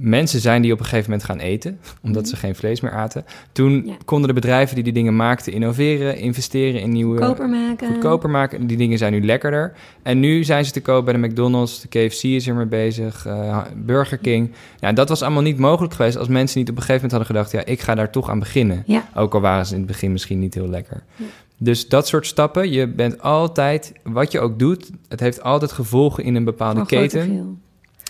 mensen 0.00 0.40
zijn 0.40 0.62
die 0.62 0.72
op 0.72 0.78
een 0.78 0.84
gegeven 0.84 1.10
moment 1.10 1.28
gaan 1.28 1.38
eten, 1.38 1.78
omdat 2.02 2.22
Mhm. 2.22 2.30
ze 2.30 2.36
geen 2.36 2.54
vlees 2.54 2.80
meer 2.80 2.92
aten. 2.92 3.24
Toen 3.52 3.82
Ja. 3.86 3.92
konden 4.04 4.28
de 4.28 4.34
bedrijven 4.34 4.74
die 4.74 4.84
die 4.84 4.92
dingen 4.92 5.16
maakten 5.16 5.52
innoveren, 5.52 6.16
investeren 6.18 6.80
in 6.80 6.90
nieuwe... 6.90 7.16
Goedkoper 7.18 7.48
maken. 7.48 7.88
Goedkoper 7.88 8.30
maken. 8.30 8.66
Die 8.66 8.76
dingen 8.76 8.98
zijn 8.98 9.12
nu 9.12 9.24
lekkerder. 9.24 9.72
En 10.02 10.20
nu 10.20 10.44
zijn 10.44 10.64
ze 10.64 10.70
te 10.72 10.80
koop 10.82 11.04
bij 11.04 11.14
de 11.14 11.26
McDonald's. 11.26 11.80
De 11.80 11.88
KFC 11.88 12.22
is 12.22 12.46
er 12.46 12.54
mee 12.54 12.66
bezig. 12.66 13.26
eh, 13.26 13.62
Burger 13.76 14.18
King. 14.18 14.50
Ja, 14.80 14.92
dat 14.92 15.08
was 15.08 15.22
allemaal 15.22 15.42
niet 15.42 15.58
mogelijk 15.58 15.94
geweest 15.94 16.16
als 16.16 16.28
mensen 16.28 16.58
niet 16.58 16.70
op 16.70 16.76
een 16.76 16.82
gegeven 16.82 17.08
moment 17.08 17.28
hadden 17.28 17.46
gedacht... 17.48 17.66
ja, 17.66 17.72
ik 17.72 17.80
ga 17.80 17.94
daar 17.94 18.10
toch 18.10 18.30
aan 18.30 18.38
beginnen. 18.38 18.82
Ja. 18.86 19.08
Ook 19.14 19.34
al 19.34 19.40
waren 19.40 19.66
ze 19.66 19.72
in 19.72 19.78
het 19.78 19.88
begin 19.88 20.12
misschien 20.12 20.38
niet 20.38 20.54
heel 20.54 20.68
lekker. 20.68 21.02
Ja. 21.16 21.24
Dus 21.60 21.88
dat 21.88 22.06
soort 22.06 22.26
stappen. 22.26 22.70
Je 22.70 22.86
bent 22.88 23.22
altijd, 23.22 23.92
wat 24.02 24.32
je 24.32 24.40
ook 24.40 24.58
doet... 24.58 24.90
het 25.08 25.20
heeft 25.20 25.42
altijd 25.42 25.72
gevolgen 25.72 26.24
in 26.24 26.34
een 26.34 26.44
bepaalde 26.44 26.86
keten. 26.86 27.60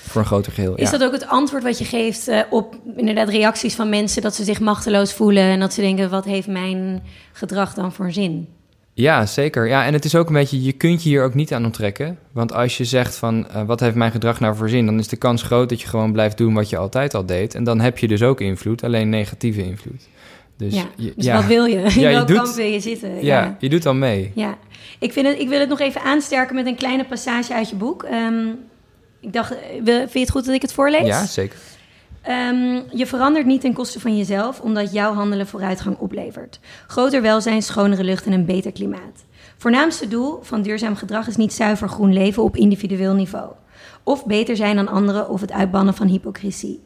Voor 0.03 0.21
een 0.21 0.27
groter 0.27 0.53
geheel, 0.53 0.75
Is 0.75 0.91
ja. 0.91 0.99
dat 0.99 1.07
ook 1.09 1.13
het 1.13 1.27
antwoord 1.27 1.63
wat 1.63 1.79
je 1.79 1.85
geeft 1.85 2.29
eh, 2.29 2.41
op 2.51 2.77
inderdaad 2.97 3.29
reacties 3.29 3.75
van 3.75 3.89
mensen 3.89 4.23
dat 4.23 4.35
ze 4.35 4.45
zich 4.45 4.61
machteloos 4.61 5.13
voelen 5.13 5.43
en 5.43 5.61
dat 5.61 5.73
ze 5.73 5.81
denken: 5.81 6.11
wat 6.11 6.25
heeft 6.25 6.47
mijn 6.49 7.03
gedrag 7.33 7.75
dan 7.75 7.93
voor 7.93 8.13
zin? 8.13 8.49
Ja, 8.95 9.27
zeker. 9.27 9.69
Ja, 9.69 9.85
en 9.85 9.93
het 9.93 10.05
is 10.05 10.15
ook 10.15 10.27
een 10.29 10.35
beetje, 10.35 10.63
je 10.63 10.73
kunt 10.73 11.03
je 11.03 11.09
hier 11.09 11.25
ook 11.25 11.35
niet 11.35 11.53
aan 11.53 11.65
onttrekken. 11.65 12.19
Want 12.33 12.53
als 12.53 12.77
je 12.77 12.85
zegt 12.85 13.17
van, 13.17 13.49
eh, 13.49 13.63
wat 13.67 13.81
heeft 13.81 13.95
mijn 13.95 14.11
gedrag 14.11 14.41
nou 14.41 14.57
voor 14.57 14.69
zin? 14.69 14.87
Dan 14.87 14.99
is 14.99 15.09
de 15.09 15.17
kans 15.17 15.43
groot 15.43 15.69
dat 15.69 15.81
je 15.81 15.87
gewoon 15.89 16.13
blijft 16.13 16.37
doen 16.39 16.55
wat 16.55 16.69
je 16.71 16.77
altijd 16.77 17.15
al 17.15 17.27
deed. 17.27 17.55
En 17.55 17.65
dan 17.65 17.81
heb 17.81 17.99
je 17.99 18.09
dus 18.09 18.23
ook 18.23 18.41
invloed, 18.41 18.85
alleen 18.85 19.09
negatieve 19.09 19.63
invloed. 19.65 20.09
Dus, 20.57 20.75
ja. 20.75 20.85
je, 20.97 21.13
dus 21.17 21.25
ja, 21.25 21.35
wat 21.37 21.45
wil 21.47 21.65
je? 21.65 21.77
In 21.95 22.01
je 22.01 22.07
welk 22.09 22.27
doet- 22.29 22.37
kamp 22.37 22.55
wil 22.55 22.67
je 22.67 22.81
zitten? 22.81 23.15
ja, 23.15 23.21
Ja. 23.23 23.57
je 23.61 23.69
doet 23.69 23.83
dan 23.83 23.99
mee. 23.99 24.33
ja. 24.35 24.59
Ik, 24.99 25.13
vind 25.13 25.27
het, 25.27 25.39
ik 25.39 25.49
wil 25.49 25.61
het 25.61 25.69
nog 25.69 25.81
even 25.81 26.03
aansterken 26.03 26.55
met 26.55 26.67
een 26.67 26.77
kleine 26.77 27.05
passage 27.05 27.55
uit 27.55 27.69
je 27.71 27.77
boek. 27.77 28.03
Ehm, 28.03 28.45
ik 29.29 29.35
dacht, 29.35 29.53
eh, 29.53 29.85
vind 29.85 30.12
je 30.12 30.19
het 30.19 30.31
goed 30.31 30.45
dat 30.45 30.55
ik 30.55 30.62
het 30.62 30.73
voorlees? 30.73 31.07
Ja, 31.07 31.27
zeker. 31.27 31.59
Ehm, 32.23 32.81
je 32.93 33.07
verandert 33.07 33.47
niet 33.47 33.61
ten 33.61 33.73
koste 33.73 34.01
van 34.01 34.17
jezelf, 34.17 34.61
omdat 34.61 34.93
jouw 34.93 35.12
handelen 35.12 35.47
vooruitgang 35.47 35.99
oplevert. 35.99 36.61
Groter 36.87 37.23
welzijn, 37.23 37.62
schonere 37.62 38.05
lucht 38.05 38.27
en 38.27 38.33
een 38.33 38.45
beter 38.45 38.73
klimaat. 38.73 39.25
Voornaamste 39.57 40.09
doel 40.09 40.38
van 40.43 40.62
duurzaam 40.62 40.97
gedrag 40.97 41.27
is 41.27 41.37
niet 41.37 41.53
zuiver 41.53 41.88
groen 41.88 42.12
leven 42.12 42.43
op 42.43 42.57
individueel 42.57 43.14
niveau. 43.14 43.53
Of 44.03 44.27
beter 44.27 44.57
zijn 44.57 44.77
dan 44.77 44.88
anderen 44.88 45.29
of 45.29 45.41
het 45.41 45.53
uitbannen 45.53 45.95
van 45.95 46.07
hypocrisie. 46.07 46.83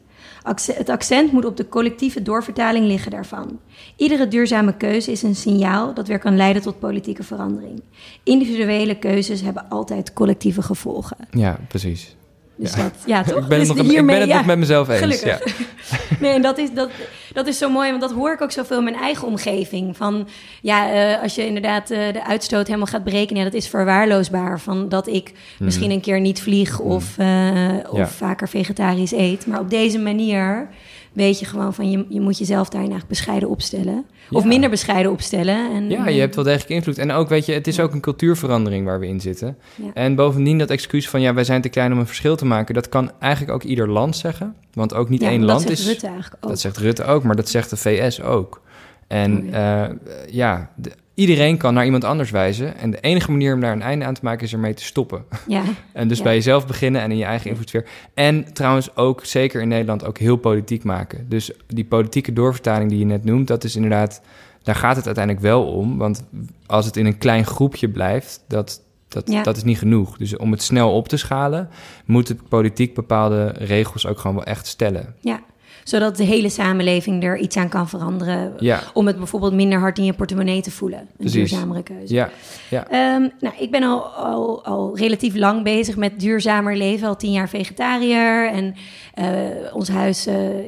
Het 0.73 0.89
accent 0.89 1.31
moet 1.31 1.45
op 1.45 1.57
de 1.57 1.69
collectieve 1.69 2.21
doorvertaling 2.21 2.85
liggen 2.85 3.11
daarvan. 3.11 3.59
Iedere 3.95 4.27
duurzame 4.27 4.77
keuze 4.77 5.11
is 5.11 5.23
een 5.23 5.35
signaal 5.35 5.93
dat 5.93 6.07
weer 6.07 6.19
kan 6.19 6.35
leiden 6.35 6.61
tot 6.61 6.79
politieke 6.79 7.23
verandering. 7.23 7.81
Individuele 8.23 8.95
keuzes 8.95 9.41
hebben 9.41 9.69
altijd 9.69 10.13
collectieve 10.13 10.61
gevolgen. 10.61 11.17
Ja, 11.31 11.59
precies. 11.67 12.15
Dus 12.55 12.73
Ja. 12.73 12.81
dat, 12.83 12.93
ja, 13.05 13.23
toch? 13.23 13.37
Ik 13.37 13.47
ben 13.47 13.59
het, 13.59 13.67
Dus 13.67 13.77
nog, 13.77 13.91
ik 13.95 14.05
ben 14.05 14.19
het 14.19 14.27
ja. 14.27 14.35
nog 14.37 14.45
met 14.45 14.57
mezelf 14.57 14.89
eens. 14.89 14.99
Gelukkig. 14.99 15.57
Ja. 15.57 15.65
Nee, 16.19 16.33
en 16.33 16.41
dat 16.41 16.57
is, 16.57 16.73
dat, 16.73 16.89
dat 17.33 17.47
is 17.47 17.57
zo 17.57 17.69
mooi, 17.69 17.89
want 17.89 18.01
dat 18.01 18.11
hoor 18.11 18.33
ik 18.33 18.41
ook 18.41 18.51
zoveel 18.51 18.77
in 18.77 18.83
mijn 18.83 18.95
eigen 18.95 19.27
omgeving. 19.27 19.97
Van 19.97 20.27
ja, 20.61 20.91
eh, 20.91 21.21
als 21.21 21.35
je 21.35 21.45
inderdaad 21.45 21.91
eh, 21.91 22.13
de 22.13 22.25
uitstoot 22.25 22.65
helemaal 22.67 22.87
gaat 22.87 23.03
berekenen, 23.03 23.43
ja, 23.43 23.49
dat 23.49 23.61
is 23.61 23.67
verwaarloosbaar. 23.67 24.59
Van 24.59 24.89
dat 24.89 25.07
ik 25.07 25.31
misschien 25.59 25.91
een 25.91 26.01
keer 26.01 26.19
niet 26.19 26.41
vlieg 26.41 26.79
of, 26.79 27.17
eh, 27.17 27.69
of 27.89 28.11
vaker 28.11 28.49
vegetarisch 28.49 29.11
eet. 29.11 29.47
Maar 29.47 29.59
op 29.59 29.69
deze 29.69 29.99
manier 29.99 30.67
weet 31.13 31.39
je 31.39 31.45
gewoon 31.45 31.73
van 31.73 31.91
je, 31.91 32.05
je 32.09 32.21
moet 32.21 32.37
jezelf 32.37 32.69
daarin 32.69 32.91
eigenlijk 32.91 33.09
bescheiden 33.19 33.49
opstellen. 33.49 34.05
Of 34.31 34.45
minder 34.45 34.69
bescheiden 34.69 35.11
opstellen. 35.11 35.71
En, 35.73 35.89
Ja, 35.89 36.07
je 36.07 36.19
hebt 36.19 36.35
wel 36.35 36.43
degelijk 36.43 36.69
invloed. 36.69 36.97
En 36.97 37.11
ook, 37.11 37.29
weet 37.29 37.45
je, 37.45 37.53
het 37.53 37.67
is 37.67 37.79
ook 37.79 37.93
een 37.93 37.99
cultuurverandering 38.01 38.85
waar 38.85 38.99
we 38.99 39.07
in 39.07 39.21
zitten. 39.21 39.57
Ja. 39.75 39.89
En 39.93 40.15
bovendien 40.15 40.57
dat 40.57 40.69
excuus 40.69 41.09
van, 41.09 41.21
ja, 41.21 41.33
wij 41.33 41.43
zijn 41.43 41.61
te 41.61 41.69
klein 41.69 41.91
om 41.91 41.99
een 41.99 42.07
verschil 42.07 42.35
te 42.35 42.45
maken... 42.45 42.73
dat 42.73 42.89
kan 42.89 43.11
eigenlijk 43.19 43.53
ook 43.53 43.63
ieder 43.63 43.89
land 43.89 44.15
zeggen. 44.17 44.55
Want 44.73 44.93
ook 44.93 45.09
niet 45.09 45.21
Ja, 45.21 45.29
één 45.29 45.39
dat 45.39 45.49
land 45.49 45.61
zegt 45.61 45.79
is... 45.79 45.87
Rutte 45.87 46.07
eigenlijk 46.07 46.43
ook. 46.43 46.49
Dat 46.49 46.59
zegt 46.59 46.77
Rutte 46.77 47.03
ook, 47.03 47.23
maar 47.23 47.35
dat 47.35 47.49
zegt 47.49 47.69
de 47.69 47.77
VS 47.77 48.21
ook. 48.21 48.61
En 49.07 49.37
Oh, 49.45 49.51
ja, 49.51 49.95
ja 50.27 50.69
de- 50.75 50.91
iedereen 51.13 51.57
kan 51.57 51.73
naar 51.73 51.85
iemand 51.85 52.03
anders 52.03 52.31
wijzen. 52.31 52.77
En 52.77 52.91
de 52.91 52.99
enige 52.99 53.31
manier 53.31 53.53
om 53.53 53.59
daar 53.61 53.71
een 53.71 53.81
einde 53.81 54.05
aan 54.05 54.13
te 54.13 54.21
maken 54.23 54.45
is 54.45 54.53
ermee 54.53 54.73
te 54.73 54.83
stoppen. 54.83 55.25
Ja, 55.47 55.63
En 55.93 56.07
dus 56.07 56.17
Ja. 56.17 56.23
bij 56.23 56.33
jezelf 56.33 56.67
beginnen 56.67 57.01
en 57.01 57.11
in 57.11 57.17
je 57.17 57.23
eigen 57.23 57.49
invloedssfeer. 57.49 57.85
En 58.13 58.53
trouwens 58.53 58.95
ook, 58.95 59.25
zeker 59.25 59.61
in 59.61 59.67
Nederland, 59.67 60.05
ook 60.05 60.17
heel 60.17 60.35
politiek 60.35 60.83
maken. 60.83 61.25
Dus 61.29 61.51
die 61.67 61.85
politieke 61.85 62.33
doorvertaling 62.33 62.89
die 62.89 62.99
je 62.99 63.05
net 63.05 63.23
noemt, 63.23 63.47
dat 63.47 63.63
is 63.63 63.75
inderdaad... 63.75 64.21
Daar 64.63 64.75
gaat 64.75 64.95
het 64.95 65.05
uiteindelijk 65.05 65.45
wel 65.45 65.65
om. 65.65 65.97
Want 65.97 66.23
als 66.65 66.85
het 66.85 66.97
in 66.97 67.05
een 67.05 67.17
klein 67.17 67.45
groepje 67.45 67.89
blijft, 67.89 68.43
dat, 68.47 68.81
dat, 69.07 69.31
Ja. 69.31 69.43
dat 69.43 69.57
is 69.57 69.63
niet 69.63 69.77
genoeg. 69.77 70.17
Dus 70.17 70.37
om 70.37 70.51
het 70.51 70.61
snel 70.61 70.93
op 70.95 71.07
te 71.07 71.17
schalen, 71.17 71.69
moet 72.05 72.27
de 72.27 72.35
politiek 72.49 72.93
bepaalde 72.93 73.47
regels 73.57 74.07
ook 74.07 74.19
gewoon 74.19 74.35
wel 74.35 74.45
echt 74.45 74.67
stellen. 74.67 75.15
ja. 75.19 75.39
Zodat 75.83 76.17
de 76.17 76.23
hele 76.23 76.49
samenleving 76.49 77.23
er 77.23 77.37
iets 77.37 77.57
aan 77.57 77.69
kan 77.69 77.89
veranderen. 77.89 78.53
Ja, 78.59 78.79
Om 78.93 79.07
het 79.07 79.17
bijvoorbeeld 79.17 79.53
minder 79.53 79.79
hard 79.79 79.97
in 79.97 80.05
je 80.05 80.13
portemonnee 80.13 80.61
te 80.61 80.71
voelen. 80.71 80.99
Een 80.99 81.07
Precies. 81.17 81.33
duurzamere 81.33 81.83
keuze. 81.83 82.13
ja, 82.13 82.29
ja. 82.69 82.87
Ehm, 82.87 83.27
nou, 83.39 83.53
ik 83.59 83.71
ben 83.71 83.83
al, 83.83 84.01
al, 84.05 84.65
al 84.65 84.97
relatief 84.97 85.35
lang 85.35 85.63
bezig 85.63 85.95
met 85.95 86.19
duurzamer 86.19 86.77
leven. 86.77 87.07
Al 87.07 87.15
tien 87.15 87.31
jaar 87.31 87.49
vegetariër. 87.49 88.49
En 88.51 88.75
eh, 89.13 89.75
ons 89.75 89.89
huis 89.89 90.25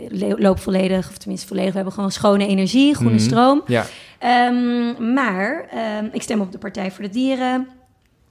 le- 0.09 0.35
loopt 0.37 0.61
volledig, 0.61 1.09
of 1.09 1.17
tenminste 1.17 1.47
volledig. 1.47 1.69
We 1.69 1.75
hebben 1.75 1.93
gewoon 1.93 2.11
schone 2.11 2.47
energie, 2.47 2.95
groene 2.95 3.15
Mhm. 3.15 3.23
stroom. 3.23 3.61
ja. 3.67 3.85
Ehm, 4.19 5.13
maar 5.13 5.67
ehm, 5.71 6.05
ik 6.11 6.21
stem 6.21 6.41
op 6.41 6.51
de 6.51 6.57
Partij 6.57 6.91
voor 6.91 7.03
de 7.03 7.09
Dieren. 7.09 7.67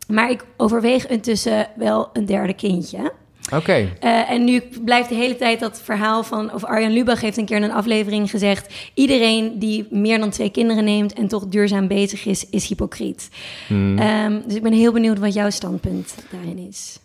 Maar 0.09 0.31
ik 0.31 0.45
overweeg 0.57 1.07
intussen 1.07 1.67
wel 1.77 2.09
een 2.13 2.25
derde 2.27 2.53
kindje. 2.55 3.13
Oké. 3.53 3.79
Uh, 4.05 4.31
en 4.31 4.45
nu 4.45 4.63
blijft 4.85 5.09
de 5.09 5.15
hele 5.15 5.37
tijd 5.37 5.61
dat 5.61 5.81
verhaal 5.83 6.23
van... 6.23 6.53
of 6.53 6.65
Arjan 6.65 6.93
Lubach 6.93 7.21
heeft 7.21 7.37
een 7.37 7.45
keer 7.45 7.57
in 7.57 7.63
een 7.63 7.73
aflevering 7.73 8.31
gezegd... 8.31 8.75
iedereen 8.95 9.59
die 9.59 9.87
meer 9.91 10.19
dan 10.19 10.31
twee 10.31 10.51
kinderen 10.51 10.85
neemt... 10.85 11.13
en 11.13 11.29
toch 11.29 11.47
duurzaam 11.47 11.89
bezig 11.89 12.27
is, 12.27 12.49
is 12.49 12.67
hypocriet. 12.69 13.29
Hmm. 13.67 13.99
Um, 13.99 14.43
dus 14.47 14.55
ik 14.57 14.63
ben 14.63 14.73
heel 14.73 14.93
benieuwd 14.93 15.19
wat 15.19 15.35
jouw 15.35 15.51
standpunt 15.51 16.15
daarin 16.31 16.59
is. 16.69 16.99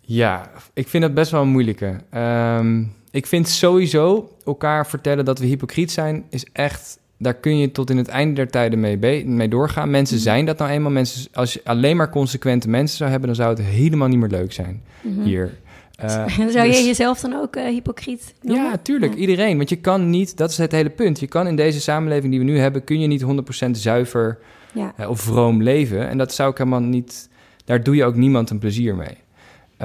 Ja, 0.00 0.50
ik 0.72 0.88
vind 0.88 1.02
dat 1.02 1.14
best 1.14 1.30
wel 1.30 1.42
een 1.42 1.48
moeilijke. 1.48 2.00
Um, 2.14 2.92
ik 3.10 3.26
vind 3.26 3.48
sowieso 3.48 4.32
elkaar 4.44 4.86
vertellen 4.86 5.24
dat 5.24 5.38
we 5.38 5.46
hypocriet 5.46 5.92
zijn... 5.92 6.24
is 6.30 6.46
echt 6.52 6.98
daar 7.18 7.34
kun 7.34 7.58
je 7.58 7.72
tot 7.72 7.90
in 7.90 7.96
het 7.96 8.08
einde 8.08 8.34
der 8.34 8.50
tijden 8.50 8.80
mee, 8.80 9.24
mee 9.26 9.48
doorgaan. 9.48 9.90
Mensen 9.90 10.16
Mhm. 10.16 10.24
zijn 10.24 10.44
dat 10.46 10.58
nou 10.58 10.70
eenmaal. 10.70 10.90
Mensen, 10.90 11.28
als 11.32 11.52
je 11.52 11.60
alleen 11.64 11.96
maar 11.96 12.10
consequente 12.10 12.68
mensen 12.68 12.96
zou 12.96 13.10
hebben, 13.10 13.28
dan 13.28 13.36
zou 13.36 13.48
het 13.50 13.66
helemaal 13.66 14.08
niet 14.08 14.18
meer 14.18 14.28
leuk 14.28 14.52
zijn 14.52 14.82
Mhm. 15.02 15.22
hier. 15.22 15.58
Uh, 16.04 16.26
zou 16.36 16.66
dus- 16.66 16.78
je 16.78 16.86
jezelf 16.86 17.20
dan 17.20 17.32
ook 17.32 17.56
uh, 17.56 17.64
hypocriet 17.64 18.34
noemen? 18.42 18.64
Ja, 18.64 18.76
tuurlijk. 18.76 19.12
Ja. 19.14 19.18
Iedereen. 19.18 19.56
Want 19.56 19.68
je 19.68 19.76
kan 19.76 20.10
niet, 20.10 20.36
dat 20.36 20.50
is 20.50 20.58
het 20.58 20.72
hele 20.72 20.90
punt. 20.90 21.20
Je 21.20 21.26
kan 21.26 21.46
in 21.46 21.56
deze 21.56 21.80
samenleving 21.80 22.30
die 22.30 22.40
we 22.40 22.46
nu 22.46 22.58
hebben, 22.58 22.84
kun 22.84 23.00
je 23.00 23.06
niet 23.06 23.24
100% 23.66 23.70
zuiver 23.70 24.38
Ja. 24.72 24.94
uh, 25.00 25.10
of 25.10 25.20
vroom 25.20 25.62
leven. 25.62 26.08
En 26.08 26.18
dat 26.18 26.34
zou 26.34 26.50
ik 26.50 26.58
helemaal 26.58 26.80
niet, 26.80 27.28
daar 27.64 27.82
doe 27.82 27.96
je 27.96 28.04
ook 28.04 28.14
niemand 28.14 28.50
een 28.50 28.58
plezier 28.58 28.94
mee. 28.94 29.16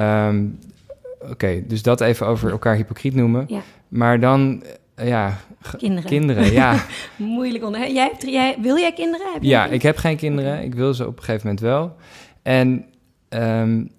Um, 0.03 0.59
Oké, 1.21 1.31
okay, 1.31 1.63
dus 1.67 1.81
dat 1.81 2.01
even 2.01 2.27
over 2.27 2.51
elkaar 2.51 2.75
hypocriet 2.75 3.15
noemen. 3.15 3.45
Ja. 3.47 3.61
Maar 3.87 4.19
dan, 4.19 4.63
ja, 4.95 5.37
kinderen. 5.77 6.09
kinderen, 6.09 6.51
ja. 6.51 6.85
Moeilijk 7.17 7.63
onder. 7.63 7.91
Jij, 7.91 8.07
hebt, 8.07 8.21
jij, 8.21 8.57
wil 8.61 8.77
jij 8.77 8.93
kinderen? 8.93 9.33
Heb 9.33 9.43
ja, 9.43 9.65
ik 9.65 9.81
heb 9.81 9.97
geen 9.97 10.17
kinderen. 10.17 10.63
Ik 10.63 10.75
wil 10.75 10.93
ze 10.93 11.07
op 11.07 11.17
een 11.17 11.23
gegeven 11.23 11.41
moment 11.47 11.59
wel. 11.65 11.95
En 12.41 12.85
um, 13.29 13.91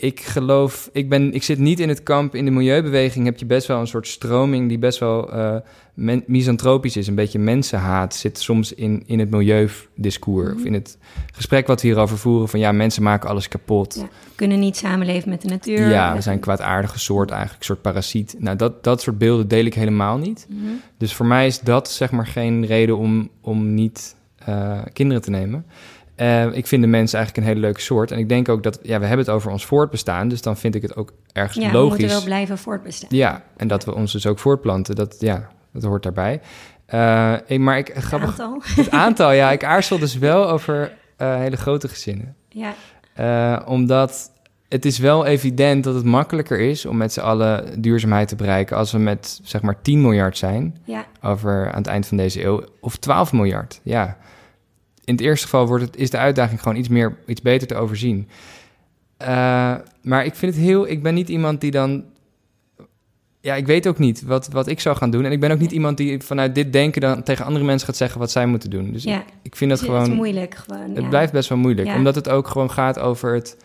ik 0.00 0.20
geloof, 0.20 0.90
ik, 0.92 1.08
ben, 1.08 1.32
ik 1.32 1.42
zit 1.42 1.58
niet 1.58 1.80
in 1.80 1.88
het 1.88 2.02
kamp. 2.02 2.34
In 2.34 2.44
de 2.44 2.50
milieubeweging 2.50 3.24
heb 3.24 3.38
je 3.38 3.46
best 3.46 3.66
wel 3.66 3.80
een 3.80 3.86
soort 3.86 4.06
stroming 4.06 4.68
die 4.68 4.78
best 4.78 4.98
wel 4.98 5.34
uh, 5.34 5.56
men, 5.94 6.24
misantropisch 6.26 6.96
is. 6.96 7.06
Een 7.06 7.14
beetje 7.14 7.38
mensenhaat 7.38 8.14
zit 8.14 8.38
soms 8.38 8.72
in, 8.72 9.02
in 9.06 9.18
het 9.18 9.30
milieudiscours. 9.30 10.46
Mm 10.46 10.50
-hmm. 10.50 10.60
Of 10.60 10.64
in 10.64 10.74
het 10.74 10.98
gesprek 11.32 11.66
wat 11.66 11.80
we 11.80 11.86
hierover 11.86 12.18
voeren. 12.18 12.48
Van 12.48 12.60
ja, 12.60 12.72
mensen 12.72 13.02
maken 13.02 13.28
alles 13.28 13.48
kapot. 13.48 13.94
Ja, 13.94 14.08
kunnen 14.34 14.58
niet 14.58 14.76
samenleven 14.76 15.28
met 15.28 15.42
de 15.42 15.48
natuur. 15.48 15.88
Ja, 15.88 16.14
we 16.14 16.20
zijn 16.20 16.40
kwaadaardige 16.40 16.98
soort 16.98 17.30
eigenlijk, 17.30 17.60
een 17.60 17.66
soort 17.66 17.82
parasiet. 17.82 18.36
Nou, 18.38 18.56
dat, 18.56 18.84
dat 18.84 19.02
soort 19.02 19.18
beelden 19.18 19.48
deel 19.48 19.64
ik 19.64 19.74
helemaal 19.74 20.18
niet. 20.18 20.46
Mm 20.48 20.58
-hmm. 20.58 20.80
Dus 20.98 21.14
voor 21.14 21.26
mij 21.26 21.46
is 21.46 21.60
dat 21.60 21.90
zeg 21.90 22.10
maar 22.10 22.26
geen 22.26 22.66
reden 22.66 22.98
om, 22.98 23.30
om 23.40 23.74
niet 23.74 24.16
uh, 24.48 24.78
kinderen 24.92 25.22
te 25.22 25.30
nemen. 25.30 25.66
Uh, 26.20 26.56
ik 26.56 26.66
vind 26.66 26.82
de 26.82 26.88
mens 26.88 27.12
eigenlijk 27.12 27.46
een 27.46 27.52
hele 27.52 27.66
leuke 27.66 27.80
soort. 27.80 28.10
En 28.10 28.18
ik 28.18 28.28
denk 28.28 28.48
ook 28.48 28.62
dat, 28.62 28.78
ja, 28.82 28.98
we 28.98 29.06
hebben 29.06 29.26
het 29.26 29.34
over 29.34 29.50
ons 29.50 29.66
voortbestaan. 29.66 30.28
Dus 30.28 30.42
dan 30.42 30.56
vind 30.56 30.74
ik 30.74 30.82
het 30.82 30.96
ook 30.96 31.12
ergens 31.32 31.64
ja, 31.64 31.72
logisch. 31.72 31.82
we 31.82 31.88
moeten 31.88 32.08
wel 32.08 32.24
blijven 32.24 32.58
voortbestaan. 32.58 33.08
Ja, 33.12 33.42
en 33.56 33.68
dat 33.68 33.84
we 33.84 33.94
ons 33.94 34.12
dus 34.12 34.26
ook 34.26 34.38
voortplanten. 34.38 34.94
Dat, 34.94 35.16
ja, 35.18 35.48
dat 35.72 35.82
hoort 35.82 36.02
daarbij. 36.02 36.40
Uh, 36.94 37.34
ik, 37.46 37.58
maar 37.58 37.78
ik, 37.78 37.92
grappig, 37.96 38.30
het 38.30 38.40
aantal? 38.40 38.62
Het 38.84 38.90
aantal, 38.90 39.32
ja. 39.32 39.50
Ik 39.50 39.64
aarzel 39.64 39.98
dus 39.98 40.18
wel 40.18 40.48
over 40.48 40.92
uh, 41.18 41.36
hele 41.36 41.56
grote 41.56 41.88
gezinnen. 41.88 42.36
Ja. 42.48 42.74
Omdat 43.66 44.30
het 44.68 44.84
is 44.84 44.98
wel 44.98 45.26
evident 45.26 45.84
dat 45.84 45.94
het 45.94 46.04
makkelijker 46.04 46.60
is 46.60 46.86
om 46.86 46.96
met 46.96 47.12
z'n 47.12 47.20
allen 47.20 47.80
duurzaamheid 47.80 48.28
te 48.28 48.36
bereiken 48.36 48.76
als 48.76 48.92
we 48.92 48.98
met 48.98 49.40
zeg 49.42 49.62
maar 49.62 49.82
10 49.82 50.00
miljard 50.00 50.38
zijn 50.38 50.78
ja. 50.84 51.06
over 51.22 51.70
aan 51.70 51.78
het 51.78 51.86
eind 51.86 52.06
van 52.06 52.16
deze 52.16 52.44
eeuw 52.44 52.62
of 52.80 52.96
12 52.96 53.32
miljard. 53.32 53.80
Ja. 53.82 54.16
In 55.08 55.14
het 55.14 55.22
eerste 55.22 55.44
geval 55.44 55.66
wordt 55.66 55.84
het, 55.84 55.96
is 55.96 56.10
de 56.10 56.18
uitdaging 56.18 56.62
gewoon 56.62 56.78
iets 56.78 56.88
meer, 56.88 57.16
iets 57.26 57.42
beter 57.42 57.68
te 57.68 57.74
overzien. 57.74 58.28
Uh, 59.22 59.74
maar 60.02 60.24
ik 60.24 60.34
vind 60.34 60.54
het 60.54 60.64
heel, 60.64 60.88
ik 60.88 61.02
ben 61.02 61.14
niet 61.14 61.28
iemand 61.28 61.60
die 61.60 61.70
dan, 61.70 62.04
ja, 63.40 63.54
ik 63.54 63.66
weet 63.66 63.86
ook 63.86 63.98
niet 63.98 64.22
wat, 64.22 64.48
wat 64.48 64.66
ik 64.66 64.80
zou 64.80 64.96
gaan 64.96 65.10
doen. 65.10 65.24
En 65.24 65.32
ik 65.32 65.40
ben 65.40 65.50
ook 65.50 65.58
niet 65.58 65.72
iemand 65.72 65.96
die 65.96 66.20
vanuit 66.20 66.54
dit 66.54 66.72
denken 66.72 67.00
dan 67.00 67.22
tegen 67.22 67.44
andere 67.44 67.64
mensen 67.64 67.86
gaat 67.86 67.96
zeggen 67.96 68.18
wat 68.20 68.30
zij 68.30 68.46
moeten 68.46 68.70
doen. 68.70 68.92
Dus 68.92 69.02
ja. 69.02 69.16
ik, 69.18 69.24
ik 69.42 69.56
vind 69.56 69.70
dat 69.70 69.80
het 69.80 69.88
gewoon, 69.88 70.10
is 70.10 70.14
moeilijk 70.14 70.54
gewoon. 70.54 70.90
het 70.94 71.02
ja. 71.02 71.08
blijft 71.08 71.32
best 71.32 71.48
wel 71.48 71.58
moeilijk, 71.58 71.88
Ja. 71.88 71.96
omdat 71.96 72.14
het 72.14 72.28
ook 72.28 72.48
gewoon 72.48 72.70
gaat 72.70 72.98
over 72.98 73.34
het, 73.34 73.56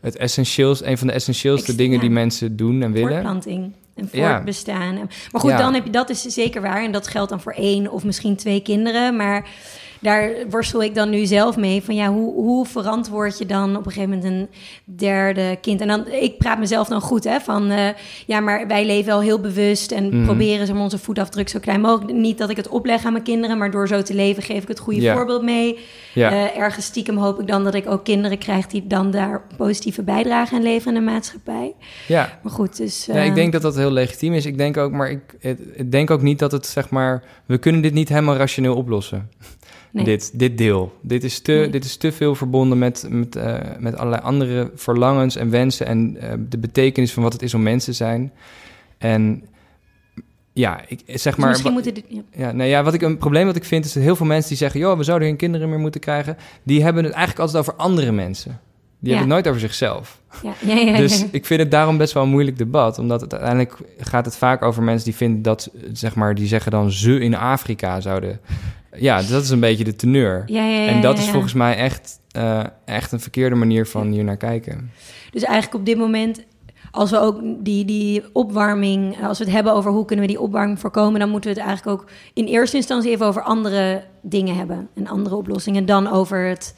het 0.00 0.16
essentieels, 0.16 0.84
een 0.84 0.98
van 0.98 1.06
de 1.06 1.12
essentieelste 1.12 1.74
dingen 1.74 2.00
die 2.00 2.10
mensen 2.10 2.56
doen 2.56 2.82
en 2.82 2.92
willen. 2.92 3.10
Voortplanting 3.10 3.72
en 3.94 4.08
Ja. 4.12 4.32
voortbestaan. 4.32 4.94
Maar 5.32 5.40
goed, 5.40 5.50
dan 5.58 5.74
heb 5.74 5.84
je, 5.84 5.90
dat 5.90 6.10
is 6.10 6.22
zeker 6.22 6.62
waar. 6.62 6.84
En 6.84 6.92
dat 6.92 7.06
geldt 7.06 7.30
dan 7.30 7.40
voor 7.40 7.52
één 7.52 7.90
of 7.90 8.04
misschien 8.04 8.36
twee 8.36 8.62
kinderen. 8.62 9.16
Maar 9.16 9.48
daar 10.02 10.30
worstel 10.50 10.82
ik 10.82 10.94
dan 10.94 11.10
nu 11.10 11.26
zelf 11.26 11.56
mee. 11.56 11.82
Van 11.82 11.94
ja, 11.94 12.12
hoe, 12.12 12.34
hoe 12.34 12.66
verantwoord 12.66 13.38
je 13.38 13.46
dan 13.46 13.76
op 13.76 13.86
een 13.86 13.92
gegeven 13.92 14.14
moment 14.18 14.32
een 14.32 14.48
derde 14.96 15.58
kind? 15.60 15.80
En 15.80 15.88
dan, 15.88 16.08
ik 16.08 16.38
praat 16.38 16.58
mezelf 16.58 16.88
dan 16.88 17.00
goed, 17.00 17.24
hè. 17.24 17.40
Van 17.40 17.70
eh, 17.70 17.88
ja, 18.26 18.40
maar 18.40 18.66
wij 18.66 18.86
leven 18.86 19.06
wel 19.06 19.20
heel 19.20 19.40
bewust. 19.40 19.92
En 19.92 20.10
Mhm. 20.12 20.24
proberen 20.24 20.66
ze 20.66 20.74
onze 20.74 20.98
voetafdruk 20.98 21.48
zo 21.48 21.58
klein 21.58 21.80
mogelijk. 21.80 22.12
Niet 22.18 22.38
dat 22.38 22.50
ik 22.50 22.56
het 22.56 22.68
opleg 22.68 23.04
aan 23.04 23.12
mijn 23.12 23.24
kinderen. 23.24 23.58
Maar 23.58 23.70
door 23.70 23.88
zo 23.88 24.02
te 24.02 24.14
leven 24.14 24.42
geef 24.42 24.62
ik 24.62 24.68
het 24.68 24.78
goede 24.78 25.12
voorbeeld 25.12 25.42
mee. 25.42 25.78
Eh, 26.14 26.56
ergens 26.58 26.86
stiekem 26.86 27.16
hoop 27.16 27.40
ik 27.40 27.46
dan 27.46 27.64
dat 27.64 27.74
ik 27.74 27.88
ook 27.90 28.04
kinderen 28.04 28.38
krijg... 28.38 28.66
die 28.66 28.86
dan 28.86 29.10
daar 29.10 29.42
positieve 29.56 30.02
bijdrage 30.02 30.54
aan 30.54 30.62
leveren 30.62 30.94
in 30.96 31.04
de 31.04 31.10
maatschappij. 31.10 31.74
ja. 32.08 32.38
Maar 32.42 32.52
goed, 32.52 32.76
dus... 32.76 33.06
Ja, 33.06 33.14
eh, 33.14 33.26
ik 33.26 33.34
denk 33.34 33.52
dat 33.52 33.62
dat 33.62 33.76
heel 33.76 33.90
legitiem 33.90 34.34
is. 34.34 34.46
Ik 34.46 34.58
denk 34.58 34.76
ook, 34.76 34.92
maar 34.92 35.10
ik, 35.10 35.20
ik 35.74 35.90
denk 35.92 36.10
ook 36.10 36.22
niet 36.22 36.38
dat 36.38 36.52
het 36.52 36.66
zeg 36.66 36.90
maar. 36.90 37.22
We 37.46 37.58
kunnen 37.58 37.80
dit 37.82 37.92
niet 37.92 38.08
helemaal 38.08 38.36
rationeel 38.36 38.74
oplossen. 38.76 39.30
Nee. 39.90 40.04
Dit, 40.04 40.38
dit 40.38 40.58
deel. 40.58 40.98
Dit 41.00 41.24
is 41.24 41.40
te, 41.40 41.52
Nee. 41.52 41.70
dit 41.70 41.84
is 41.84 41.96
te 41.96 42.12
veel 42.12 42.34
verbonden 42.34 42.78
met, 42.78 43.06
met, 43.10 43.36
eh, 43.36 43.54
met 43.78 43.96
allerlei 43.96 44.22
andere 44.22 44.70
verlangens 44.74 45.36
en 45.36 45.50
wensen. 45.50 45.86
En 45.86 46.16
eh, 46.20 46.32
de 46.48 46.58
betekenis 46.58 47.12
van 47.12 47.22
wat 47.22 47.32
het 47.32 47.42
is 47.42 47.54
om 47.54 47.62
mens 47.62 47.84
te 47.84 47.92
zijn. 47.92 48.32
En 48.98 49.44
ja, 50.52 50.80
ik 50.88 51.02
zeg 51.06 51.34
Dus 51.34 51.36
maar. 51.36 51.48
misschien 51.48 51.80
dit... 51.82 52.02
Ja. 52.08 52.22
Ja, 52.36 52.52
nou 52.52 52.68
ja, 52.68 52.82
wat 52.82 52.94
ik 52.94 53.02
een 53.02 53.18
probleem 53.18 53.46
wat 53.46 53.56
ik 53.56 53.64
vind 53.64 53.84
is 53.84 53.92
dat 53.92 54.02
heel 54.02 54.16
veel 54.16 54.26
mensen 54.26 54.48
die 54.48 54.58
zeggen: 54.58 54.80
joh, 54.80 54.96
we 54.96 55.02
zouden 55.04 55.28
geen 55.28 55.36
kinderen 55.36 55.68
meer 55.68 55.78
moeten 55.78 56.00
krijgen. 56.00 56.36
Die 56.62 56.82
hebben 56.82 57.04
het 57.04 57.12
eigenlijk 57.12 57.44
altijd 57.46 57.68
over 57.68 57.74
andere 57.84 58.12
mensen. 58.12 58.60
Die 58.98 59.10
Ja. 59.10 59.16
hebben 59.18 59.36
het 59.36 59.44
nooit 59.44 59.48
over 59.56 59.68
zichzelf. 59.68 60.20
Ja, 60.42 60.52
ja, 60.74 60.80
ja, 60.80 60.96
Dus 60.96 61.24
ik 61.30 61.46
vind 61.46 61.60
het 61.60 61.70
daarom 61.70 61.96
best 61.96 62.12
wel 62.12 62.22
een 62.22 62.28
moeilijk 62.28 62.58
debat. 62.58 62.98
Omdat 62.98 63.20
het 63.20 63.32
uiteindelijk 63.32 63.76
gaat 63.98 64.24
het 64.24 64.36
vaak 64.36 64.62
over 64.62 64.82
mensen 64.82 65.04
die 65.04 65.14
vinden 65.16 65.42
dat, 65.42 65.70
zeg 65.92 66.14
maar, 66.14 66.34
die 66.34 66.46
zeggen 66.46 66.70
dan 66.70 66.90
ze 66.90 67.18
in 67.20 67.34
Afrika 67.36 68.00
zouden. 68.00 68.40
Ja, 68.96 69.22
dat 69.22 69.42
is 69.42 69.50
een 69.50 69.60
beetje 69.60 69.84
de 69.84 69.96
teneur. 69.96 70.42
Ja, 70.46 70.64
ja, 70.66 70.78
ja, 70.80 70.86
en 70.88 71.00
dat 71.00 71.14
ja, 71.14 71.18
is 71.20 71.26
ja. 71.26 71.32
volgens 71.32 71.52
mij 71.52 71.76
echt, 71.76 72.20
eh, 72.30 72.64
echt 72.84 73.12
een 73.12 73.20
verkeerde 73.20 73.54
manier 73.56 73.86
van 73.86 74.10
hier 74.10 74.24
naar 74.24 74.36
kijken. 74.36 74.90
Dus 75.30 75.42
eigenlijk 75.42 75.74
op 75.74 75.86
dit 75.86 75.96
moment, 75.98 76.44
als 76.90 77.10
we 77.10 77.18
ook 77.18 77.40
die, 77.58 77.84
die 77.84 78.22
opwarming, 78.32 79.24
als 79.24 79.38
we 79.38 79.44
het 79.44 79.52
hebben 79.52 79.72
over 79.74 79.90
hoe 79.90 80.04
kunnen 80.04 80.26
we 80.26 80.30
die 80.32 80.40
opwarming 80.40 80.80
voorkomen, 80.80 81.20
dan 81.20 81.28
moeten 81.30 81.50
we 81.52 81.58
het 81.58 81.66
eigenlijk 81.68 82.00
ook 82.00 82.08
in 82.34 82.44
eerste 82.44 82.76
instantie 82.76 83.10
even 83.10 83.26
over 83.26 83.42
andere 83.42 84.04
dingen 84.22 84.56
hebben 84.56 84.88
en 84.94 85.06
andere 85.06 85.36
oplossingen 85.36 85.86
dan 85.86 86.10
over 86.10 86.46
het 86.48 86.74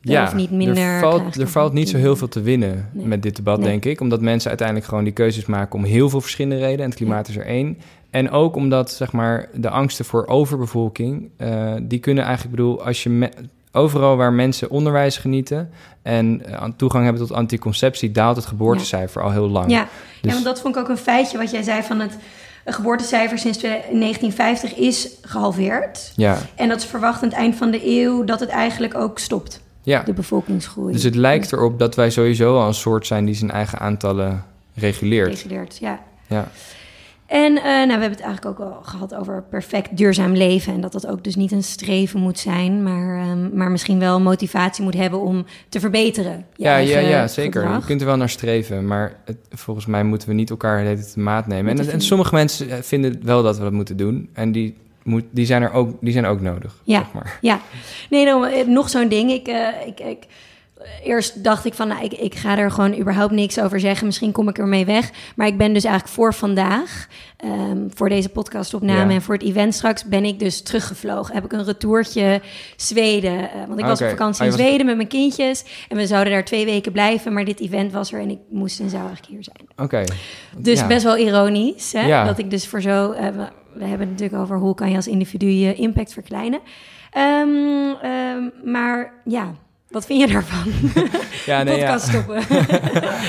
wel 0.00 0.22
of 0.22 0.34
niet 0.34 0.50
minder. 0.50 0.84
er 0.84 1.00
valt, 1.00 1.36
er 1.36 1.48
valt 1.48 1.72
niet 1.72 1.88
zo 1.88 1.96
heel 1.96 2.16
veel 2.16 2.28
te 2.28 2.40
winnen 2.40 2.88
Nee. 2.92 3.06
met 3.06 3.22
dit 3.22 3.36
debat, 3.36 3.58
Nee. 3.58 3.68
denk 3.68 3.84
ik. 3.84 4.00
Omdat 4.00 4.20
mensen 4.20 4.48
uiteindelijk 4.48 4.88
gewoon 4.88 5.04
die 5.04 5.12
keuzes 5.12 5.46
maken 5.46 5.78
om 5.78 5.84
heel 5.84 6.08
veel 6.08 6.20
verschillende 6.20 6.58
redenen. 6.58 6.80
En 6.84 6.88
het 6.90 6.98
klimaat 6.98 7.28
is 7.28 7.36
er 7.36 7.46
één. 7.46 7.78
En 8.14 8.30
ook 8.30 8.56
omdat, 8.56 8.90
zeg 8.90 9.12
maar, 9.12 9.48
de 9.54 9.70
angsten 9.70 10.04
voor 10.04 10.26
overbevolking, 10.26 11.30
eh, 11.36 11.72
die 11.82 11.98
kunnen 11.98 12.24
eigenlijk, 12.24 12.54
ik 12.58 12.64
bedoel, 12.64 12.84
als 12.84 13.02
je 13.02 13.10
me- 13.10 13.30
overal 13.72 14.16
waar 14.16 14.32
mensen 14.32 14.70
onderwijs 14.70 15.16
genieten 15.16 15.70
en 16.02 16.46
eh, 16.46 16.64
toegang 16.76 17.04
hebben 17.04 17.26
tot 17.26 17.36
anticonceptie, 17.36 18.10
daalt 18.12 18.36
het 18.36 18.46
geboortecijfer 18.46 19.22
al 19.22 19.30
heel 19.30 19.48
lang. 19.48 19.70
Ja. 19.70 19.78
ja, 19.78 19.86
Dus- 20.20 20.32
want 20.32 20.44
dat 20.44 20.60
vond 20.60 20.76
ik 20.76 20.82
ook 20.82 20.88
een 20.88 20.96
feitje 20.96 21.38
wat 21.38 21.50
jij 21.50 21.62
zei 21.62 21.82
van 21.82 22.00
het 22.00 22.16
geboortecijfer 22.64 23.38
sinds 23.38 23.58
1950 23.60 24.74
is 24.74 25.08
gehalveerd. 25.22 26.12
ja. 26.16 26.38
En 26.54 26.68
dat 26.68 26.78
is 26.78 26.84
verwacht 26.86 27.22
aan 27.22 27.28
het 27.28 27.38
eind 27.38 27.56
van 27.56 27.70
de 27.70 27.80
eeuw 28.00 28.24
dat 28.24 28.40
het 28.40 28.48
eigenlijk 28.48 28.94
ook 28.94 29.18
stopt, 29.18 29.60
ja. 29.82 30.02
de 30.02 30.12
bevolkingsgroei. 30.12 30.92
Dus 30.92 31.02
het 31.02 31.14
lijkt 31.14 31.52
erop 31.52 31.78
dat 31.78 31.94
wij 31.94 32.10
sowieso 32.10 32.58
al 32.60 32.66
een 32.66 32.74
soort 32.74 33.06
zijn 33.06 33.24
die 33.24 33.34
zijn 33.34 33.50
eigen 33.50 33.78
aantallen 33.78 34.44
reguleert. 34.74 35.28
Reguleert, 35.28 35.78
ja. 35.80 36.00
Ja. 36.26 36.48
En 37.26 37.56
eh, 37.56 37.62
nou, 37.64 37.86
we 37.86 37.90
hebben 37.90 38.10
het 38.10 38.20
eigenlijk 38.20 38.60
ook 38.60 38.68
al 38.68 38.82
gehad 38.82 39.14
over 39.14 39.42
perfect 39.50 39.96
duurzaam 39.96 40.34
leven. 40.34 40.72
En 40.72 40.80
dat 40.80 40.92
dat 40.92 41.06
ook 41.06 41.24
dus 41.24 41.36
niet 41.36 41.52
een 41.52 41.62
streven 41.62 42.20
moet 42.20 42.38
zijn, 42.38 42.82
maar, 42.82 43.20
ehm, 43.20 43.56
maar 43.56 43.70
misschien 43.70 43.98
wel 43.98 44.20
motivatie 44.20 44.84
moet 44.84 44.94
hebben 44.94 45.20
om 45.20 45.44
te 45.68 45.80
verbeteren. 45.80 46.46
Ja, 46.56 46.76
ja, 46.76 46.98
ja, 46.98 47.28
zeker. 47.28 47.60
gedrag. 47.60 47.80
Je 47.80 47.86
kunt 47.86 48.00
er 48.00 48.06
wel 48.06 48.16
naar 48.16 48.28
streven, 48.28 48.86
maar 48.86 49.16
het, 49.24 49.36
volgens 49.50 49.86
mij 49.86 50.04
moeten 50.04 50.28
we 50.28 50.34
niet 50.34 50.50
elkaar 50.50 50.84
de 50.84 51.12
de 51.14 51.20
maat 51.20 51.46
nemen. 51.46 51.78
En, 51.78 51.90
en 51.90 52.00
sommige 52.00 52.34
mensen 52.34 52.70
eh, 52.70 52.78
vinden 52.80 53.20
wel 53.22 53.42
dat 53.42 53.56
we 53.56 53.62
dat 53.62 53.72
moeten 53.72 53.96
doen. 53.96 54.28
En 54.32 54.52
die, 54.52 54.76
moet, 55.02 55.24
die, 55.30 55.46
zijn, 55.46 55.62
er 55.62 55.72
ook, 55.72 55.96
die 56.00 56.12
zijn 56.12 56.26
ook 56.26 56.40
nodig. 56.40 56.80
Ja. 56.82 56.98
Zeg 56.98 57.12
maar. 57.12 57.38
Ja, 57.40 57.60
nee, 58.10 58.24
dan, 58.24 58.46
eh, 58.46 58.66
nog 58.66 58.90
zo'n 58.90 59.08
ding. 59.08 59.30
Ik, 59.30 59.48
ik, 59.86 60.00
ik 60.00 60.26
eerst 61.04 61.44
dacht 61.44 61.64
ik 61.64 61.74
van, 61.74 61.88
nou, 61.88 62.04
ik, 62.04 62.12
ik 62.12 62.34
ga 62.34 62.58
er 62.58 62.70
gewoon 62.70 62.98
überhaupt 62.98 63.32
niks 63.32 63.60
over 63.60 63.80
zeggen. 63.80 64.06
Misschien 64.06 64.32
kom 64.32 64.48
ik 64.48 64.58
ermee 64.58 64.84
weg. 64.84 65.10
Maar 65.36 65.46
ik 65.46 65.58
ben 65.58 65.72
dus 65.72 65.84
eigenlijk 65.84 66.14
voor 66.14 66.34
vandaag, 66.34 67.06
ehm, 67.36 67.78
voor 67.94 68.08
deze 68.08 68.28
podcastopname 68.28 69.08
Ja. 69.08 69.14
en 69.14 69.22
voor 69.22 69.34
het 69.34 69.42
event 69.42 69.74
straks, 69.74 70.04
ben 70.04 70.24
ik 70.24 70.38
dus 70.38 70.62
teruggevlogen. 70.62 71.34
Heb 71.34 71.44
ik 71.44 71.52
een 71.52 71.64
retourtje 71.64 72.40
Zweden. 72.76 73.50
eh, 73.50 73.66
want 73.66 73.78
ik 73.80 73.84
was 73.86 74.02
op 74.02 74.08
vakantie 74.08 74.40
Oh, 74.44 74.46
in 74.50 74.56
was- 74.56 74.66
Zweden 74.66 74.86
met 74.86 74.96
mijn 74.96 75.08
kindjes. 75.08 75.64
En 75.88 75.96
we 75.96 76.06
zouden 76.06 76.32
daar 76.32 76.44
twee 76.44 76.64
weken 76.64 76.92
blijven. 76.92 77.32
Maar 77.32 77.44
dit 77.44 77.60
event 77.60 77.92
was 77.92 78.12
er 78.12 78.20
en 78.20 78.30
ik 78.30 78.38
moest 78.50 78.80
en 78.80 78.88
zou 78.90 79.02
eigenlijk 79.06 79.32
hier 79.32 79.44
zijn. 79.44 79.68
Oké. 79.76 80.04
Dus 80.58 80.80
Ja. 80.80 80.86
best 80.86 81.04
wel 81.04 81.16
ironisch. 81.18 81.92
Hè? 81.92 82.06
Ja. 82.06 82.24
Dat 82.24 82.38
ik 82.38 82.50
dus 82.50 82.66
voor 82.68 82.80
zo. 82.80 83.12
eh, 83.12 83.26
we, 83.28 83.48
we 83.74 83.84
hebben 83.84 84.08
het 84.08 84.10
natuurlijk 84.10 84.42
over 84.42 84.56
hoe 84.58 84.74
kan 84.74 84.90
je 84.90 84.96
als 84.96 85.06
individu 85.08 85.46
je 85.46 85.74
impact 85.74 86.12
verkleinen. 86.12 86.60
Ehm, 87.10 87.90
ehm, 88.02 88.42
maar 88.64 89.12
ja, 89.24 89.54
wat 89.94 90.06
vind 90.06 90.20
je 90.20 90.26
daarvan? 90.26 90.72
Ja, 91.46 91.62
nee, 91.62 91.78
ja. 91.78 91.92
Podcast 91.92 92.08
stoppen. 92.08 92.42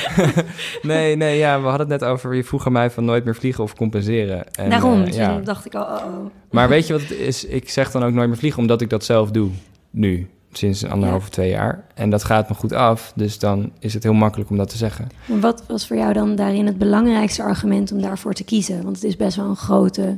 nee, 0.94 1.16
nee, 1.16 1.38
ja, 1.38 1.62
we 1.62 1.68
hadden 1.68 1.90
het 1.90 2.02
net 2.02 2.10
over. 2.10 2.36
Je 2.36 2.44
vroeg 2.44 2.66
aan 2.66 2.72
mij 2.72 2.90
van 2.90 3.06
nooit 3.06 3.26
meer 3.26 3.36
vliegen 3.36 3.64
of 3.64 3.76
compenseren. 3.76 4.54
En, 4.54 4.70
Daarom 4.70 5.00
eh, 5.00 5.06
dus 5.06 5.16
ja. 5.16 5.40
dacht 5.40 5.66
ik 5.66 5.76
al. 5.76 5.84
Oh, 5.84 6.06
oh. 6.06 6.26
Maar 6.52 6.70
weet 6.70 6.88
je 6.88 6.94
wat 6.94 7.02
het 7.02 7.12
is? 7.12 7.46
Ik 7.46 7.70
zeg 7.70 7.92
dan 7.92 8.04
ook 8.04 8.14
nooit 8.14 8.28
meer 8.28 8.38
vliegen, 8.38 8.62
omdat 8.62 8.82
ik 8.82 8.90
dat 8.90 9.04
zelf 9.04 9.32
doe. 9.32 9.50
Nu, 9.90 10.28
sinds 10.52 10.84
anderhalf 10.86 11.22
Ja. 11.22 11.28
of 11.28 11.30
twee 11.30 11.50
jaar. 11.50 11.84
En 11.94 12.10
dat 12.10 12.24
gaat 12.24 12.50
me 12.50 12.56
goed 12.56 12.74
af. 12.74 13.12
Dus 13.16 13.40
dan 13.40 13.72
is 13.80 13.94
het 13.94 14.04
heel 14.04 14.14
makkelijk 14.14 14.50
om 14.50 14.58
dat 14.58 14.70
te 14.70 14.78
zeggen. 14.78 15.08
Maar 15.26 15.40
wat 15.40 15.64
was 15.68 15.88
voor 15.88 15.98
jou 15.98 16.14
dan 16.14 16.36
daarin 16.36 16.66
het 16.66 16.78
belangrijkste 16.78 17.44
argument 17.44 17.92
om 17.92 18.02
daarvoor 18.02 18.34
te 18.34 18.44
kiezen? 18.44 18.84
Want 18.84 18.96
het 18.96 19.06
is 19.06 19.16
best 19.16 19.36
wel 19.36 19.46
een 19.50 19.56
grote 19.56 20.18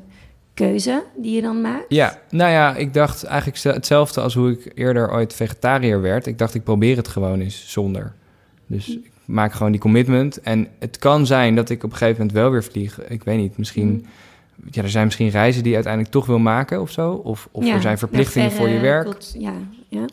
keuze 0.58 1.04
die 1.16 1.36
je 1.36 1.42
dan 1.42 1.62
maakt. 1.62 1.86
Ja, 1.88 2.20
nou 2.30 2.52
ja, 2.52 2.76
ik 2.76 2.94
dacht 2.94 3.24
eigenlijk 3.24 3.64
hetzelfde 3.64 4.22
als 4.22 4.34
hoe 4.34 4.52
ik 4.52 4.72
eerder 4.76 5.12
ooit 5.12 5.34
vegetariër 5.34 6.02
werd. 6.02 6.26
Ik 6.26 6.38
dacht, 6.38 6.54
ik 6.54 6.64
probeer 6.64 6.98
het 6.98 7.08
gewoon 7.08 7.40
eens 7.40 7.72
zonder. 7.72 8.14
Dus 8.68 8.90
ik 8.90 9.12
maak 9.26 9.54
gewoon 9.54 9.72
die 9.72 9.82
commitment. 9.82 10.42
En 10.42 10.68
het 10.80 10.98
kan 10.98 11.26
zijn 11.26 11.56
dat 11.56 11.70
ik 11.70 11.84
op 11.84 11.92
een 11.92 11.98
gegeven 11.98 12.20
moment 12.20 12.38
wel 12.38 12.52
weer 12.52 12.64
vlieg. 12.64 13.08
Ik 13.08 13.24
weet 13.24 13.38
niet, 13.38 13.58
misschien... 13.58 13.88
Mhm. 13.88 14.10
Ja, 14.72 14.82
er 14.82 14.90
zijn 14.90 15.06
misschien 15.06 15.30
reizen 15.30 15.62
die 15.62 15.70
je 15.70 15.76
uiteindelijk 15.76 16.14
toch 16.14 16.26
wil 16.26 16.40
maken 16.40 16.82
of 16.82 16.92
zo. 16.92 17.12
Of, 17.12 17.50
of 17.52 17.66
Ja, 17.66 17.74
er 17.74 17.82
zijn 17.82 17.98
verplichtingen 17.98 18.52
voor 18.52 18.70
je 18.70 18.80
werk. 18.80 19.22
Ja, 19.22 19.54
ja, 19.88 20.06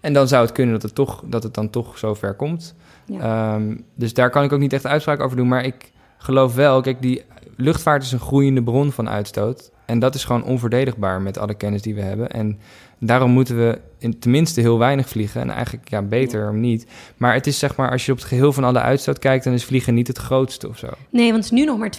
En 0.00 0.12
dan 0.12 0.28
zou 0.28 0.44
het 0.44 0.52
kunnen 0.52 0.72
dat 0.74 0.82
het, 0.82 0.94
toch, 0.94 1.22
dat 1.26 1.42
het 1.42 1.54
dan 1.54 1.70
toch 1.70 1.98
zover 1.98 2.34
komt. 2.34 2.74
ja. 3.06 3.54
Ehm, 3.54 3.76
dus 3.94 4.14
daar 4.14 4.30
kan 4.30 4.44
ik 4.44 4.52
ook 4.52 4.60
niet 4.60 4.72
echt 4.72 4.86
uitspraak 4.86 5.20
over 5.20 5.36
doen. 5.36 5.48
Maar 5.48 5.64
ik 5.64 5.92
geloof 6.18 6.54
wel, 6.54 6.80
kijk, 6.80 7.02
die 7.02 7.22
luchtvaart 7.56 8.02
is 8.02 8.12
een 8.12 8.20
groeiende 8.20 8.62
bron 8.62 8.92
van 8.92 9.08
uitstoot. 9.08 9.70
En 9.86 9.98
dat 9.98 10.14
is 10.14 10.24
gewoon 10.24 10.44
onverdedigbaar 10.44 11.20
met 11.20 11.38
alle 11.38 11.54
kennis 11.54 11.82
die 11.82 11.94
we 11.94 12.00
hebben. 12.00 12.30
En 12.30 12.58
daarom 12.98 13.30
moeten 13.30 13.56
we 13.56 13.80
in, 13.98 14.18
tenminste 14.18 14.60
heel 14.60 14.78
weinig 14.78 15.08
vliegen. 15.08 15.40
En 15.40 15.50
eigenlijk 15.50 15.88
ja, 15.88 16.02
beter 16.02 16.48
om 16.48 16.60
niet. 16.60 16.86
Maar 17.16 17.34
het 17.34 17.46
is 17.46 17.58
zeg 17.58 17.76
maar, 17.76 17.90
als 17.90 18.06
je 18.06 18.12
op 18.12 18.18
het 18.18 18.26
geheel 18.26 18.52
van 18.52 18.64
alle 18.64 18.80
uitstoot 18.80 19.18
kijkt, 19.18 19.44
dan 19.44 19.52
is 19.52 19.64
vliegen 19.64 19.94
niet 19.94 20.06
het 20.06 20.18
grootste 20.18 20.68
of 20.68 20.78
zo. 20.78 20.88
Nee, 21.10 21.30
want 21.32 21.44
het 21.44 21.52
is 21.52 21.58
nu 21.58 21.64
nog 21.64 21.78
maar 21.78 21.92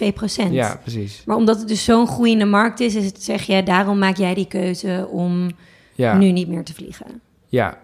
2%. 0.48 0.50
Ja, 0.50 0.78
precies. 0.82 1.22
Maar 1.26 1.36
omdat 1.36 1.58
het 1.58 1.68
dus 1.68 1.84
zo'n 1.84 2.06
groeiende 2.08 2.44
markt 2.44 2.80
is, 2.80 2.94
is 2.94 3.04
het, 3.04 3.22
zeg 3.22 3.42
je, 3.42 3.62
daarom 3.62 3.98
maak 3.98 4.16
jij 4.16 4.34
die 4.34 4.46
keuze 4.48 5.08
om 5.10 5.50
Ja. 5.94 6.16
nu 6.16 6.32
niet 6.32 6.48
meer 6.48 6.64
te 6.64 6.74
vliegen. 6.74 7.06
Ja, 7.46 7.78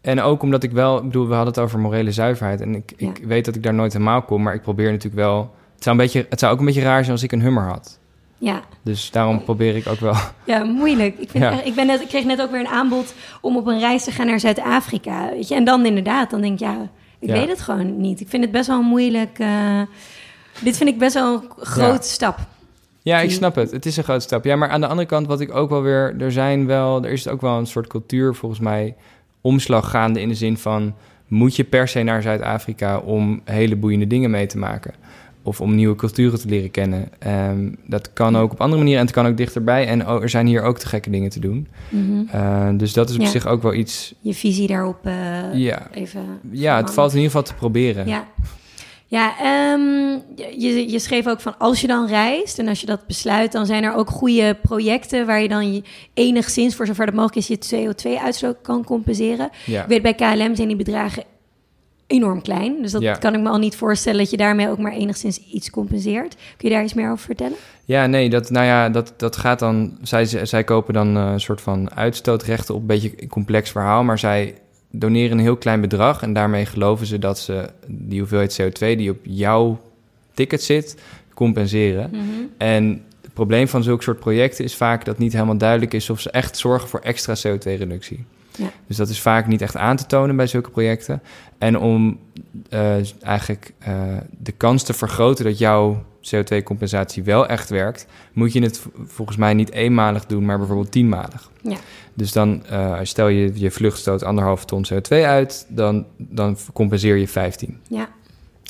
en 0.00 0.20
ook 0.20 0.42
omdat 0.42 0.62
ik 0.62 0.70
wel, 0.72 0.96
ik 0.96 1.02
bedoel, 1.02 1.28
we 1.28 1.34
hadden 1.34 1.52
het 1.54 1.62
over 1.62 1.78
morele 1.78 2.12
zuiverheid. 2.12 2.60
En 2.60 2.74
ik, 2.74 2.92
ik 2.96 3.18
Ja. 3.20 3.26
weet 3.26 3.44
dat 3.44 3.54
ik 3.54 3.62
daar 3.62 3.74
nooit 3.74 3.92
helemaal 3.92 4.22
kom, 4.22 4.42
maar 4.42 4.54
ik 4.54 4.62
probeer 4.62 4.90
natuurlijk 4.90 5.22
wel. 5.22 5.54
Het 5.74 5.82
zou, 5.84 5.96
een 5.96 6.02
beetje, 6.02 6.26
het 6.30 6.38
zou 6.38 6.52
ook 6.52 6.58
een 6.58 6.64
beetje 6.64 6.82
raar 6.82 7.00
zijn 7.00 7.12
als 7.12 7.22
ik 7.22 7.32
een 7.32 7.40
hummer 7.40 7.62
had. 7.64 7.98
Ja, 8.42 8.60
Dus 8.82 9.10
daarom 9.10 9.44
probeer 9.44 9.76
ik 9.76 9.86
ook 9.88 10.00
wel. 10.00 10.14
ja 10.44 10.64
moeilijk. 10.64 11.18
Ik, 11.18 11.30
vind 11.30 11.44
Ja. 11.44 11.50
echt- 11.52 11.66
ik, 11.66 11.74
ben 11.74 11.86
net, 11.86 12.00
ik 12.00 12.08
kreeg 12.08 12.24
net 12.24 12.40
ook 12.42 12.50
weer 12.50 12.60
een 12.60 12.66
aanbod 12.68 13.14
om 13.40 13.56
op 13.56 13.66
een 13.66 13.78
reis 13.78 14.04
te 14.04 14.10
gaan 14.10 14.26
naar 14.26 14.40
Zuid-Afrika. 14.40 15.28
Weet 15.30 15.48
je? 15.48 15.54
En 15.54 15.64
dan 15.64 15.86
inderdaad, 15.86 16.30
dan 16.30 16.40
denk 16.40 16.52
ik, 16.52 16.58
ja, 16.60 16.76
ik 17.18 17.28
Ja. 17.28 17.34
weet 17.34 17.48
het 17.48 17.60
gewoon 17.60 18.00
niet. 18.00 18.20
Ik 18.20 18.28
vind 18.28 18.42
het 18.42 18.52
best 18.52 18.66
wel 18.66 18.82
moeilijk. 18.82 19.38
eh, 19.38 19.80
dit 20.62 20.76
vind 20.76 20.88
ik 20.90 20.98
best 20.98 21.14
wel 21.14 21.34
een 21.34 21.42
grote 21.66 21.92
Ja. 21.92 22.00
stap. 22.02 22.38
Ja, 23.02 23.18
ik 23.20 23.30
snap 23.30 23.54
het. 23.54 23.70
Het 23.70 23.86
is 23.86 23.96
een 23.96 24.04
grote 24.04 24.20
stap. 24.20 24.44
Ja, 24.44 24.56
maar 24.56 24.68
aan 24.68 24.80
de 24.80 24.86
andere 24.86 25.08
kant, 25.08 25.26
wat 25.26 25.40
ik 25.40 25.54
ook 25.54 25.70
wel 25.70 25.82
weer. 25.82 26.14
Er 26.20 26.32
zijn 26.32 26.66
wel. 26.66 27.04
Er 27.04 27.10
is 27.10 27.28
ook 27.28 27.40
wel 27.40 27.58
een 27.58 27.66
soort 27.66 27.86
cultuur, 27.86 28.34
volgens 28.34 28.60
mij. 28.60 28.94
Omslag 29.40 29.90
gaande 29.90 30.20
in 30.20 30.28
de 30.28 30.34
zin 30.34 30.56
van. 30.58 30.94
Moet 31.28 31.56
je 31.56 31.64
per 31.64 31.88
se 31.88 32.02
naar 32.02 32.22
Zuid-Afrika 32.22 32.98
om 32.98 33.40
hele 33.44 33.76
boeiende 33.76 34.06
dingen 34.06 34.30
mee 34.30 34.46
te 34.46 34.58
maken? 34.58 34.94
Of 35.42 35.60
om 35.60 35.74
nieuwe 35.74 35.96
culturen 35.96 36.38
te 36.40 36.48
leren 36.48 36.70
kennen. 36.70 37.08
Ehm, 37.18 37.68
dat 37.86 38.12
kan 38.12 38.36
ook 38.36 38.52
op 38.52 38.60
andere 38.60 38.76
manieren 38.78 39.00
en 39.00 39.06
het 39.06 39.14
kan 39.14 39.26
ook 39.26 39.36
dichterbij. 39.36 39.86
En 39.86 40.06
o- 40.06 40.20
er 40.20 40.28
zijn 40.28 40.46
hier 40.46 40.62
ook 40.62 40.78
te 40.78 40.86
gekke 40.86 41.10
dingen 41.10 41.30
te 41.30 41.40
doen. 41.40 41.68
Mhm. 41.88 42.22
Eh, 42.30 42.68
dus 42.74 42.92
dat 42.92 43.08
is 43.08 43.14
op 43.16 43.20
Ja. 43.22 43.28
zich 43.28 43.46
ook 43.46 43.62
wel 43.62 43.74
iets. 43.74 44.14
Je 44.20 44.34
visie 44.34 44.66
daarop 44.66 45.06
eh, 45.06 45.14
Ja, 45.54 45.88
even... 45.92 46.20
ja 46.50 46.76
het 46.76 46.90
valt 46.90 47.10
in 47.10 47.16
ieder 47.16 47.30
geval 47.30 47.46
te 47.46 47.54
proberen. 47.54 48.06
Ja. 48.06 48.26
Ja, 49.06 49.32
ehm, 49.38 50.18
je, 50.58 50.90
je 50.90 50.98
schreef 50.98 51.26
ook 51.26 51.40
van 51.40 51.58
als 51.58 51.80
je 51.80 51.86
dan 51.86 52.06
reist 52.06 52.58
en 52.58 52.68
als 52.68 52.80
je 52.80 52.86
dat 52.86 53.06
besluit, 53.06 53.52
dan 53.52 53.66
zijn 53.66 53.84
er 53.84 53.94
ook 53.94 54.10
goede 54.10 54.56
projecten 54.62 55.26
waar 55.26 55.42
je 55.42 55.48
dan 55.48 55.72
je 55.74 55.82
enigszins, 56.14 56.74
voor 56.74 56.86
zover 56.86 57.06
dat 57.06 57.14
mogelijk 57.14 57.48
is, 57.48 57.68
je 57.70 57.76
CO2-uitstoot 57.86 58.56
kan 58.62 58.84
compenseren. 58.84 59.50
Ja. 59.66 59.82
Ik 59.82 59.88
weet, 59.88 60.02
bij 60.02 60.14
KLM 60.14 60.54
zijn 60.54 60.68
die 60.68 60.76
bedragen 60.76 61.22
enorm 62.10 62.42
klein. 62.42 62.82
Dus 62.82 62.92
dat 62.92 63.02
Ja. 63.02 63.14
kan 63.14 63.34
ik 63.34 63.40
me 63.40 63.48
al 63.48 63.58
niet 63.58 63.76
voorstellen 63.76 64.18
dat 64.18 64.30
je 64.30 64.36
daarmee 64.36 64.68
ook 64.68 64.78
maar 64.78 64.92
enigszins 64.92 65.38
iets 65.52 65.70
compenseert. 65.70 66.36
Kun 66.56 66.68
je 66.68 66.74
daar 66.74 66.84
iets 66.84 66.94
meer 66.94 67.10
over 67.10 67.24
vertellen? 67.24 67.56
Ja, 67.84 68.06
nee, 68.06 68.30
dat, 68.30 68.50
nou 68.50 68.66
ja, 68.66 68.88
dat, 68.88 69.12
dat 69.16 69.36
gaat 69.36 69.58
dan. 69.58 69.98
Zij, 70.02 70.24
zij 70.46 70.64
kopen 70.64 70.94
dan 70.94 71.16
eh, 71.16 71.30
een 71.32 71.40
soort 71.40 71.60
van 71.60 71.94
uitstootrechten 71.94 72.74
op. 72.74 72.80
Een 72.80 72.86
beetje 72.86 73.12
een 73.16 73.28
complex 73.28 73.70
verhaal. 73.70 74.04
Maar 74.04 74.18
zij 74.18 74.54
doneren 74.90 75.32
een 75.32 75.44
heel 75.44 75.56
klein 75.56 75.80
bedrag. 75.80 76.22
En 76.22 76.32
daarmee 76.32 76.66
geloven 76.66 77.06
ze 77.06 77.18
dat 77.18 77.38
ze 77.38 77.68
die 77.86 78.18
hoeveelheid 78.18 78.60
CO2 78.62 78.96
die 78.96 79.10
op 79.10 79.18
jouw 79.22 79.80
ticket 80.34 80.62
zit, 80.62 80.96
compenseren. 81.34 82.10
En 82.58 83.02
het 83.22 83.32
probleem 83.34 83.68
van 83.68 83.82
zulke 83.82 84.02
soort 84.02 84.18
projecten 84.20 84.64
is 84.64 84.76
vaak 84.76 85.04
dat 85.04 85.18
niet 85.18 85.32
helemaal 85.32 85.56
duidelijk 85.58 85.94
is 85.94 86.10
of 86.10 86.20
ze 86.20 86.30
echt 86.30 86.56
zorgen 86.58 86.88
voor 86.88 87.00
extra 87.00 87.34
CO2-reductie. 87.36 88.24
Ja. 88.56 88.70
Dus 88.86 88.96
dat 88.96 89.08
is 89.08 89.20
vaak 89.20 89.46
niet 89.46 89.62
echt 89.62 89.76
aan 89.76 89.96
te 89.96 90.06
tonen 90.06 90.36
bij 90.36 90.46
zulke 90.46 90.70
projecten. 90.70 91.22
En 91.60 91.78
om 91.78 92.18
eh, 92.68 93.22
eigenlijk 93.22 93.72
eh, 93.78 93.94
de 94.38 94.52
kans 94.52 94.82
te 94.82 94.92
vergroten 94.92 95.44
dat 95.44 95.58
jouw 95.58 96.04
CO2-compensatie 96.20 97.22
wel 97.22 97.46
echt 97.46 97.68
werkt, 97.68 98.06
moet 98.32 98.52
je 98.52 98.62
het 98.62 98.86
volgens 99.06 99.36
mij 99.36 99.54
niet 99.54 99.72
eenmalig 99.72 100.26
doen, 100.26 100.44
maar 100.44 100.58
bijvoorbeeld 100.58 100.92
tienmalig. 100.92 101.50
Ja. 101.62 101.76
Dus 102.14 102.32
dan 102.32 102.62
uh, 102.72 102.98
stel 103.02 103.28
je 103.28 103.50
je 103.54 103.70
vlucht 103.70 103.98
stoot 103.98 104.24
anderhalve 104.24 104.64
ton 104.64 104.86
CO2 104.92 105.08
uit, 105.08 105.66
dan, 105.68 106.06
dan 106.16 106.56
compenseer 106.72 107.16
je 107.16 107.28
15. 107.28 107.80
Ja. 107.88 108.08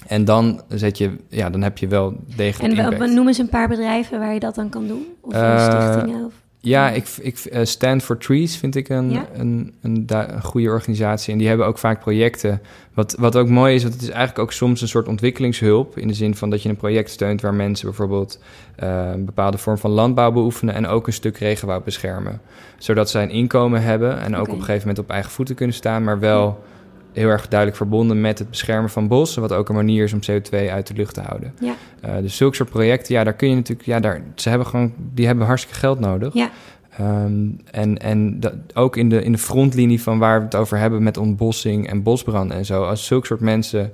En 0.06 0.24
dan, 0.24 0.62
zet 0.68 0.98
je, 0.98 1.16
ja, 1.28 1.50
dan 1.50 1.62
heb 1.62 1.78
je 1.78 1.88
wel 1.88 2.16
degelijk 2.36 2.78
En 2.78 2.98
we, 2.98 3.06
noemen 3.06 3.34
ze 3.34 3.40
een 3.40 3.48
paar 3.48 3.68
bedrijven 3.68 4.18
waar 4.18 4.34
je 4.34 4.40
dat 4.40 4.54
dan 4.54 4.68
kan 4.68 4.86
doen? 4.86 5.06
Of 5.20 5.32
Eh, 5.32 5.64
stichtingen? 5.64 6.24
Of... 6.24 6.32
Ja, 6.62 6.90
ik, 6.90 7.06
ik, 7.20 7.38
eh, 7.38 7.64
Stand 7.64 8.02
for 8.02 8.18
Trees 8.18 8.56
vind 8.56 8.76
ik 8.76 8.88
een, 8.88 9.10
Ja? 9.10 9.26
een, 9.32 9.72
een, 9.82 10.08
goede 10.42 10.68
organisatie. 10.68 11.32
En 11.32 11.38
die 11.38 11.48
hebben 11.48 11.66
ook 11.66 11.78
vaak 11.78 12.00
projecten. 12.00 12.60
Wat, 12.94 13.14
wat 13.18 13.36
ook 13.36 13.48
mooi 13.48 13.74
is, 13.74 13.82
want 13.82 13.94
het 13.94 14.02
is 14.02 14.08
eigenlijk 14.08 14.38
ook 14.38 14.52
soms 14.52 14.80
een 14.80 14.88
soort 14.88 15.08
ontwikkelingshulp. 15.08 15.98
In 15.98 16.08
de 16.08 16.14
zin 16.14 16.34
van 16.34 16.50
dat 16.50 16.62
je 16.62 16.68
een 16.68 16.76
project 16.76 17.10
steunt 17.10 17.40
waar 17.40 17.54
mensen 17.54 17.86
bijvoorbeeld 17.86 18.38
eh, 18.76 19.10
een 19.12 19.24
bepaalde 19.24 19.58
vorm 19.58 19.78
van 19.78 19.90
landbouw 19.90 20.32
beoefenen. 20.32 20.74
En 20.74 20.86
ook 20.86 21.06
een 21.06 21.12
stuk 21.12 21.36
regenwoud 21.36 21.84
beschermen. 21.84 22.40
Zodat 22.78 23.10
zij 23.10 23.22
een 23.22 23.30
inkomen 23.30 23.82
hebben 23.82 24.20
en 24.20 24.36
ook 24.36 24.48
op 24.48 24.54
een 24.54 24.64
gegeven 24.64 24.88
moment 24.88 24.98
op 24.98 25.10
eigen 25.10 25.30
voeten 25.30 25.54
kunnen 25.54 25.76
staan. 25.76 26.04
Maar 26.04 26.18
wel 26.18 26.62
heel 27.12 27.28
erg 27.28 27.48
duidelijk 27.48 27.78
verbonden 27.78 28.20
met 28.20 28.38
het 28.38 28.50
beschermen 28.50 28.90
van 28.90 29.08
bossen. 29.08 29.42
Wat 29.42 29.52
ook 29.52 29.68
een 29.68 29.74
manier 29.74 30.04
is 30.04 30.12
om 30.12 30.20
CO2 30.30 30.70
uit 30.70 30.86
de 30.86 30.94
lucht 30.94 31.14
te 31.14 31.20
houden. 31.20 31.54
Ja. 31.60 31.74
Eh, 32.00 32.16
dus 32.16 32.36
zulke 32.36 32.56
soort 32.56 32.70
projecten, 32.70 33.14
ja, 33.14 33.24
daar 33.24 33.32
kun 33.34 33.48
je 33.48 33.54
natuurlijk, 33.54 33.86
ja, 33.86 34.00
daar, 34.00 34.22
ze 34.34 34.48
hebben 34.48 34.66
gewoon, 34.66 34.92
die 35.14 35.26
hebben 35.26 35.46
hartstikke 35.46 35.78
geld 35.78 36.00
nodig. 36.00 36.34
Ja. 36.34 36.50
Ehm, 36.98 37.48
en 37.70 37.98
en 37.98 38.40
dat, 38.40 38.54
ook 38.74 38.96
in 38.96 39.08
de, 39.08 39.22
in 39.22 39.32
de 39.32 39.38
frontlinie 39.38 40.02
van 40.02 40.18
waar 40.18 40.38
we 40.38 40.44
het 40.44 40.54
over 40.54 40.78
hebben 40.78 41.02
met 41.02 41.16
ontbossing 41.16 41.88
en 41.88 42.02
bosbranden 42.02 42.56
en 42.56 42.64
zo, 42.64 42.84
als 42.84 43.06
zulke 43.06 43.26
soort 43.26 43.40
mensen 43.40 43.92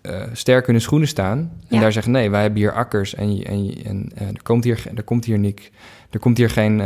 eh, 0.00 0.22
sterk 0.32 0.66
in 0.66 0.72
hun 0.72 0.82
schoenen 0.82 1.08
staan 1.08 1.38
en 1.38 1.76
Ja. 1.76 1.80
daar 1.80 1.92
zeggen: 1.92 2.12
nee, 2.12 2.30
wij 2.30 2.40
hebben 2.40 2.60
hier 2.60 2.72
akkers 2.72 3.14
en, 3.14 3.44
en, 3.44 3.74
en 3.84 4.10
eh, 4.14 4.26
er 4.26 4.42
komt 4.42 4.64
hier, 4.64 4.84
er 4.94 5.02
komt 5.02 5.24
hier 5.24 5.38
niks, 5.38 5.70
er 6.10 6.18
komt 6.18 6.36
hier 6.36 6.50
geen, 6.50 6.80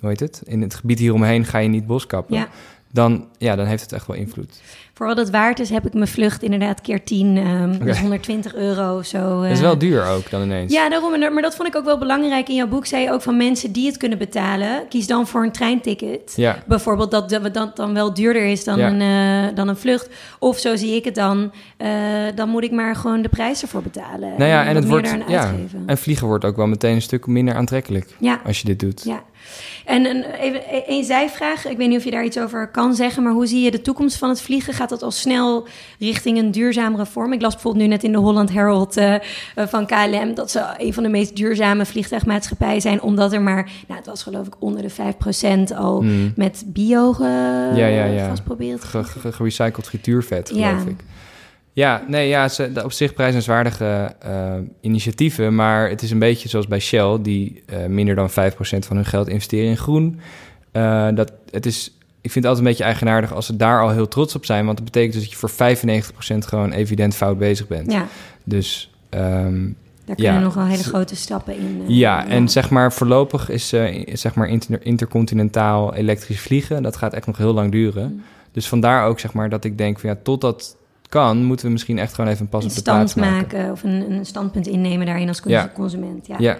hoe 0.00 0.08
heet 0.08 0.20
het? 0.20 0.42
In 0.44 0.62
het 0.62 0.74
gebied 0.74 0.98
hieromheen 0.98 1.44
ga 1.44 1.58
je 1.58 1.68
niet 1.68 1.86
bos 1.86 2.06
kappen. 2.06 2.36
Ja. 2.36 2.48
Dan, 2.94 3.24
ja, 3.38 3.56
dan 3.56 3.66
heeft 3.66 3.82
het 3.82 3.92
echt 3.92 4.06
wel 4.06 4.16
invloed. 4.16 4.60
Voor 4.92 5.06
wat 5.06 5.16
het 5.16 5.30
waard 5.30 5.58
is, 5.58 5.70
heb 5.70 5.86
ik 5.86 5.94
mijn 5.94 6.08
vlucht 6.08 6.42
inderdaad 6.42 6.80
keer 6.80 7.04
10, 7.04 7.36
ehm 7.36 7.84
dus 7.84 7.98
120 8.00 8.54
euro 8.54 8.98
of 8.98 9.06
zo. 9.06 9.42
Dat 9.42 9.50
is 9.50 9.56
eh. 9.56 9.62
wel 9.64 9.78
duur 9.78 10.06
ook 10.06 10.30
dan 10.30 10.42
ineens. 10.42 10.72
Ja, 10.72 10.88
daarom. 10.88 11.18
Maar 11.32 11.42
dat 11.42 11.54
vond 11.54 11.68
ik 11.68 11.76
ook 11.76 11.84
wel 11.84 11.98
belangrijk. 11.98 12.48
In 12.48 12.54
jouw 12.54 12.66
boek 12.66 12.86
zei 12.86 13.02
je 13.02 13.12
ook 13.12 13.22
van 13.22 13.36
mensen 13.36 13.72
die 13.72 13.86
het 13.86 13.96
kunnen 13.96 14.18
betalen, 14.18 14.88
kies 14.88 15.06
dan 15.06 15.26
voor 15.26 15.42
een 15.42 15.52
treinticket. 15.52 16.32
Ja. 16.36 16.62
Bijvoorbeeld 16.66 17.10
dat 17.10 17.38
dat 17.52 17.76
dan 17.76 17.94
wel 17.94 18.14
duurder 18.14 18.44
is 18.44 18.64
dan, 18.64 18.78
Ja. 18.78 18.90
een, 18.90 19.00
eh, 19.48 19.56
dan 19.56 19.68
een 19.68 19.76
vlucht. 19.76 20.08
Of 20.38 20.58
zo 20.58 20.76
zie 20.76 20.94
ik 20.94 21.04
het 21.04 21.14
dan, 21.14 21.52
eh, 21.76 21.88
dan 22.34 22.48
moet 22.48 22.62
ik 22.64 22.72
maar 22.72 22.96
gewoon 22.96 23.22
de 23.22 23.28
prijs 23.28 23.62
ervoor 23.62 23.82
betalen. 23.82 24.32
Nou 24.36 24.50
ja, 24.50 24.64
en 24.64 24.74
het 24.76 24.88
wordt. 24.88 25.16
Ja, 25.28 25.46
uitgeven. 25.46 25.82
en 25.86 25.98
vliegen 25.98 26.26
wordt 26.26 26.44
ook 26.44 26.56
wel 26.56 26.66
meteen 26.66 26.94
een 26.94 27.02
stuk 27.02 27.26
minder 27.26 27.54
aantrekkelijk 27.54 28.14
Ja. 28.18 28.40
als 28.44 28.58
je 28.58 28.64
dit 28.64 28.80
doet. 28.80 29.02
Ja, 29.04 29.22
En 29.84 30.04
een, 30.04 30.24
even 30.24 30.60
e- 30.70 30.82
één 30.86 31.04
zijvraag. 31.04 31.66
Ik 31.66 31.76
weet 31.76 31.88
niet 31.88 31.98
of 31.98 32.04
je 32.04 32.10
daar 32.10 32.24
iets 32.24 32.38
over 32.38 32.68
kan 32.68 32.94
zeggen, 32.94 33.22
maar 33.22 33.32
hoe 33.32 33.46
zie 33.46 33.64
je 33.64 33.70
de 33.70 33.80
toekomst 33.80 34.16
van 34.16 34.28
het 34.28 34.42
vliegen? 34.42 34.74
Gaat 34.74 34.88
dat 34.88 35.02
al 35.02 35.10
snel 35.10 35.66
richting 35.98 36.38
een 36.38 36.50
duurzamere 36.50 37.06
vorm? 37.06 37.32
Ik 37.32 37.40
las 37.40 37.52
bijvoorbeeld 37.52 37.84
nu 37.84 37.90
net 37.90 38.02
in 38.02 38.12
de 38.12 38.18
Holland 38.18 38.52
Herald 38.52 38.96
uh, 38.96 39.14
van 39.54 39.86
KLM 39.86 40.34
dat 40.34 40.50
ze 40.50 40.64
een 40.76 40.94
van 40.94 41.02
de 41.02 41.08
meest 41.08 41.36
duurzame 41.36 41.86
vliegtuigmaatschappijen 41.86 42.80
zijn, 42.80 43.02
omdat 43.02 43.32
er 43.32 43.42
maar, 43.42 43.70
nou, 43.86 43.98
het 43.98 44.06
was 44.06 44.22
geloof 44.22 44.46
ik 44.46 44.54
onder 44.58 44.82
de 44.82 44.90
5% 45.72 45.76
al 45.76 46.02
mm. 46.02 46.32
met 46.36 46.62
bio 46.66 47.12
ge, 47.12 47.24
ja, 47.74 47.86
ja, 47.86 48.04
ja. 48.04 48.28
vastprobeerd. 48.28 48.84
Gerecycled 48.84 49.86
frituurvet, 49.86 50.48
geloof 50.48 50.84
ik. 50.86 51.04
Ja, 51.74 52.04
nee, 52.08 52.28
ja, 52.28 52.48
ze, 52.48 52.70
op 52.84 52.92
zich 52.92 53.14
prijzenswaardige 53.14 54.14
uh, 54.26 54.54
initiatieven, 54.80 55.54
maar 55.54 55.88
het 55.88 56.02
is 56.02 56.10
een 56.10 56.18
beetje 56.18 56.48
zoals 56.48 56.66
bij 56.66 56.80
Shell, 56.80 57.18
die 57.22 57.62
uh, 57.72 57.86
minder 57.86 58.14
dan 58.14 58.30
5% 58.30 58.32
van 58.60 58.96
hun 58.96 59.04
geld 59.04 59.28
investeren 59.28 59.68
in 59.68 59.76
groen. 59.76 60.20
Uh, 60.72 61.08
dat, 61.14 61.32
het 61.50 61.66
is, 61.66 61.86
ik 62.20 62.30
vind 62.30 62.34
het 62.34 62.44
altijd 62.44 62.58
een 62.58 62.70
beetje 62.70 62.84
eigenaardig 62.84 63.34
als 63.34 63.46
ze 63.46 63.56
daar 63.56 63.82
al 63.82 63.90
heel 63.90 64.08
trots 64.08 64.34
op 64.34 64.44
zijn, 64.44 64.64
want 64.64 64.76
dat 64.76 64.84
betekent 64.84 65.12
dus 65.12 65.22
dat 65.22 65.30
je 65.30 65.38
voor 65.38 66.42
95% 66.44 66.46
gewoon 66.48 66.72
evident 66.72 67.14
fout 67.14 67.38
bezig 67.38 67.66
bent. 67.66 67.92
Ja. 67.92 68.06
Dus 68.44 68.90
um, 69.10 69.76
daar 70.04 70.16
kunnen 70.16 70.34
ja, 70.34 70.40
nog 70.40 70.54
wel 70.54 70.66
hele 70.66 70.82
grote 70.82 71.16
stappen 71.16 71.56
in. 71.56 71.84
ja, 71.86 72.26
en 72.26 72.48
zeg 72.48 72.70
maar 72.70 72.92
voorlopig 72.92 73.48
is 73.48 73.68
zeg 74.12 74.34
maar 74.34 74.48
inter, 74.48 74.86
intercontinentaal 74.86 75.94
elektrisch 75.94 76.40
vliegen, 76.40 76.82
dat 76.82 76.96
gaat 76.96 77.12
echt 77.12 77.26
nog 77.26 77.36
heel 77.36 77.54
lang 77.54 77.72
duren. 77.72 78.12
Mm. 78.12 78.22
Dus 78.52 78.68
vandaar 78.68 79.06
ook 79.06 79.20
zeg 79.20 79.32
maar 79.32 79.48
dat 79.48 79.64
ik 79.64 79.78
denk 79.78 80.00
van 80.00 80.10
ja, 80.10 80.16
totdat 80.22 80.76
kan, 81.14 81.44
moeten 81.44 81.66
we 81.66 81.72
misschien 81.72 81.98
echt 81.98 82.14
gewoon 82.14 82.30
even 82.30 82.42
een 82.42 82.48
pas 82.48 82.64
op 82.64 82.74
de 82.74 82.82
plaats 82.82 83.14
maken. 83.14 83.58
maken. 83.58 83.70
Of 83.70 83.82
een, 83.82 84.10
een, 84.10 84.26
standpunt 84.26 84.66
innemen 84.66 85.06
daarin 85.06 85.28
als 85.28 85.42
consument. 85.74 86.26
Ja. 86.26 86.36
ja. 86.38 86.58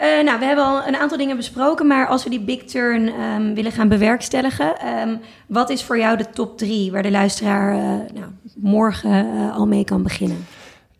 Uh, 0.00 0.24
nou, 0.24 0.38
we 0.38 0.44
hebben 0.44 0.64
al 0.64 0.86
een 0.86 0.96
aantal 0.96 1.18
dingen 1.18 1.36
besproken, 1.36 1.86
maar 1.86 2.06
als 2.06 2.24
we 2.24 2.30
die 2.30 2.40
big 2.40 2.64
turn 2.64 3.08
um, 3.20 3.54
willen 3.54 3.72
gaan 3.72 3.88
bewerkstelligen, 3.88 4.74
um, 4.86 5.20
wat 5.46 5.70
is 5.70 5.82
voor 5.82 5.98
jou 5.98 6.16
de 6.16 6.30
top 6.30 6.58
drie 6.58 6.92
waar 6.92 7.02
de 7.02 7.10
luisteraar 7.10 7.74
uh, 7.74 7.80
nou, 8.14 8.30
morgen 8.56 9.26
uh, 9.26 9.56
al 9.56 9.66
mee 9.66 9.84
kan 9.84 10.02
beginnen? 10.02 10.46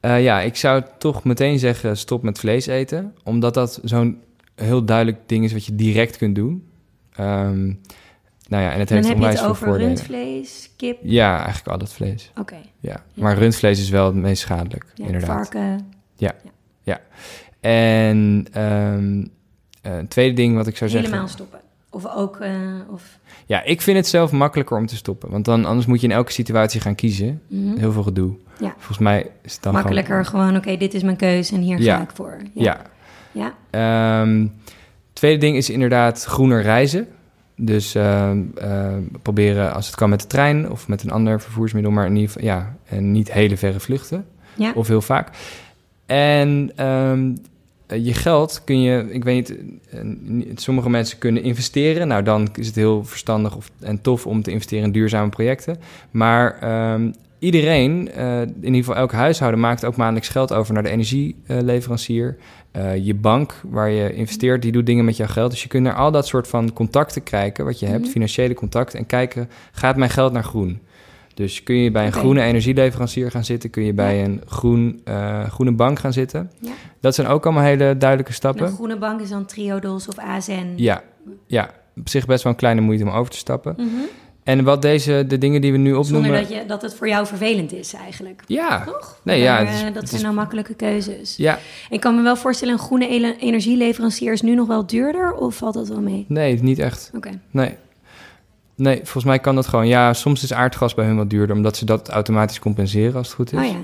ja, 0.00 0.40
ik 0.40 0.56
zou 0.56 0.82
toch 0.98 1.24
meteen 1.24 1.58
zeggen 1.58 1.96
stop 1.96 2.22
met 2.22 2.38
vlees 2.38 2.66
eten, 2.66 3.14
omdat 3.24 3.54
dat 3.54 3.80
zo'n 3.84 4.18
heel 4.54 4.84
duidelijk 4.84 5.18
ding 5.26 5.44
is 5.44 5.52
wat 5.52 5.64
je 5.64 5.74
direct 5.74 6.16
kunt 6.16 6.34
doen. 6.34 6.68
Um, 7.20 7.80
nou 8.48 8.62
ja, 8.62 8.72
en 8.72 8.78
het 8.78 8.90
heeft 8.90 9.14
onwijs 9.14 9.38
veel 9.38 9.48
over 9.48 9.78
rundvlees, 9.78 10.70
kip? 10.76 10.98
Ja, 11.02 11.36
eigenlijk 11.36 11.68
al 11.68 11.78
dat 11.78 11.92
vlees. 11.92 12.30
Oké. 12.38 12.56
Ja. 12.80 13.02
maar 13.14 13.38
rundvlees 13.38 13.80
is 13.80 13.88
wel 13.88 14.06
het 14.06 14.14
meest 14.14 14.42
schadelijk, 14.42 14.84
ja, 14.94 15.06
inderdaad. 15.06 15.36
varken. 15.36 15.92
Ja, 16.16 16.34
ja. 16.82 17.00
En 17.60 18.46
um, 18.62 19.30
uh, 19.86 19.92
tweede 20.08 20.34
ding 20.34 20.56
wat 20.56 20.66
ik 20.66 20.76
zou 20.76 20.90
zeggen... 20.90 21.08
Helemaal 21.08 21.30
stoppen? 21.30 21.60
Of 21.90 22.06
ook... 22.06 22.40
Uh, 22.40 22.50
of... 22.90 23.18
Ja, 23.46 23.62
ik 23.62 23.80
vind 23.80 23.96
het 23.96 24.06
zelf 24.06 24.32
makkelijker 24.32 24.76
om 24.76 24.86
te 24.86 24.96
stoppen. 24.96 25.30
Want 25.30 25.44
dan, 25.44 25.64
anders 25.64 25.86
moet 25.86 26.00
je 26.00 26.06
in 26.06 26.12
elke 26.12 26.32
situatie 26.32 26.80
gaan 26.80 26.94
kiezen. 26.94 27.42
Mm 27.48 27.76
Heel 27.76 27.92
veel 27.92 28.02
gedoe. 28.02 28.34
Ja. 28.58 28.74
Volgens 28.76 28.98
mij 28.98 29.30
is 29.42 29.52
het 29.52 29.62
dan 29.62 29.72
Makkelijker 29.72 30.24
gewoon, 30.24 30.56
oké, 30.56 30.76
dit 30.76 30.94
is 30.94 31.02
mijn 31.02 31.16
keuze 31.16 31.54
en 31.54 31.60
hier 31.60 31.78
ga 31.78 32.02
ik 32.02 32.10
voor. 32.14 32.36
Ja. 32.54 32.86
ja. 33.32 33.54
ja. 33.70 34.20
Um, 34.20 34.54
tweede 35.12 35.38
ding 35.38 35.56
is 35.56 35.70
inderdaad 35.70 36.24
groener 36.24 36.62
reizen. 36.62 37.08
Dus 37.56 37.94
uh, 37.94 38.30
uh, 38.62 38.94
proberen 39.22 39.74
als 39.74 39.86
het 39.86 39.94
kan 39.94 40.10
met 40.10 40.20
de 40.20 40.26
trein 40.26 40.70
of 40.70 40.88
met 40.88 41.02
een 41.02 41.10
ander 41.10 41.40
vervoersmiddel, 41.40 41.92
maar 41.92 42.06
in 42.06 42.16
ieder 42.16 42.30
geval, 42.30 42.48
ja, 42.48 42.76
en 42.84 43.12
niet 43.12 43.32
hele 43.32 43.56
verre 43.56 43.80
vluchten. 43.80 44.24
Ja. 44.54 44.72
Of 44.74 44.88
heel 44.88 45.02
vaak. 45.02 45.30
En 46.06 46.84
um, 46.86 47.36
je 47.86 48.14
geld 48.14 48.62
kun 48.64 48.80
je, 48.80 49.06
ik 49.10 49.24
weet 49.24 49.54
niet, 50.22 50.60
sommige 50.60 50.90
mensen 50.90 51.18
kunnen 51.18 51.42
investeren. 51.42 52.08
Nou, 52.08 52.22
dan 52.22 52.48
is 52.54 52.66
het 52.66 52.76
heel 52.76 53.04
verstandig 53.04 53.56
of, 53.56 53.70
en 53.80 54.00
tof 54.00 54.26
om 54.26 54.42
te 54.42 54.50
investeren 54.50 54.84
in 54.84 54.92
duurzame 54.92 55.30
projecten. 55.30 55.76
Maar 56.10 56.58
um, 56.92 57.14
iedereen, 57.38 58.10
uh, 58.16 58.40
in 58.40 58.54
ieder 58.60 58.74
geval 58.74 58.96
elk 58.96 59.12
huishouden, 59.12 59.60
maakt 59.60 59.84
ook 59.84 59.96
maandelijks 59.96 60.28
geld 60.28 60.52
over 60.52 60.74
naar 60.74 60.82
de 60.82 60.90
energieleverancier. 60.90 62.36
Uh, 62.76 62.96
je 62.96 63.14
bank 63.14 63.54
waar 63.68 63.90
je 63.90 64.14
investeert, 64.14 64.62
die 64.62 64.72
doet 64.72 64.86
dingen 64.86 65.04
met 65.04 65.16
jouw 65.16 65.26
geld. 65.26 65.50
Dus 65.50 65.62
je 65.62 65.68
kunt 65.68 65.82
naar 65.82 65.94
al 65.94 66.10
dat 66.10 66.26
soort 66.26 66.48
van 66.48 66.72
contacten 66.72 67.22
kijken, 67.22 67.64
wat 67.64 67.78
je 67.78 67.86
hebt, 67.86 68.02
mhm. 68.02 68.10
financiële 68.10 68.54
contacten, 68.54 68.98
en 68.98 69.06
kijken, 69.06 69.50
gaat 69.72 69.96
mijn 69.96 70.10
geld 70.10 70.32
naar 70.32 70.44
groen? 70.44 70.80
Dus 71.34 71.62
kun 71.62 71.76
je 71.76 71.90
bij 71.90 72.06
een 72.06 72.12
groene 72.12 72.42
energieleverancier 72.42 73.30
gaan 73.30 73.44
zitten, 73.44 73.70
kun 73.70 73.82
je 73.82 73.92
bij 73.92 74.24
een 74.24 74.42
groen, 74.46 75.00
uh, 75.04 75.44
groene 75.44 75.72
bank 75.72 75.98
gaan 75.98 76.12
zitten. 76.12 76.50
Ja. 76.60 76.70
Dat 77.00 77.14
zijn 77.14 77.26
ook 77.26 77.44
allemaal 77.44 77.64
hele 77.64 77.96
duidelijke 77.96 78.32
stappen. 78.32 78.66
Een 78.66 78.72
groene 78.72 78.98
bank 78.98 79.20
is 79.20 79.28
dan 79.28 79.46
Triodos 79.46 80.08
of 80.08 80.18
ASN. 80.18 80.72
Ja, 80.76 81.02
ja, 81.46 81.70
op 81.96 82.08
zich 82.08 82.26
best 82.26 82.42
wel 82.42 82.52
een 82.52 82.58
kleine 82.58 82.80
moeite 82.80 83.04
om 83.04 83.10
over 83.10 83.30
te 83.30 83.36
stappen. 83.36 83.74
Mm 83.78 84.04
en 84.46 84.64
wat 84.64 84.82
deze, 84.82 85.24
de 85.28 85.38
dingen 85.38 85.60
die 85.60 85.72
we 85.72 85.78
nu 85.78 85.94
opnoemen... 85.94 86.30
Zonder 86.30 86.40
dat, 86.40 86.48
je, 86.48 86.66
dat 86.66 86.82
het 86.82 86.94
voor 86.94 87.08
jou 87.08 87.26
vervelend 87.26 87.72
is 87.72 87.94
eigenlijk. 87.94 88.42
Ja. 88.46 88.84
Toch? 88.84 89.20
Nee, 89.22 89.40
ja, 89.40 89.58
is, 89.58 89.92
dat 89.92 90.08
zijn 90.08 90.22
nou 90.22 90.34
makkelijke 90.34 90.74
keuzes. 90.74 91.36
Ja. 91.36 91.58
Ik 91.90 92.00
kan 92.00 92.16
me 92.16 92.22
wel 92.22 92.36
voorstellen, 92.36 92.74
een 92.74 92.80
groene 92.80 93.36
energieleverancier 93.38 94.32
is 94.32 94.42
nu 94.42 94.54
nog 94.54 94.66
wel 94.66 94.86
duurder 94.86 95.34
of 95.34 95.56
valt 95.56 95.74
dat 95.74 95.88
wel 95.88 96.00
mee? 96.00 96.24
Nee, 96.28 96.62
niet 96.62 96.78
echt. 96.78 97.10
Oké. 97.14 97.30
Nee. 97.50 97.74
Nee, 98.74 98.96
volgens 98.96 99.24
mij 99.24 99.38
kan 99.38 99.54
dat 99.54 99.66
gewoon. 99.66 99.86
Ja, 99.86 100.12
soms 100.12 100.42
is 100.42 100.52
aardgas 100.52 100.94
bij 100.94 101.06
hun 101.06 101.16
wat 101.16 101.30
duurder, 101.30 101.56
omdat 101.56 101.76
ze 101.76 101.84
dat 101.84 102.08
automatisch 102.08 102.58
compenseren 102.58 103.14
als 103.14 103.26
het 103.26 103.36
goed 103.36 103.52
is. 103.52 103.58
Oh 103.58 103.64
ja. 103.64 103.74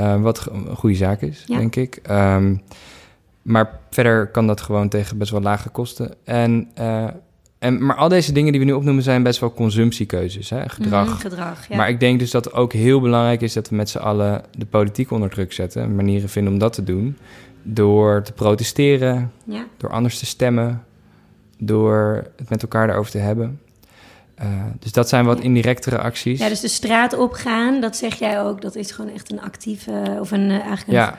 Uh, 0.00 0.22
wat 0.22 0.48
een 0.52 0.76
goede 0.76 0.96
zaak 0.96 1.20
is, 1.20 1.44
ja. 1.46 1.58
denk 1.58 1.76
ik. 1.76 2.00
Um, 2.10 2.62
maar 3.42 3.80
verder 3.90 4.26
kan 4.26 4.46
dat 4.46 4.60
gewoon 4.60 4.88
tegen 4.88 5.18
best 5.18 5.30
wel 5.30 5.40
lage 5.40 5.68
kosten. 5.68 6.14
En 6.24 6.70
uh, 6.80 7.08
en, 7.58 7.84
maar 7.84 7.96
al 7.96 8.08
deze 8.08 8.32
dingen 8.32 8.52
die 8.52 8.60
we 8.60 8.66
nu 8.66 8.72
opnoemen 8.72 9.02
zijn 9.02 9.22
best 9.22 9.40
wel 9.40 9.52
consumptiekeuzes, 9.52 10.50
hè? 10.50 10.68
gedrag. 10.68 11.08
Mhm, 11.08 11.16
gedrag 11.16 11.68
ja. 11.68 11.76
Maar 11.76 11.88
ik 11.88 12.00
denk 12.00 12.18
dus 12.18 12.30
dat 12.30 12.44
het 12.44 12.54
ook 12.54 12.72
heel 12.72 13.00
belangrijk 13.00 13.40
is 13.40 13.52
dat 13.52 13.68
we 13.68 13.76
met 13.76 13.90
z'n 13.90 13.98
allen 13.98 14.42
de 14.58 14.66
politiek 14.66 15.10
onder 15.10 15.30
druk 15.30 15.52
zetten. 15.52 15.94
Manieren 15.94 16.28
vinden 16.28 16.52
om 16.52 16.58
dat 16.58 16.72
te 16.72 16.84
doen. 16.84 17.16
Door 17.62 18.22
te 18.22 18.32
protesteren, 18.32 19.32
ja. 19.44 19.66
door 19.76 19.90
anders 19.90 20.18
te 20.18 20.26
stemmen, 20.26 20.84
door 21.58 22.24
het 22.36 22.48
met 22.48 22.62
elkaar 22.62 22.86
daarover 22.86 23.10
te 23.10 23.18
hebben. 23.18 23.60
Uh, 24.42 24.46
dus 24.78 24.92
dat 24.92 25.08
zijn 25.08 25.24
wat 25.24 25.40
indirectere 25.40 25.98
acties. 25.98 26.38
Ja, 26.38 26.48
dus 26.48 26.60
de 26.60 26.68
straat 26.68 27.16
opgaan, 27.16 27.80
dat 27.80 27.96
zeg 27.96 28.14
jij 28.14 28.42
ook, 28.42 28.62
dat 28.62 28.76
is 28.76 28.90
gewoon 28.90 29.10
echt 29.10 29.32
een 29.32 29.40
actieve 29.40 30.16
of 30.20 30.30
een 30.30 30.50
uh, 30.50 30.50
eigenlijk 30.50 30.88
een, 30.88 30.94
ja 30.94 31.18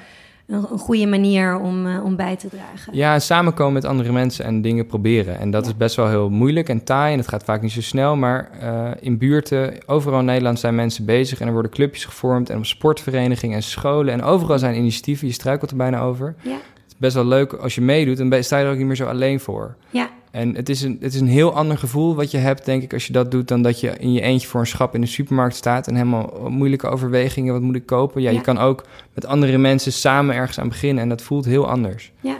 een, 0.49 0.65
een 0.71 0.79
goede 0.79 1.05
manier 1.05 1.59
om, 1.59 1.85
uh, 1.85 2.05
om 2.05 2.15
bij 2.15 2.35
te 2.35 2.47
dragen. 2.49 2.95
Ja, 2.95 3.19
samenkomen 3.19 3.73
met 3.73 3.85
andere 3.85 4.11
mensen 4.11 4.45
en 4.45 4.61
dingen 4.61 4.85
proberen. 4.85 5.39
En 5.39 5.51
dat 5.51 5.65
is 5.65 5.77
best 5.77 5.95
wel 5.95 6.07
heel 6.07 6.29
moeilijk 6.29 6.69
en 6.69 6.83
taai 6.83 7.11
en 7.13 7.19
het 7.19 7.27
gaat 7.27 7.43
vaak 7.43 7.61
niet 7.61 7.71
zo 7.71 7.81
snel. 7.81 8.15
Maar 8.15 8.49
uh, 8.63 8.89
in 8.99 9.17
buurten, 9.17 9.73
overal 9.85 10.19
in 10.19 10.25
Nederland 10.25 10.59
zijn 10.59 10.75
mensen 10.75 11.05
bezig 11.05 11.39
en 11.39 11.47
er 11.47 11.53
worden 11.53 11.71
clubjes 11.71 12.05
gevormd 12.05 12.49
en 12.49 12.57
op 12.57 12.65
sportverenigingen 12.65 13.55
en 13.55 13.63
scholen. 13.63 14.13
En 14.13 14.23
overal 14.23 14.59
zijn 14.59 14.75
initiatieven, 14.75 15.27
je 15.27 15.33
struikelt 15.33 15.71
er 15.71 15.77
bijna 15.77 15.99
over. 15.99 16.35
Ja. 16.41 16.57
Best 16.99 17.15
wel 17.15 17.25
leuk 17.25 17.53
als 17.53 17.75
je 17.75 17.81
meedoet, 17.81 18.17
dan 18.17 18.43
sta 18.43 18.57
je 18.57 18.65
er 18.65 18.71
ook 18.71 18.77
niet 18.77 18.85
meer 18.85 18.95
zo 18.95 19.05
alleen 19.05 19.39
voor. 19.39 19.75
Ja. 19.89 20.09
En 20.31 20.55
het 20.55 20.69
is, 20.69 20.81
een, 20.81 20.97
het 21.01 21.13
is 21.13 21.19
een 21.19 21.27
heel 21.27 21.53
ander 21.53 21.77
gevoel 21.77 22.15
wat 22.15 22.31
je 22.31 22.37
hebt, 22.37 22.65
denk 22.65 22.83
ik, 22.83 22.93
als 22.93 23.07
je 23.07 23.13
dat 23.13 23.31
doet... 23.31 23.47
dan 23.47 23.61
dat 23.61 23.79
je 23.79 23.97
in 23.97 24.13
je 24.13 24.21
eentje 24.21 24.47
voor 24.47 24.59
een 24.59 24.67
schap 24.67 24.95
in 24.95 25.01
de 25.01 25.07
supermarkt 25.07 25.55
staat... 25.55 25.87
en 25.87 25.95
helemaal 25.95 26.49
moeilijke 26.49 26.87
overwegingen, 26.87 27.53
wat 27.53 27.61
moet 27.61 27.75
ik 27.75 27.85
kopen? 27.85 28.21
Ja, 28.21 28.29
je 28.29 28.41
kan 28.41 28.57
ook 28.57 28.83
met 29.13 29.25
andere 29.25 29.57
mensen 29.57 29.91
samen 29.91 30.35
ergens 30.35 30.59
aan 30.59 30.67
beginnen... 30.67 31.03
en 31.03 31.09
dat 31.09 31.21
voelt 31.21 31.45
heel 31.45 31.69
anders. 31.69 32.11
Ja, 32.19 32.39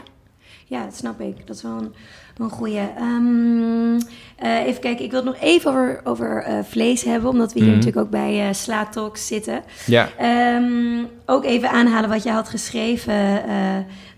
ja 0.70 0.84
dat 0.84 0.96
snap 0.96 1.20
ik. 1.20 1.46
Dat 1.46 1.56
is 1.56 1.62
wel 1.62 1.76
een, 1.76 1.94
een 2.36 2.50
goede. 2.50 2.88
Um, 3.00 3.92
uh, 3.94 4.66
even 4.66 4.80
kijken, 4.80 5.04
ik 5.04 5.10
wil 5.10 5.24
het 5.24 5.28
nog 5.28 5.40
even 5.40 5.70
over, 5.70 6.00
over 6.04 6.48
uh, 6.48 6.58
vlees 6.62 7.02
hebben... 7.02 7.30
omdat 7.30 7.52
we 7.52 7.58
hier 7.58 7.68
mm 7.68 7.74
natuurlijk 7.74 8.04
ook 8.06 8.10
bij 8.10 8.48
uh, 8.48 8.54
Sla 8.54 8.86
Talks 8.86 9.26
zitten. 9.26 9.62
Ja. 9.86 10.08
Um, 10.56 11.08
ook 11.26 11.44
even 11.44 11.70
aanhalen 11.70 12.10
wat 12.10 12.22
je 12.22 12.30
had 12.30 12.48
geschreven 12.48 13.42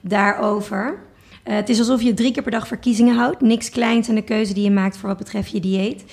daarover... 0.01 0.99
Het 1.43 1.69
is 1.69 1.79
alsof 1.79 2.03
je 2.03 2.15
drie 2.15 2.33
keer 2.33 2.43
per 2.43 2.53
dag 2.53 2.67
verkiezingen 2.67 3.17
houdt. 3.17 3.41
Niks 3.41 3.71
kleins 3.71 4.09
aan 4.09 4.15
de 4.15 4.23
keuze 4.23 4.55
die 4.55 4.65
je 4.65 4.71
maakt 4.71 4.97
voor 4.97 5.09
wat 5.09 5.19
betreft 5.19 5.51
je 5.51 5.61
dieet. 5.61 6.05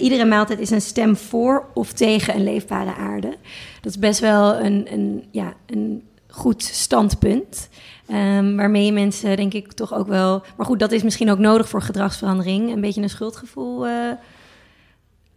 Iedere 0.00 0.24
maaltijd 0.24 0.58
is 0.58 0.70
een 0.70 0.80
stem 0.80 1.16
voor 1.16 1.64
of 1.74 1.92
tegen 1.92 2.34
een 2.34 2.44
leefbare 2.44 2.94
aarde. 2.94 3.36
Dat 3.80 3.92
is 3.92 3.98
best 3.98 4.20
wel 4.20 4.56
een, 4.56 4.86
een, 4.92 5.24
ja, 5.30 5.52
een 5.66 6.02
goed 6.28 6.62
standpunt. 6.62 7.68
Um, 8.10 8.56
waarmee 8.56 8.92
mensen, 8.92 9.36
denk 9.36 9.54
ik, 9.54 9.72
toch 9.72 9.94
ook 9.94 10.08
wel. 10.08 10.42
Maar 10.56 10.66
goed, 10.66 10.78
dat 10.78 10.92
is 10.92 11.02
misschien 11.02 11.30
ook 11.30 11.38
nodig 11.38 11.68
voor 11.68 11.82
gedragsverandering. 11.82 12.72
Een 12.72 12.80
beetje 12.80 13.02
een 13.02 13.10
schuldgevoel. 13.10 13.86
Uh, 13.86 13.92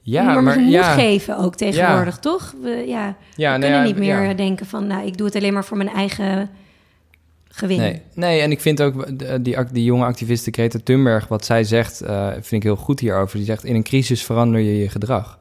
ja, 0.02 0.24
maar, 0.24 0.44
maar 0.44 0.62
ja. 0.62 0.94
geven 0.94 1.38
ook 1.38 1.56
tegenwoordig, 1.56 2.18
toch? 2.18 2.54
We, 2.62 2.70
ja, 2.88 3.16
ja, 3.36 3.54
we 3.54 3.58
nou 3.58 3.60
kunnen 3.60 3.84
niet 3.84 3.98
meer 3.98 4.38
denken 4.38 4.66
van, 4.66 4.88
nou, 4.88 5.06
ik 5.06 5.18
doe 5.18 5.26
het 5.26 5.36
alleen 5.36 5.54
maar 5.54 5.66
voor 5.66 5.78
mijn 5.78 5.90
eigen 5.90 6.50
Nee, 7.60 8.02
nee, 8.14 8.42
en 8.42 8.52
ik 8.52 8.62
vind 8.62 8.82
ook 8.82 9.08
die, 9.44 9.58
die 9.72 9.84
jonge 9.84 10.06
activiste 10.06 10.52
Greta 10.52 10.80
Thunberg, 10.84 11.28
wat 11.28 11.46
zij 11.46 11.64
zegt, 11.64 12.04
uh, 12.04 12.32
vind 12.32 12.52
ik 12.52 12.64
heel 12.64 12.76
goed 12.76 13.00
hierover. 13.00 13.38
Die 13.38 13.46
zegt, 13.46 13.64
in 13.64 13.76
een 13.76 13.84
crisis 13.84 14.24
verander 14.24 14.60
je 14.60 14.78
je 14.78 14.90
gedrag. 14.90 15.40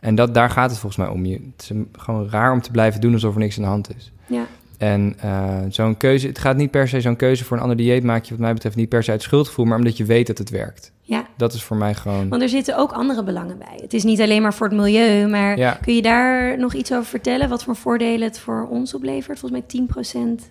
En 0.00 0.14
dat, 0.14 0.34
daar 0.34 0.50
gaat 0.50 0.70
het 0.70 0.78
volgens 0.78 1.06
mij 1.06 1.14
om. 1.14 1.26
Je, 1.26 1.40
het 1.56 1.70
is 1.70 1.76
gewoon 1.92 2.28
raar 2.30 2.52
om 2.52 2.60
te 2.60 2.70
blijven 2.70 3.00
doen 3.00 3.12
alsof 3.12 3.34
er 3.34 3.40
niks 3.40 3.56
aan 3.56 3.62
de 3.62 3.68
hand 3.68 3.96
is. 3.96 4.12
Ja. 4.26 4.46
En 4.78 5.16
uh, 5.24 5.58
zo'n 5.68 5.96
keuze, 5.96 6.26
het 6.26 6.38
gaat 6.38 6.56
niet 6.56 6.70
per 6.70 6.88
se 6.88 7.00
zo'n 7.00 7.16
keuze 7.16 7.44
voor 7.44 7.56
een 7.56 7.62
ander 7.62 7.76
dieet 7.76 8.02
maak 8.02 8.24
je 8.24 8.30
wat 8.30 8.38
mij 8.40 8.52
betreft 8.52 8.76
niet 8.76 8.88
per 8.88 9.02
se 9.02 9.10
uit 9.10 9.22
schuldgevoel, 9.22 9.64
maar 9.64 9.78
omdat 9.78 9.96
je 9.96 10.04
weet 10.04 10.26
dat 10.26 10.38
het 10.38 10.50
werkt. 10.50 10.92
Ja. 11.00 11.26
Dat 11.36 11.52
is 11.52 11.62
voor 11.62 11.76
mij 11.76 11.94
gewoon. 11.94 12.28
Want 12.28 12.42
er 12.42 12.48
zitten 12.48 12.76
ook 12.78 12.92
andere 12.92 13.22
belangen 13.24 13.58
bij. 13.58 13.78
Het 13.82 13.94
is 13.94 14.04
niet 14.04 14.20
alleen 14.20 14.42
maar 14.42 14.54
voor 14.54 14.66
het 14.68 14.76
milieu, 14.76 15.26
maar 15.28 15.58
Ja. 15.58 15.72
kun 15.82 15.94
je 15.94 16.02
daar 16.02 16.58
nog 16.58 16.74
iets 16.74 16.92
over 16.92 17.04
vertellen? 17.04 17.48
Wat 17.48 17.62
voor 17.64 17.76
voordelen 17.76 18.28
het 18.28 18.38
voor 18.38 18.66
ons 18.70 18.94
oplevert? 18.94 19.38
Volgens 19.38 19.60
mij 19.60 19.66
10% 19.66 20.50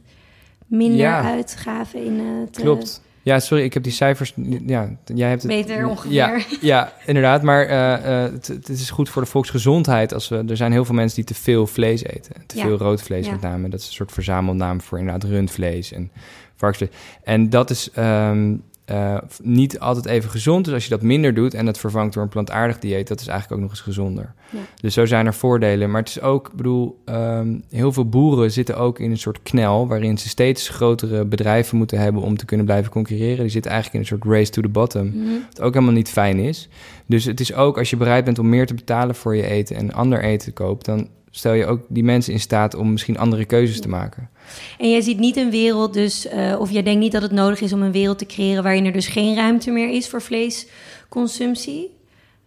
minder 0.68 0.98
Ja. 0.98 1.22
uitgaven 1.24 2.04
in 2.06 2.20
het... 2.20 2.58
eh, 2.58 2.64
Klopt. 2.64 3.02
Ja, 3.26 3.40
sorry, 3.40 3.64
ik 3.64 3.74
heb 3.74 3.84
die 3.84 3.92
cijfers. 3.92 4.34
Ja, 4.66 4.90
jij 5.06 5.30
hebt 5.30 5.42
het. 5.44 5.52
Beter 5.52 5.88
ongeveer. 5.88 6.12
Ja, 6.12 6.40
ja 6.62 6.94
inderdaad. 7.06 7.42
Maar 7.42 7.66
eh, 7.66 8.24
eh, 8.26 8.32
het, 8.32 8.48
het 8.48 8.70
is 8.70 8.90
goed 8.90 9.10
voor 9.10 9.22
de 9.22 9.28
volksgezondheid. 9.28 10.14
Als 10.14 10.28
we, 10.28 10.44
er 10.48 10.58
zijn 10.58 10.72
heel 10.72 10.86
veel 10.86 10.96
mensen 10.96 11.16
die 11.16 11.26
te 11.26 11.42
veel 11.42 11.68
vlees 11.68 12.04
eten. 12.04 12.34
Te 12.46 12.58
Ja. 12.58 12.64
veel 12.64 12.78
rood 12.78 13.02
vlees 13.02 13.26
Ja. 13.26 13.32
met 13.32 13.42
name. 13.42 13.70
Dat 13.70 13.80
is 13.80 13.88
een 13.88 13.94
soort 13.94 14.12
verzamelnaam 14.12 14.82
voor 14.82 15.00
inderdaad 15.00 15.24
rundvlees 15.30 15.92
en 15.92 16.12
varkensvlees. 16.56 17.02
En 17.24 17.50
dat 17.50 17.70
is 17.70 17.90
ehm, 17.92 18.56
eh, 18.86 19.18
niet 19.44 19.80
altijd 19.80 20.06
even 20.06 20.30
gezond. 20.30 20.66
Dus 20.66 20.74
als 20.74 20.84
je 20.84 20.90
dat 20.90 21.02
minder 21.02 21.34
doet 21.34 21.54
en 21.54 21.66
dat 21.66 21.78
vervangt 21.78 22.14
door 22.14 22.24
een 22.24 22.30
plantaardig 22.30 22.80
dieet, 22.80 23.08
dat 23.08 23.20
is 23.20 23.28
eigenlijk 23.28 23.62
ook 23.62 23.68
nog 23.68 23.78
eens 23.78 23.86
gezonder. 23.86 24.34
Ja. 24.50 24.60
Dus 24.82 24.94
zo 24.94 25.06
zijn 25.06 25.26
er 25.26 25.34
voordelen. 25.34 25.92
Maar 25.92 26.02
het 26.02 26.10
is 26.10 26.22
ook, 26.22 26.48
ik 26.48 26.56
bedoel, 26.56 27.02
ehm, 27.06 27.60
heel 27.70 27.92
veel 27.92 28.10
boeren 28.10 28.52
zitten 28.52 28.78
ook 28.78 29.00
in 29.00 29.12
een 29.12 29.18
soort 29.18 29.40
knel 29.44 29.88
waarin 29.88 30.18
ze 30.18 30.30
steeds 30.30 30.70
grotere 30.70 31.26
bedrijven 31.26 31.78
moeten 31.78 32.00
hebben 32.00 32.22
om 32.22 32.38
te 32.38 32.46
kunnen 32.46 32.66
blijven 32.66 32.92
concurreren. 32.92 33.42
Die 33.42 33.50
zitten 33.50 33.72
eigenlijk 33.72 34.04
in 34.04 34.12
een 34.12 34.20
soort 34.20 34.34
race 34.36 34.52
to 34.52 34.62
the 34.62 34.70
bottom. 34.70 35.08
Mhm. 35.08 35.30
Wat 35.50 35.62
ook 35.62 35.74
helemaal 35.74 35.94
niet 35.94 36.10
fijn 36.10 36.40
is. 36.40 36.70
Dus 37.06 37.26
het 37.26 37.40
is 37.40 37.54
ook 37.54 37.78
als 37.78 37.90
je 37.90 37.98
bereid 37.98 38.26
bent 38.26 38.40
om 38.40 38.50
meer 38.50 38.66
te 38.66 38.74
betalen 38.74 39.16
voor 39.16 39.36
je 39.36 39.48
eten 39.48 39.76
en 39.76 39.94
ander 39.94 40.24
eten 40.24 40.54
koopt, 40.54 40.86
dan 40.86 41.08
stel 41.38 41.54
je 41.54 41.66
ook 41.66 41.82
die 41.88 42.04
mensen 42.04 42.34
in 42.34 42.40
staat 42.40 42.76
om 42.76 42.92
misschien 42.92 43.18
andere 43.18 43.46
keuzes 43.46 43.82
te 43.82 43.88
maken. 43.90 44.30
En 44.78 44.90
jij 44.92 45.02
ziet 45.02 45.20
niet 45.20 45.38
een 45.38 45.50
wereld 45.50 45.94
dus, 45.94 46.28
eh, 46.28 46.56
of 46.60 46.72
jij 46.72 46.84
denkt 46.84 47.00
niet 47.00 47.12
dat 47.12 47.22
het 47.22 47.32
nodig 47.32 47.62
is 47.62 47.74
om 47.74 47.82
een 47.82 47.92
wereld 47.92 48.18
te 48.18 48.26
creëren 48.26 48.64
waarin 48.64 48.86
er 48.86 48.92
dus 48.92 49.08
geen 49.08 49.36
ruimte 49.36 49.72
meer 49.72 49.90
is 49.90 50.08
voor 50.10 50.22
vleesconsumptie. 50.22 51.92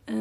Eh, 0.05 0.15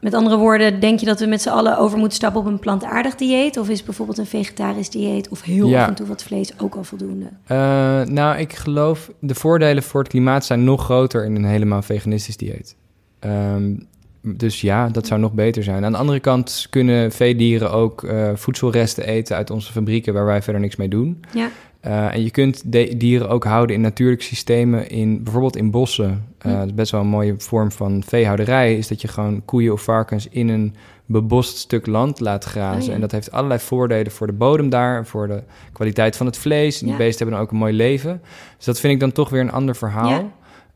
met 0.00 0.14
andere 0.14 0.36
woorden, 0.36 0.80
denk 0.80 0.98
je 1.00 1.06
dat 1.06 1.20
we 1.20 1.26
met 1.26 1.42
z'n 1.42 1.48
allen 1.48 1.78
over 1.78 1.98
moeten 1.98 2.16
stappen 2.16 2.40
op 2.40 2.46
een 2.46 2.58
plantaardig 2.58 3.14
dieet? 3.14 3.58
Of 3.58 3.68
is 3.68 3.82
bijvoorbeeld 3.82 4.18
een 4.18 4.26
vegetarisch 4.26 4.90
dieet 4.90 5.28
of 5.28 5.42
heel 5.42 5.68
Ja. 5.68 5.82
af 5.82 5.88
en 5.88 5.94
toe 5.94 6.06
wat 6.06 6.22
vlees 6.22 6.60
ook 6.60 6.74
al 6.74 6.84
voldoende? 6.84 7.26
Eh, 7.46 7.56
nou, 8.02 8.38
ik 8.38 8.52
geloof 8.52 9.10
de 9.20 9.34
voordelen 9.34 9.82
voor 9.82 10.00
het 10.00 10.08
klimaat 10.10 10.44
zijn 10.44 10.64
nog 10.64 10.84
groter 10.84 11.24
in 11.24 11.36
een 11.36 11.44
helemaal 11.44 11.82
veganistisch 11.82 12.36
dieet. 12.36 12.76
Ehm, 13.18 13.74
dus 14.22 14.60
ja, 14.60 14.88
dat 14.88 15.06
zou 15.06 15.20
nog 15.20 15.32
beter 15.32 15.62
zijn. 15.62 15.84
Aan 15.84 15.92
de 15.92 15.98
andere 15.98 16.20
kant 16.20 16.66
kunnen 16.70 17.12
veedieren 17.12 17.72
ook 17.72 18.02
eh, 18.04 18.30
voedselresten 18.34 19.04
eten 19.06 19.36
uit 19.36 19.50
onze 19.50 19.72
fabrieken 19.72 20.14
waar 20.14 20.24
wij 20.26 20.42
verder 20.42 20.60
niks 20.60 20.76
mee 20.76 20.88
doen. 20.88 21.24
Ja, 21.32 21.48
Eh, 21.80 22.14
en 22.14 22.22
je 22.22 22.30
kunt 22.30 22.72
de- 22.72 22.94
dieren 22.96 23.28
ook 23.28 23.44
houden 23.44 23.76
in 23.76 23.82
natuurlijke 23.82 24.24
systemen, 24.24 24.88
in, 24.88 25.22
bijvoorbeeld 25.22 25.56
in 25.56 25.70
bossen. 25.70 26.24
Eh, 26.38 26.52
Hm. 26.52 26.58
Dat 26.58 26.66
is 26.66 26.74
best 26.74 26.90
wel 26.90 27.00
een 27.00 27.06
mooie 27.06 27.34
vorm 27.38 27.72
van 27.72 28.02
veehouderij, 28.06 28.76
is 28.76 28.88
dat 28.88 29.00
je 29.00 29.08
gewoon 29.08 29.42
koeien 29.44 29.72
of 29.72 29.82
varkens 29.82 30.28
in 30.28 30.48
een 30.48 30.74
bebost 31.06 31.56
stuk 31.56 31.86
land 31.86 32.20
laat 32.20 32.44
grazen. 32.44 32.80
Oh 32.80 32.86
ja. 32.86 32.92
En 32.94 33.00
dat 33.00 33.12
heeft 33.12 33.32
allerlei 33.32 33.60
voordelen 33.60 34.12
voor 34.12 34.26
de 34.26 34.32
bodem 34.32 34.68
daar, 34.68 35.06
voor 35.06 35.26
de 35.28 35.42
kwaliteit 35.72 36.16
van 36.16 36.26
het 36.26 36.36
vlees. 36.38 36.78
En 36.80 36.86
die 36.86 36.92
Ja. 36.96 37.00
beesten 37.02 37.16
hebben 37.18 37.36
dan 37.36 37.44
ook 37.46 37.52
een 37.52 37.58
mooi 37.58 37.72
leven. 37.72 38.20
Dus 38.56 38.64
dat 38.66 38.80
vind 38.80 38.92
ik 38.92 39.00
dan 39.00 39.12
toch 39.12 39.28
weer 39.28 39.40
een 39.40 39.52
ander 39.52 39.76
verhaal. 39.76 40.32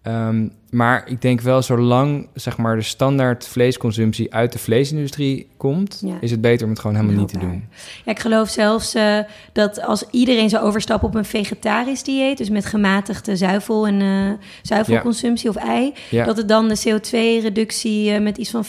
Ehm, 0.07 0.48
maar 0.70 1.04
ik 1.09 1.22
denk 1.22 1.40
wel, 1.40 1.62
zolang 1.62 2.28
zeg 2.34 2.57
maar, 2.57 2.76
de 2.76 2.82
standaard 2.82 3.46
vleesconsumptie 3.46 4.34
uit 4.34 4.52
de 4.52 4.59
vleesindustrie 4.59 5.48
komt, 5.57 6.02
is 6.20 6.30
het 6.30 6.40
beter 6.40 6.64
om 6.64 6.70
het 6.70 6.80
gewoon 6.80 6.96
helemaal 6.96 7.20
niet 7.20 7.28
te 7.28 7.38
doen. 7.38 7.64
Ja, 8.04 8.12
ik 8.12 8.18
geloof 8.18 8.48
zelfs 8.48 8.94
eh, 8.94 9.18
dat 9.52 9.82
als 9.82 10.04
iedereen 10.11 10.48
zou 10.48 10.64
overstappen 10.64 11.09
op 11.09 11.14
een 11.14 11.24
vegetarisch 11.24 12.02
dieet, 12.02 12.38
dus 12.38 12.50
met 12.50 12.64
gematigde 12.64 13.36
zuivel 13.36 13.86
en 13.86 14.00
eh, 14.00 14.46
zuivelconsumptie 14.62 15.48
of 15.48 15.57
ei, 15.57 15.92
dat 16.11 16.36
het 16.36 16.48
dan 16.48 16.68
de 16.68 16.78
CO2-reductie 16.88 18.11
eh, 18.11 18.22
met 18.22 18.36
iets 18.36 18.50
van 18.50 18.64
45% 18.64 18.68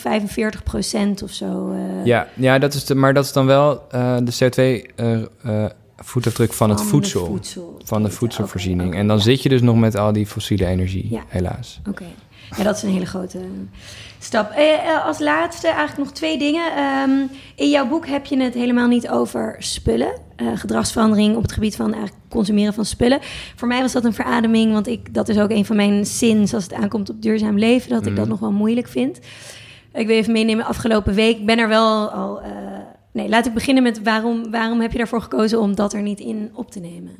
of 1.23 1.31
zo. 1.31 1.75
ja, 2.03 2.27
ja 2.33 2.59
dat 2.59 2.73
is 2.73 2.85
de, 2.85 2.95
maar 2.95 3.13
dat 3.13 3.25
is 3.25 3.33
dan 3.33 3.45
wel 3.45 3.83
de 4.23 4.33
CO2 4.33 4.93
voetafdruk 5.97 6.53
van, 6.53 6.69
het 6.69 6.81
voedsel. 6.81 7.39
Van 7.83 8.03
de 8.03 8.11
voedselvoorziening. 8.11 8.95
En 8.95 9.07
dan 9.07 9.19
zit 9.19 9.43
je 9.43 9.49
dus 9.49 9.61
nog 9.61 9.77
met 9.77 9.97
al 9.97 10.13
die 10.13 10.27
fossiele 10.27 10.65
energie, 10.65 11.21
helaas. 11.27 11.79
Oké. 11.89 12.05
Ja, 12.57 12.63
dat 12.63 12.75
is 12.75 12.83
een 12.83 12.89
hele 12.89 13.05
grote 13.05 13.39
stap. 14.19 14.51
Eh, 14.51 14.73
eh, 14.73 15.05
als 15.05 15.19
laatste 15.19 15.67
eigenlijk 15.67 15.97
nog 15.97 16.11
twee 16.11 16.37
dingen. 16.37 16.75
Ehm, 16.75 17.11
in 17.55 17.69
jouw 17.69 17.87
boek 17.87 18.07
heb 18.07 18.25
je 18.25 18.41
het 18.41 18.53
helemaal 18.53 18.87
niet 18.87 19.09
over 19.09 19.55
spullen. 19.59 20.11
Eh, 20.35 20.47
gedragsverandering 20.55 21.35
op 21.35 21.41
het 21.41 21.51
gebied 21.51 21.75
van 21.75 21.95
consumeren 22.29 22.73
van 22.73 22.85
spullen. 22.85 23.19
Voor 23.55 23.67
mij 23.67 23.81
was 23.81 23.91
dat 23.91 24.05
een 24.05 24.13
verademing, 24.13 24.73
want 24.73 24.87
ik, 24.87 25.13
dat 25.13 25.29
is 25.29 25.39
ook 25.39 25.49
een 25.49 25.65
van 25.65 25.75
mijn 25.75 26.05
sins 26.05 26.53
als 26.53 26.63
het 26.63 26.73
aankomt 26.73 27.09
op 27.09 27.21
duurzaam 27.21 27.57
leven, 27.57 27.89
dat 27.89 28.05
ik 28.05 28.15
dat 28.15 28.23
mhm. 28.23 28.29
nog 28.29 28.39
wel 28.39 28.51
moeilijk 28.51 28.87
vind. 28.87 29.19
Ik 29.93 30.07
wil 30.07 30.15
even 30.15 30.33
meenemen, 30.33 30.65
afgelopen 30.65 31.13
week, 31.13 31.45
ben 31.45 31.59
er 31.59 31.67
wel 31.67 32.09
al 32.09 32.41
nee, 33.17 33.29
laat 33.29 33.45
ik 33.45 33.53
beginnen 33.53 33.83
met 33.83 34.03
waarom, 34.03 34.51
waarom 34.51 34.81
heb 34.81 34.91
je 34.91 34.97
daarvoor 34.97 35.21
gekozen 35.21 35.59
om 35.59 35.75
dat 35.75 35.93
er 35.93 36.01
niet 36.01 36.19
in 36.19 36.49
op 36.53 36.71
te 36.71 36.79
nemen? 36.79 37.11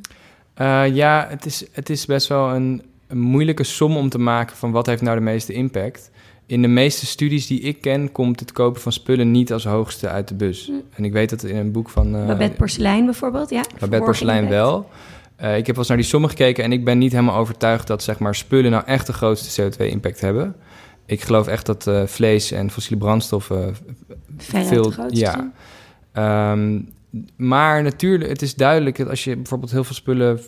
Eh, 0.54 0.96
ja, 0.96 1.26
het 1.30 1.46
is, 1.46 1.66
het 1.72 1.90
is 1.90 2.06
best 2.06 2.28
wel 2.28 2.50
een, 2.56 2.82
een 3.08 3.20
moeilijke 3.20 3.64
som 3.64 3.98
om 3.98 4.10
te 4.10 4.18
maken 4.20 4.58
van 4.58 4.72
wat 4.72 4.86
heeft 4.86 5.02
nou 5.02 5.16
de 5.18 5.24
meeste 5.24 5.54
impact. 5.54 6.12
In 6.46 6.62
de 6.62 6.68
meeste 6.68 7.06
studies 7.06 7.48
die 7.48 7.60
ik 7.62 7.82
ken, 7.82 8.12
komt 8.12 8.40
het 8.40 8.52
kopen 8.52 8.82
van 8.82 8.92
spullen 8.92 9.32
niet 9.32 9.54
als 9.54 9.66
hoogste 9.66 10.10
uit 10.10 10.28
de 10.28 10.36
bus. 10.36 10.66
Hm. 10.66 10.74
En 10.96 11.06
ik 11.06 11.12
weet 11.12 11.30
dat 11.30 11.44
in 11.44 11.56
een 11.56 11.72
boek 11.72 11.90
van... 11.90 12.16
eh, 12.16 12.26
Babette 12.28 12.56
Porselein 12.58 13.06
bijvoorbeeld, 13.06 13.50
ja. 13.50 13.64
Babette 13.80 14.06
Porselein 14.06 14.50
wel. 14.50 14.90
Eh, 15.36 15.58
ik 15.58 15.66
heb 15.66 15.68
wel 15.68 15.78
eens 15.78 15.88
naar 15.88 15.98
die 15.98 16.06
sommen 16.06 16.30
gekeken 16.30 16.64
en 16.64 16.72
ik 16.72 16.86
ben 16.86 16.98
niet 16.98 17.12
helemaal 17.12 17.36
overtuigd 17.38 17.88
dat 17.88 18.04
zeg 18.04 18.20
maar, 18.20 18.36
spullen 18.36 18.72
nou 18.72 18.84
echt 18.86 19.08
de 19.08 19.14
grootste 19.14 19.62
CO2-impact 19.72 20.22
hebben. 20.22 20.56
Ik 21.06 21.22
geloof 21.22 21.48
echt 21.48 21.66
dat 21.66 21.92
vlees 22.06 22.52
en 22.52 22.72
fossiele 22.72 22.98
brandstoffen 23.02 23.76
Veruit 24.38 24.68
veel- 24.68 24.84
de 24.84 24.92
grootste. 24.92 25.50
Ehm, 26.18 26.80
maar 27.36 27.84
natuurlijk, 27.84 28.30
het 28.30 28.42
is 28.42 28.56
duidelijk 28.56 28.98
dat 28.98 29.10
als 29.10 29.24
je 29.24 29.36
bijvoorbeeld 29.36 29.72
heel 29.72 29.84
veel 29.84 29.96
spullen 29.96 30.40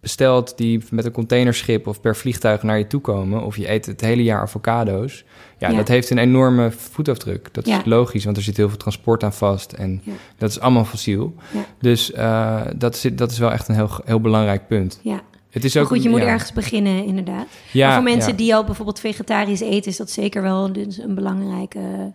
bestelt 0.00 0.56
die 0.56 0.82
met 0.90 1.04
een 1.04 1.12
containerschip 1.12 1.86
of 1.86 2.00
per 2.00 2.16
vliegtuig 2.16 2.62
naar 2.62 2.78
je 2.78 2.86
toe 2.86 3.00
komen, 3.00 3.42
of 3.44 3.56
je 3.56 3.70
eet 3.70 3.86
het 3.86 4.00
hele 4.00 4.22
jaar 4.22 4.40
avocado's, 4.40 5.24
ja, 5.58 5.68
Ja. 5.70 5.76
dat 5.76 5.88
heeft 5.88 6.10
een 6.10 6.18
enorme 6.18 6.70
voetafdruk. 6.70 7.48
Dat 7.54 7.66
Ja. 7.66 7.78
is 7.78 7.84
logisch, 7.84 8.24
want 8.24 8.36
er 8.36 8.42
zit 8.42 8.56
heel 8.56 8.68
veel 8.68 8.76
transport 8.78 9.22
aan 9.24 9.32
vast 9.32 9.72
en 9.72 10.00
Ja. 10.04 10.12
dat 10.38 10.50
is 10.50 10.60
allemaal 10.60 10.84
fossiel. 10.84 11.34
Dus 11.80 12.12
eh, 12.12 12.60
dat, 12.76 12.94
is, 12.94 13.10
dat 13.12 13.30
is 13.30 13.38
wel 13.38 13.52
echt 13.52 13.68
een 13.68 13.74
heel, 13.74 13.90
heel 14.04 14.20
belangrijk 14.20 14.66
punt. 14.66 15.00
Ja, 15.02 15.20
Het 15.50 15.64
is 15.64 15.74
maar 15.74 15.82
ook 15.82 15.88
goed, 15.88 16.02
je 16.02 16.08
moet 16.08 16.20
ergens 16.20 16.52
beginnen, 16.52 17.04
inderdaad. 17.04 17.46
Ja, 17.72 17.86
maar 17.86 17.94
voor 18.02 18.04
mensen 18.12 18.36
die 18.36 18.54
al 18.54 18.64
bijvoorbeeld 18.64 19.00
vegetarisch 19.00 19.60
eten, 19.60 19.90
is 19.90 19.96
dat 19.96 20.10
zeker 20.10 20.42
wel 20.42 20.72
dus 20.72 20.98
een 20.98 21.14
belangrijke... 21.14 22.12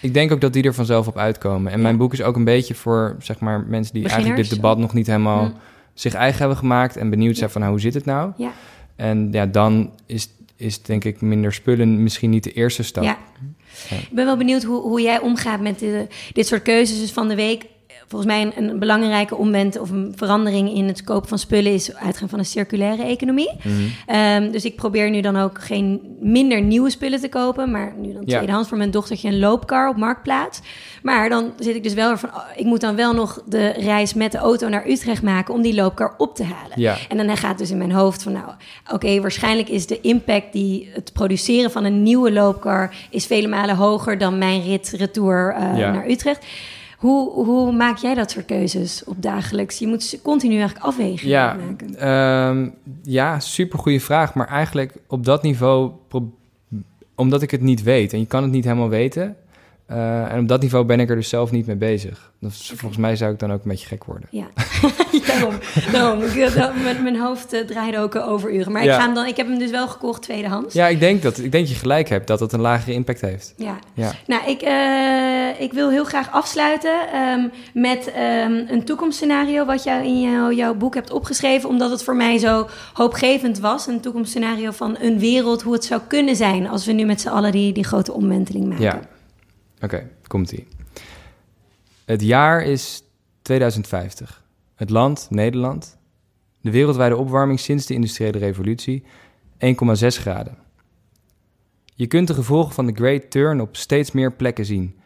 Ik 0.00 0.14
denk 0.14 0.32
ook 0.32 0.40
dat 0.40 0.52
die 0.52 0.62
er 0.62 0.74
vanzelf 0.74 1.06
op 1.06 1.16
uitkomen. 1.18 1.70
En 1.72 1.76
Ja. 1.76 1.82
mijn 1.82 1.96
boek 1.96 2.12
is 2.12 2.22
ook 2.22 2.36
een 2.36 2.44
beetje 2.44 2.74
voor 2.74 3.16
zeg 3.18 3.38
maar, 3.40 3.64
mensen 3.68 3.94
die 3.94 4.08
eigenlijk 4.08 4.36
dit 4.36 4.50
debat 4.50 4.78
nog 4.78 4.92
niet 4.94 5.06
helemaal 5.06 5.44
Hm. 5.44 5.50
zich 5.94 6.14
eigen 6.14 6.38
hebben 6.38 6.56
gemaakt 6.56 6.96
en 6.96 7.10
benieuwd 7.10 7.36
zijn 7.36 7.50
van 7.50 7.60
nou, 7.60 7.72
hoe 7.72 7.80
zit 7.82 7.94
het 7.94 8.04
nou? 8.04 8.32
Ja. 8.36 8.52
En 8.96 9.28
ja, 9.32 9.46
dan 9.46 9.90
is, 10.06 10.28
is 10.56 10.82
denk 10.82 11.04
ik 11.04 11.20
minder 11.20 11.52
spullen 11.52 12.02
misschien 12.02 12.30
niet 12.30 12.44
de 12.44 12.52
eerste 12.52 12.82
stap. 12.82 13.04
Ja. 13.04 13.18
Ik 13.90 14.08
ben 14.12 14.24
wel 14.24 14.36
benieuwd 14.36 14.62
hoe, 14.62 14.80
hoe 14.82 15.00
jij 15.02 15.20
omgaat 15.20 15.60
met 15.60 15.78
de- 15.78 16.06
dit 16.32 16.46
soort 16.46 16.62
keuzes. 16.62 17.00
Dus 17.00 17.12
van 17.12 17.28
de 17.28 17.34
week, 17.34 17.66
volgens 18.10 18.30
mij 18.32 18.42
een, 18.42 18.52
een 18.70 18.78
belangrijke 18.78 19.36
omwent 19.36 19.78
of 19.78 19.90
een 19.90 20.12
verandering 20.16 20.74
in 20.74 20.86
het 20.86 21.04
kopen 21.04 21.28
van 21.28 21.38
spullen 21.38 21.72
is 21.72 21.94
uitgaan 21.96 22.28
van 22.28 22.38
een 22.38 22.44
circulaire 22.44 23.02
economie. 23.02 23.50
Mhm. 23.62 23.72
Ehm, 24.06 24.50
dus 24.50 24.64
ik 24.64 24.76
probeer 24.76 25.10
nu 25.10 25.20
dan 25.20 25.36
ook 25.36 25.60
geen 25.62 26.16
minder 26.20 26.62
nieuwe 26.62 26.90
spullen 26.90 27.20
te 27.20 27.28
kopen, 27.28 27.70
maar 27.70 27.92
nu 27.96 28.12
dan 28.12 28.22
Ja. 28.24 28.36
tweedehands 28.36 28.68
voor 28.68 28.78
mijn 28.78 28.90
dochtertje 28.90 29.28
een 29.28 29.38
loopkar 29.38 29.88
op 29.88 29.96
Marktplaats. 29.96 30.60
Maar 31.02 31.28
dan 31.28 31.52
zit 31.58 31.74
ik 31.74 31.82
dus 31.82 31.94
wel 31.94 32.16
van, 32.18 32.28
oh, 32.28 32.42
ik 32.56 32.64
moet 32.64 32.80
dan 32.80 32.96
wel 32.96 33.14
nog 33.14 33.42
de 33.46 33.68
reis 33.68 34.14
met 34.14 34.32
de 34.32 34.38
auto 34.38 34.68
naar 34.68 34.88
Utrecht 34.88 35.22
maken 35.22 35.54
om 35.54 35.62
die 35.62 35.74
loopkar 35.74 36.14
op 36.18 36.34
te 36.34 36.44
halen. 36.44 36.80
Ja. 36.80 36.96
En 37.08 37.16
dan 37.26 37.36
gaat 37.36 37.58
dus 37.58 37.70
in 37.70 37.78
mijn 37.78 37.92
hoofd 37.92 38.22
van, 38.22 38.32
nou, 38.32 38.46
oké, 38.92 39.20
waarschijnlijk 39.20 39.68
is 39.68 39.86
de 39.86 40.00
impact 40.00 40.52
die 40.52 40.90
het 40.92 41.12
produceren 41.12 41.70
van 41.70 41.84
een 41.84 42.02
nieuwe 42.02 42.32
loopkar 42.32 42.94
is 43.10 43.26
vele 43.26 43.48
malen 43.48 43.76
hoger 43.76 44.18
dan 44.18 44.38
mijn 44.38 44.62
rit 44.62 44.90
retour 44.96 45.54
eh, 45.54 45.78
Ja. 45.78 45.92
naar 45.92 46.08
Utrecht. 46.08 46.44
Hoe, 47.00 47.44
hoe 47.44 47.72
maak 47.72 47.96
jij 47.96 48.14
dat 48.14 48.30
soort 48.30 48.44
keuzes 48.44 49.04
op 49.04 49.22
dagelijks? 49.22 49.78
Je 49.78 49.86
moet 49.86 50.18
continu 50.22 50.52
eigenlijk 50.56 50.84
afwegingen 50.84 51.34
Ja, 51.34 51.54
maken. 51.66 51.96
ehm, 51.96 52.68
ja 53.02 53.40
super 53.40 53.78
goede 53.78 54.00
vraag. 54.00 54.34
Maar 54.34 54.46
eigenlijk 54.48 54.94
op 55.06 55.24
dat 55.24 55.42
niveau, 55.42 55.90
omdat 57.14 57.42
ik 57.42 57.50
het 57.50 57.60
niet 57.60 57.82
weet 57.82 58.12
en 58.12 58.18
je 58.18 58.26
kan 58.26 58.42
het 58.42 58.52
niet 58.52 58.64
helemaal 58.64 58.88
weten, 58.88 59.36
Uh, 59.90 60.32
en 60.32 60.38
op 60.38 60.48
dat 60.48 60.62
niveau 60.62 60.84
ben 60.84 61.00
ik 61.00 61.10
er 61.10 61.16
dus 61.16 61.28
zelf 61.28 61.50
niet 61.50 61.66
mee 61.66 61.76
bezig. 61.76 62.32
Dus 62.40 62.72
volgens 62.76 63.00
mij 63.00 63.16
zou 63.16 63.32
ik 63.32 63.38
dan 63.38 63.52
ook 63.52 63.62
een 63.62 63.70
beetje 63.70 63.86
gek 63.86 64.04
worden. 64.04 64.28
Ja, 64.30 64.46
daarom. 65.26 65.54
daarom. 65.92 66.22
Ik, 66.22 66.82
mijn, 66.82 67.02
mijn 67.02 67.18
hoofd 67.20 67.54
uh, 67.54 67.60
draaide 67.60 67.98
ook 67.98 68.16
over 68.16 68.54
uren. 68.54 68.72
Maar 68.72 68.82
ik, 68.82 68.90
ga 68.90 69.04
hem 69.04 69.14
dan, 69.14 69.26
ik 69.26 69.36
heb 69.36 69.46
hem 69.46 69.58
dus 69.58 69.70
wel 69.70 69.88
gekocht 69.88 70.22
tweedehands. 70.22 70.74
Ja, 70.74 70.86
ik 70.86 71.00
denk 71.00 71.22
dat 71.22 71.38
ik 71.38 71.52
denk 71.52 71.66
je 71.66 71.74
gelijk 71.74 72.08
hebt 72.08 72.26
dat 72.26 72.40
het 72.40 72.52
een 72.52 72.60
lagere 72.60 72.92
impact 72.92 73.20
heeft. 73.20 73.54
Ja. 73.56 73.78
ja. 73.94 74.12
Nou, 74.26 74.50
ik, 74.50 74.62
uh, 74.62 75.60
ik 75.60 75.72
wil 75.72 75.90
heel 75.90 76.04
graag 76.04 76.32
afsluiten 76.32 76.94
um, 77.14 77.50
met 77.74 78.06
um, 78.06 78.64
een 78.68 78.84
toekomstscenario... 78.84 79.64
wat 79.64 79.82
jij 79.82 80.06
in 80.06 80.20
jou, 80.20 80.54
jouw 80.54 80.74
boek 80.74 80.94
hebt 80.94 81.10
opgeschreven... 81.10 81.68
omdat 81.68 81.90
het 81.90 82.04
voor 82.04 82.16
mij 82.16 82.38
zo 82.38 82.68
hoopgevend 82.92 83.58
was. 83.58 83.86
Een 83.86 84.00
toekomstscenario 84.00 84.70
van 84.70 84.96
een 85.00 85.18
wereld, 85.18 85.62
hoe 85.62 85.72
het 85.72 85.84
zou 85.84 86.00
kunnen 86.08 86.36
zijn... 86.36 86.68
als 86.68 86.86
we 86.86 86.92
nu 86.92 87.04
met 87.04 87.20
z'n 87.20 87.28
allen 87.28 87.52
die, 87.52 87.72
die 87.72 87.84
grote 87.84 88.12
omwenteling 88.12 88.68
maken. 88.68 88.84
Ja. 88.84 89.00
Oké, 89.80 90.10
komt-ie. 90.26 90.66
Het 92.04 92.22
jaar 92.22 92.62
is 92.62 93.02
2050. 93.42 94.44
Het 94.74 94.90
land, 94.90 95.26
Nederland. 95.30 95.98
De 96.60 96.70
wereldwijde 96.70 97.16
opwarming 97.16 97.60
sinds 97.60 97.86
de 97.86 97.94
industriële 97.94 98.38
revolutie, 98.38 99.02
1,6 99.58 99.66
graden. 100.06 100.58
Je 101.94 102.06
kunt 102.06 102.26
de 102.26 102.34
gevolgen 102.34 102.74
van 102.74 102.86
de 102.86 102.92
Great 102.92 103.30
Turn 103.30 103.60
op 103.60 103.76
steeds 103.76 104.12
meer 104.12 104.32
plekken 104.32 104.64
zien. 104.64 105.00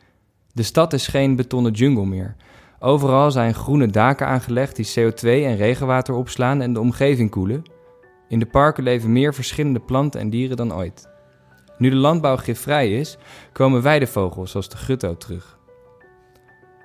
De 0.52 0.62
stad 0.62 0.92
is 0.92 1.06
geen 1.06 1.36
betonnen 1.36 1.72
jungle 1.72 2.06
meer. 2.06 2.36
Overal 2.78 3.30
zijn 3.30 3.54
groene 3.54 3.86
daken 3.86 4.26
aangelegd 4.26 4.76
die 4.76 4.92
CO2 4.98 5.28
en 5.28 5.56
regenwater 5.56 6.14
opslaan 6.14 6.60
en 6.60 6.72
de 6.72 6.80
omgeving 6.80 7.30
koelen. 7.30 7.62
In 8.28 8.38
de 8.38 8.46
parken 8.46 8.82
leven 8.82 9.12
meer 9.12 9.34
verschillende 9.34 9.80
planten 9.80 10.20
en 10.20 10.30
dieren 10.30 10.56
dan 10.56 10.74
ooit. 10.74 11.08
Nu 11.78 11.90
de 11.90 11.96
landbouw 11.96 12.36
gifvrij 12.36 12.92
is, 12.92 13.16
komen 13.52 13.82
weidevogels 13.82 14.50
zoals 14.50 14.68
de 14.68 14.76
gutto 14.76 15.16
terug. 15.16 15.58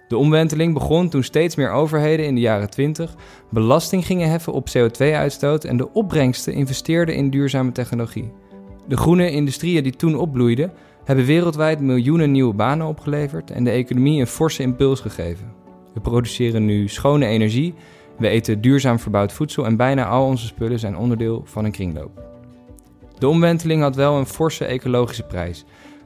De 0.07 0.17
omwenteling 0.17 0.73
begon 0.73 1.09
toen 1.09 1.23
steeds 1.23 1.55
meer 1.55 1.71
overheden 1.71 2.25
in 2.25 2.35
de 2.35 2.41
jaren 2.41 2.69
20 2.69 3.15
belasting 3.49 4.05
gingen 4.05 4.29
heffen 4.29 4.53
op 4.53 4.67
CO2-uitstoot 4.77 5.63
en 5.63 5.77
de 5.77 5.93
opbrengsten 5.93 6.53
investeerden 6.53 7.15
in 7.15 7.29
duurzame 7.29 7.71
technologie. 7.71 8.31
De 8.87 8.97
groene 8.97 9.31
industrieën 9.31 9.83
die 9.83 9.95
toen 9.95 10.15
opbloeiden, 10.15 10.71
hebben 11.03 11.25
wereldwijd 11.25 11.79
miljoenen 11.79 12.31
nieuwe 12.31 12.53
banen 12.53 12.87
opgeleverd 12.87 13.51
en 13.51 13.63
de 13.63 13.69
economie 13.69 14.19
een 14.19 14.27
forse 14.27 14.63
impuls 14.63 14.99
gegeven. 14.99 15.53
We 15.93 15.99
produceren 15.99 16.65
nu 16.65 16.87
schone 16.87 17.25
energie, 17.25 17.73
we 18.17 18.27
eten 18.27 18.61
duurzaam 18.61 18.99
verbouwd 18.99 19.33
voedsel 19.33 19.65
en 19.65 19.77
bijna 19.77 20.05
al 20.05 20.25
onze 20.25 20.45
spullen 20.45 20.79
zijn 20.79 20.97
onderdeel 20.97 21.41
van 21.45 21.65
een 21.65 21.71
kringloop. 21.71 22.28
De 23.19 23.27
omwenteling 23.27 23.81
had 23.81 23.95
wel 23.95 24.17
een 24.17 24.25
forse 24.25 24.65
ecologische 24.65 25.23
prijs. 25.23 25.65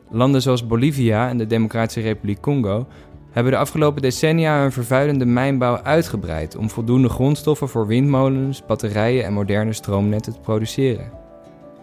Landen 0.10 0.42
zoals 0.42 0.68
Bolivia 0.68 1.30
en 1.30 1.38
de 1.38 1.48
Democratische 1.48 2.02
Republiek 2.02 2.42
Congo 2.42 2.88
hebben 3.32 3.52
de 3.52 3.58
afgelopen 3.58 4.02
decennia 4.02 4.62
hun 4.62 4.72
vervuilende 4.72 5.26
mijnbouw 5.26 5.78
uitgebreid 5.78 6.56
om 6.56 6.70
voldoende 6.70 7.10
grondstoffen 7.10 7.70
voor 7.70 7.88
windmolens, 7.88 8.66
batterijen 8.66 9.26
en 9.26 9.34
moderne 9.34 9.74
stroomnetten 9.74 10.34
te 10.34 10.40
produceren. 10.40 11.12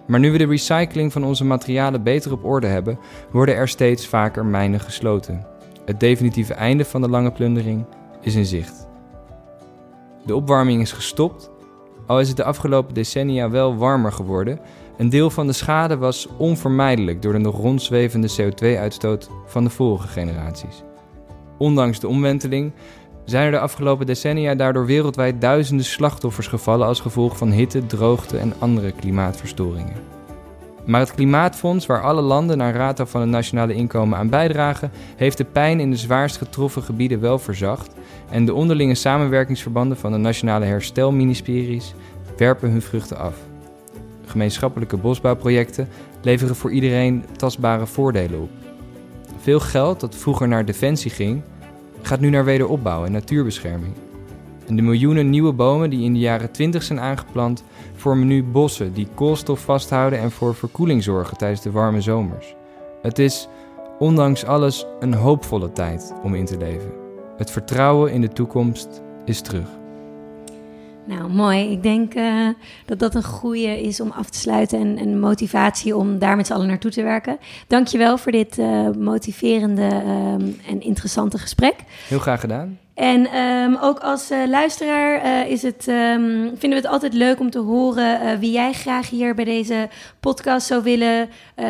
Maar 0.07 0.21
nu 0.21 0.33
we 0.33 0.39
de 0.39 0.47
recycling 0.47 1.13
van 1.13 1.25
onze 1.25 1.45
materialen 1.45 2.03
beter 2.03 2.33
op 2.33 2.45
orde 2.45 2.67
hebben, 2.67 2.99
worden 3.33 3.55
er 3.55 3.69
steeds 3.69 4.07
vaker 4.07 4.45
mijnen 4.45 4.81
gesloten. 4.81 5.47
Het 5.85 6.01
definitieve 6.01 6.55
einde 6.55 6.85
van 6.85 7.01
de 7.01 7.09
lange 7.09 7.33
plundering 7.33 7.85
is 8.21 8.35
in 8.35 8.47
zicht. 8.47 8.89
De 10.27 10.35
opwarming 10.35 10.81
is 10.81 10.93
gestopt, 10.93 11.51
al 12.07 12.21
is 12.21 12.29
het 12.29 12.37
de 12.37 12.45
afgelopen 12.45 12.95
decennia 12.95 13.51
wel 13.51 13.77
warmer 13.77 14.13
geworden 14.13 14.61
een 15.01 15.09
deel 15.09 15.31
van 15.31 15.47
de 15.47 15.53
schade 15.53 15.97
was 15.97 16.29
onvermijdelijk 16.37 17.23
door 17.23 17.33
de 17.33 17.39
nog 17.39 17.57
rondzwevende 17.57 18.31
CO2-uitstoot 18.41 19.31
van 19.47 19.65
de 19.65 19.71
vorige 19.71 20.09
generaties. 20.09 20.83
Ondanks 21.59 22.01
de 22.01 22.09
omwenteling 22.09 22.73
zijn 23.25 23.45
er 23.45 23.51
de 23.51 23.59
afgelopen 23.59 24.07
decennia 24.07 24.55
daardoor 24.55 24.87
wereldwijd 24.87 25.41
duizenden 25.41 25.85
slachtoffers 25.85 26.47
gevallen 26.47 26.87
als 26.87 27.01
gevolg 27.01 27.37
van 27.37 27.51
hitte, 27.51 27.87
droogte 27.87 28.39
en 28.39 28.55
andere 28.59 28.93
klimaatverstoringen. 28.93 29.97
Maar 30.87 31.01
het 31.01 31.15
Klimaatfonds, 31.15 31.87
waar 31.87 32.03
alle 32.03 32.23
landen 32.23 32.59
naar 32.59 32.75
rato 32.75 33.05
van 33.05 33.21
het 33.21 33.31
nationale 33.31 33.75
inkomen 33.75 34.19
aan 34.19 34.31
bijdragen, 34.31 34.91
heeft 35.17 35.39
de 35.39 35.45
pijn 35.45 35.81
in 35.81 35.91
de 35.91 35.97
zwaarst 35.97 36.37
getroffen 36.37 36.83
gebieden 36.83 37.21
wel 37.21 37.39
verzacht 37.39 37.95
en 38.31 38.45
de 38.45 38.55
onderlinge 38.55 38.95
samenwerkingsverbanden 38.95 39.97
van 39.97 40.13
de 40.13 40.19
nationale 40.19 40.65
herstelministeries 40.65 41.95
werpen 42.37 42.71
hun 42.71 42.83
vruchten 42.83 43.19
af 43.19 43.49
gemeenschappelijke 44.31 44.97
bosbouwprojecten 44.97 45.89
leveren 46.23 46.57
voor 46.57 46.73
iedereen 46.73 47.25
tastbare 47.37 47.87
voordelen 47.87 48.41
op. 48.41 48.51
Veel 49.39 49.61
geld 49.61 50.01
dat 50.01 50.17
vroeger 50.17 50.49
naar 50.49 50.65
defensie 50.65 51.11
ging, 51.11 51.43
gaat 52.03 52.21
nu 52.21 52.31
naar 52.31 52.45
wederopbouw 52.45 53.05
en 53.05 53.13
natuurbescherming. 53.13 53.93
En 54.67 54.77
de 54.77 54.83
miljoenen 54.83 55.31
nieuwe 55.31 55.53
bomen 55.53 55.91
die 55.91 56.05
in 56.05 56.13
de 56.13 56.19
jaren 56.19 56.51
20 56.51 56.83
zijn 56.83 57.01
aangeplant, 57.01 57.65
vormen 57.95 58.27
nu 58.27 58.45
bossen 58.45 58.93
die 58.93 59.09
koolstof 59.15 59.61
vasthouden 59.61 60.19
en 60.19 60.31
voor 60.31 60.55
verkoeling 60.55 61.03
zorgen 61.03 61.37
tijdens 61.37 61.63
de 61.63 61.71
warme 61.71 62.01
zomers. 62.01 62.55
Het 63.03 63.19
is, 63.19 63.49
ondanks 63.99 64.45
alles, 64.45 64.87
een 65.01 65.15
hoopvolle 65.15 65.73
tijd 65.73 66.15
om 66.23 66.35
in 66.35 66.45
te 66.45 66.57
leven. 66.57 66.93
Het 67.37 67.51
vertrouwen 67.51 68.13
in 68.13 68.21
de 68.21 68.29
toekomst 68.29 69.03
is 69.25 69.41
terug. 69.41 69.80
Nou, 71.11 71.31
mooi. 71.31 71.71
Ik 71.71 71.83
denk 71.83 72.15
uh, 72.15 72.49
dat 72.87 72.99
dat 72.99 73.15
een 73.15 73.25
goede 73.25 73.83
is 73.83 74.01
om 74.01 74.11
af 74.11 74.31
te 74.31 74.39
sluiten 74.39 74.79
en 74.79 74.99
een 74.99 75.21
motivatie 75.21 75.97
om 75.97 76.19
daar 76.19 76.37
met 76.37 76.47
z'n 76.47 76.53
allen 76.53 76.67
naartoe 76.67 76.91
te 76.91 77.03
werken. 77.03 77.39
Dankjewel 77.67 78.19
voor 78.19 78.33
dit 78.33 78.59
uh, 78.59 78.91
motiverende 78.91 79.83
um, 79.83 80.61
en 80.67 80.81
interessante 80.81 81.39
gesprek. 81.39 81.75
Heel 82.09 82.19
graag 82.19 82.41
gedaan. 82.41 82.79
En 83.01 83.37
um, 83.37 83.77
ook 83.81 83.99
als 83.99 84.31
uh, 84.31 84.47
luisteraar 84.47 85.25
uh, 85.25 85.51
is 85.51 85.63
het, 85.63 85.87
um, 85.89 86.33
vinden 86.49 86.71
we 86.71 86.75
het 86.75 86.87
altijd 86.87 87.13
leuk 87.13 87.41
om 87.41 87.51
te 87.51 87.59
horen 87.59 88.23
uh, 88.23 88.39
wie 88.39 88.51
jij 88.51 88.73
graag 88.73 89.11
hier 89.11 89.35
bij 89.35 89.45
deze 89.45 89.89
podcast 90.21 90.67
zou 90.67 90.83
willen 90.83 91.29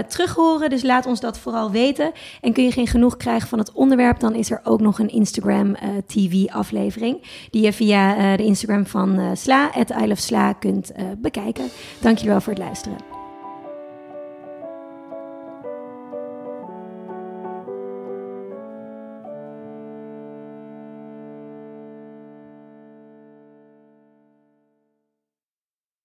terughoren. 0.09 0.71
Dus 0.71 0.83
laat 0.83 1.07
ons 1.07 1.21
dat 1.21 1.39
vooral 1.39 1.71
weten. 1.71 2.13
En 2.41 2.53
kun 2.53 2.65
je 2.65 2.73
geen 2.73 2.87
genoeg 2.87 3.17
krijgen 3.17 3.49
van 3.49 3.59
het 3.59 3.73
onderwerp, 3.73 4.21
dan 4.21 4.35
is 4.35 4.51
er 4.51 4.61
ook 4.65 4.81
nog 4.81 4.99
een 4.99 5.11
Instagram 5.11 5.77
TV 6.07 6.47
aflevering. 6.47 7.23
Die 7.51 7.63
je 7.63 7.73
via 7.73 8.37
de 8.37 8.45
Instagram 8.45 8.87
van 8.87 9.37
Sla, 9.37 9.71
at 9.75 9.91
I 9.91 10.07
Love 10.07 10.21
Sla, 10.21 10.53
kunt 10.53 10.93
bekijken. 11.19 11.65
Dankjewel 12.01 12.41
voor 12.41 12.53
het 12.53 12.63
luisteren. 12.63 13.10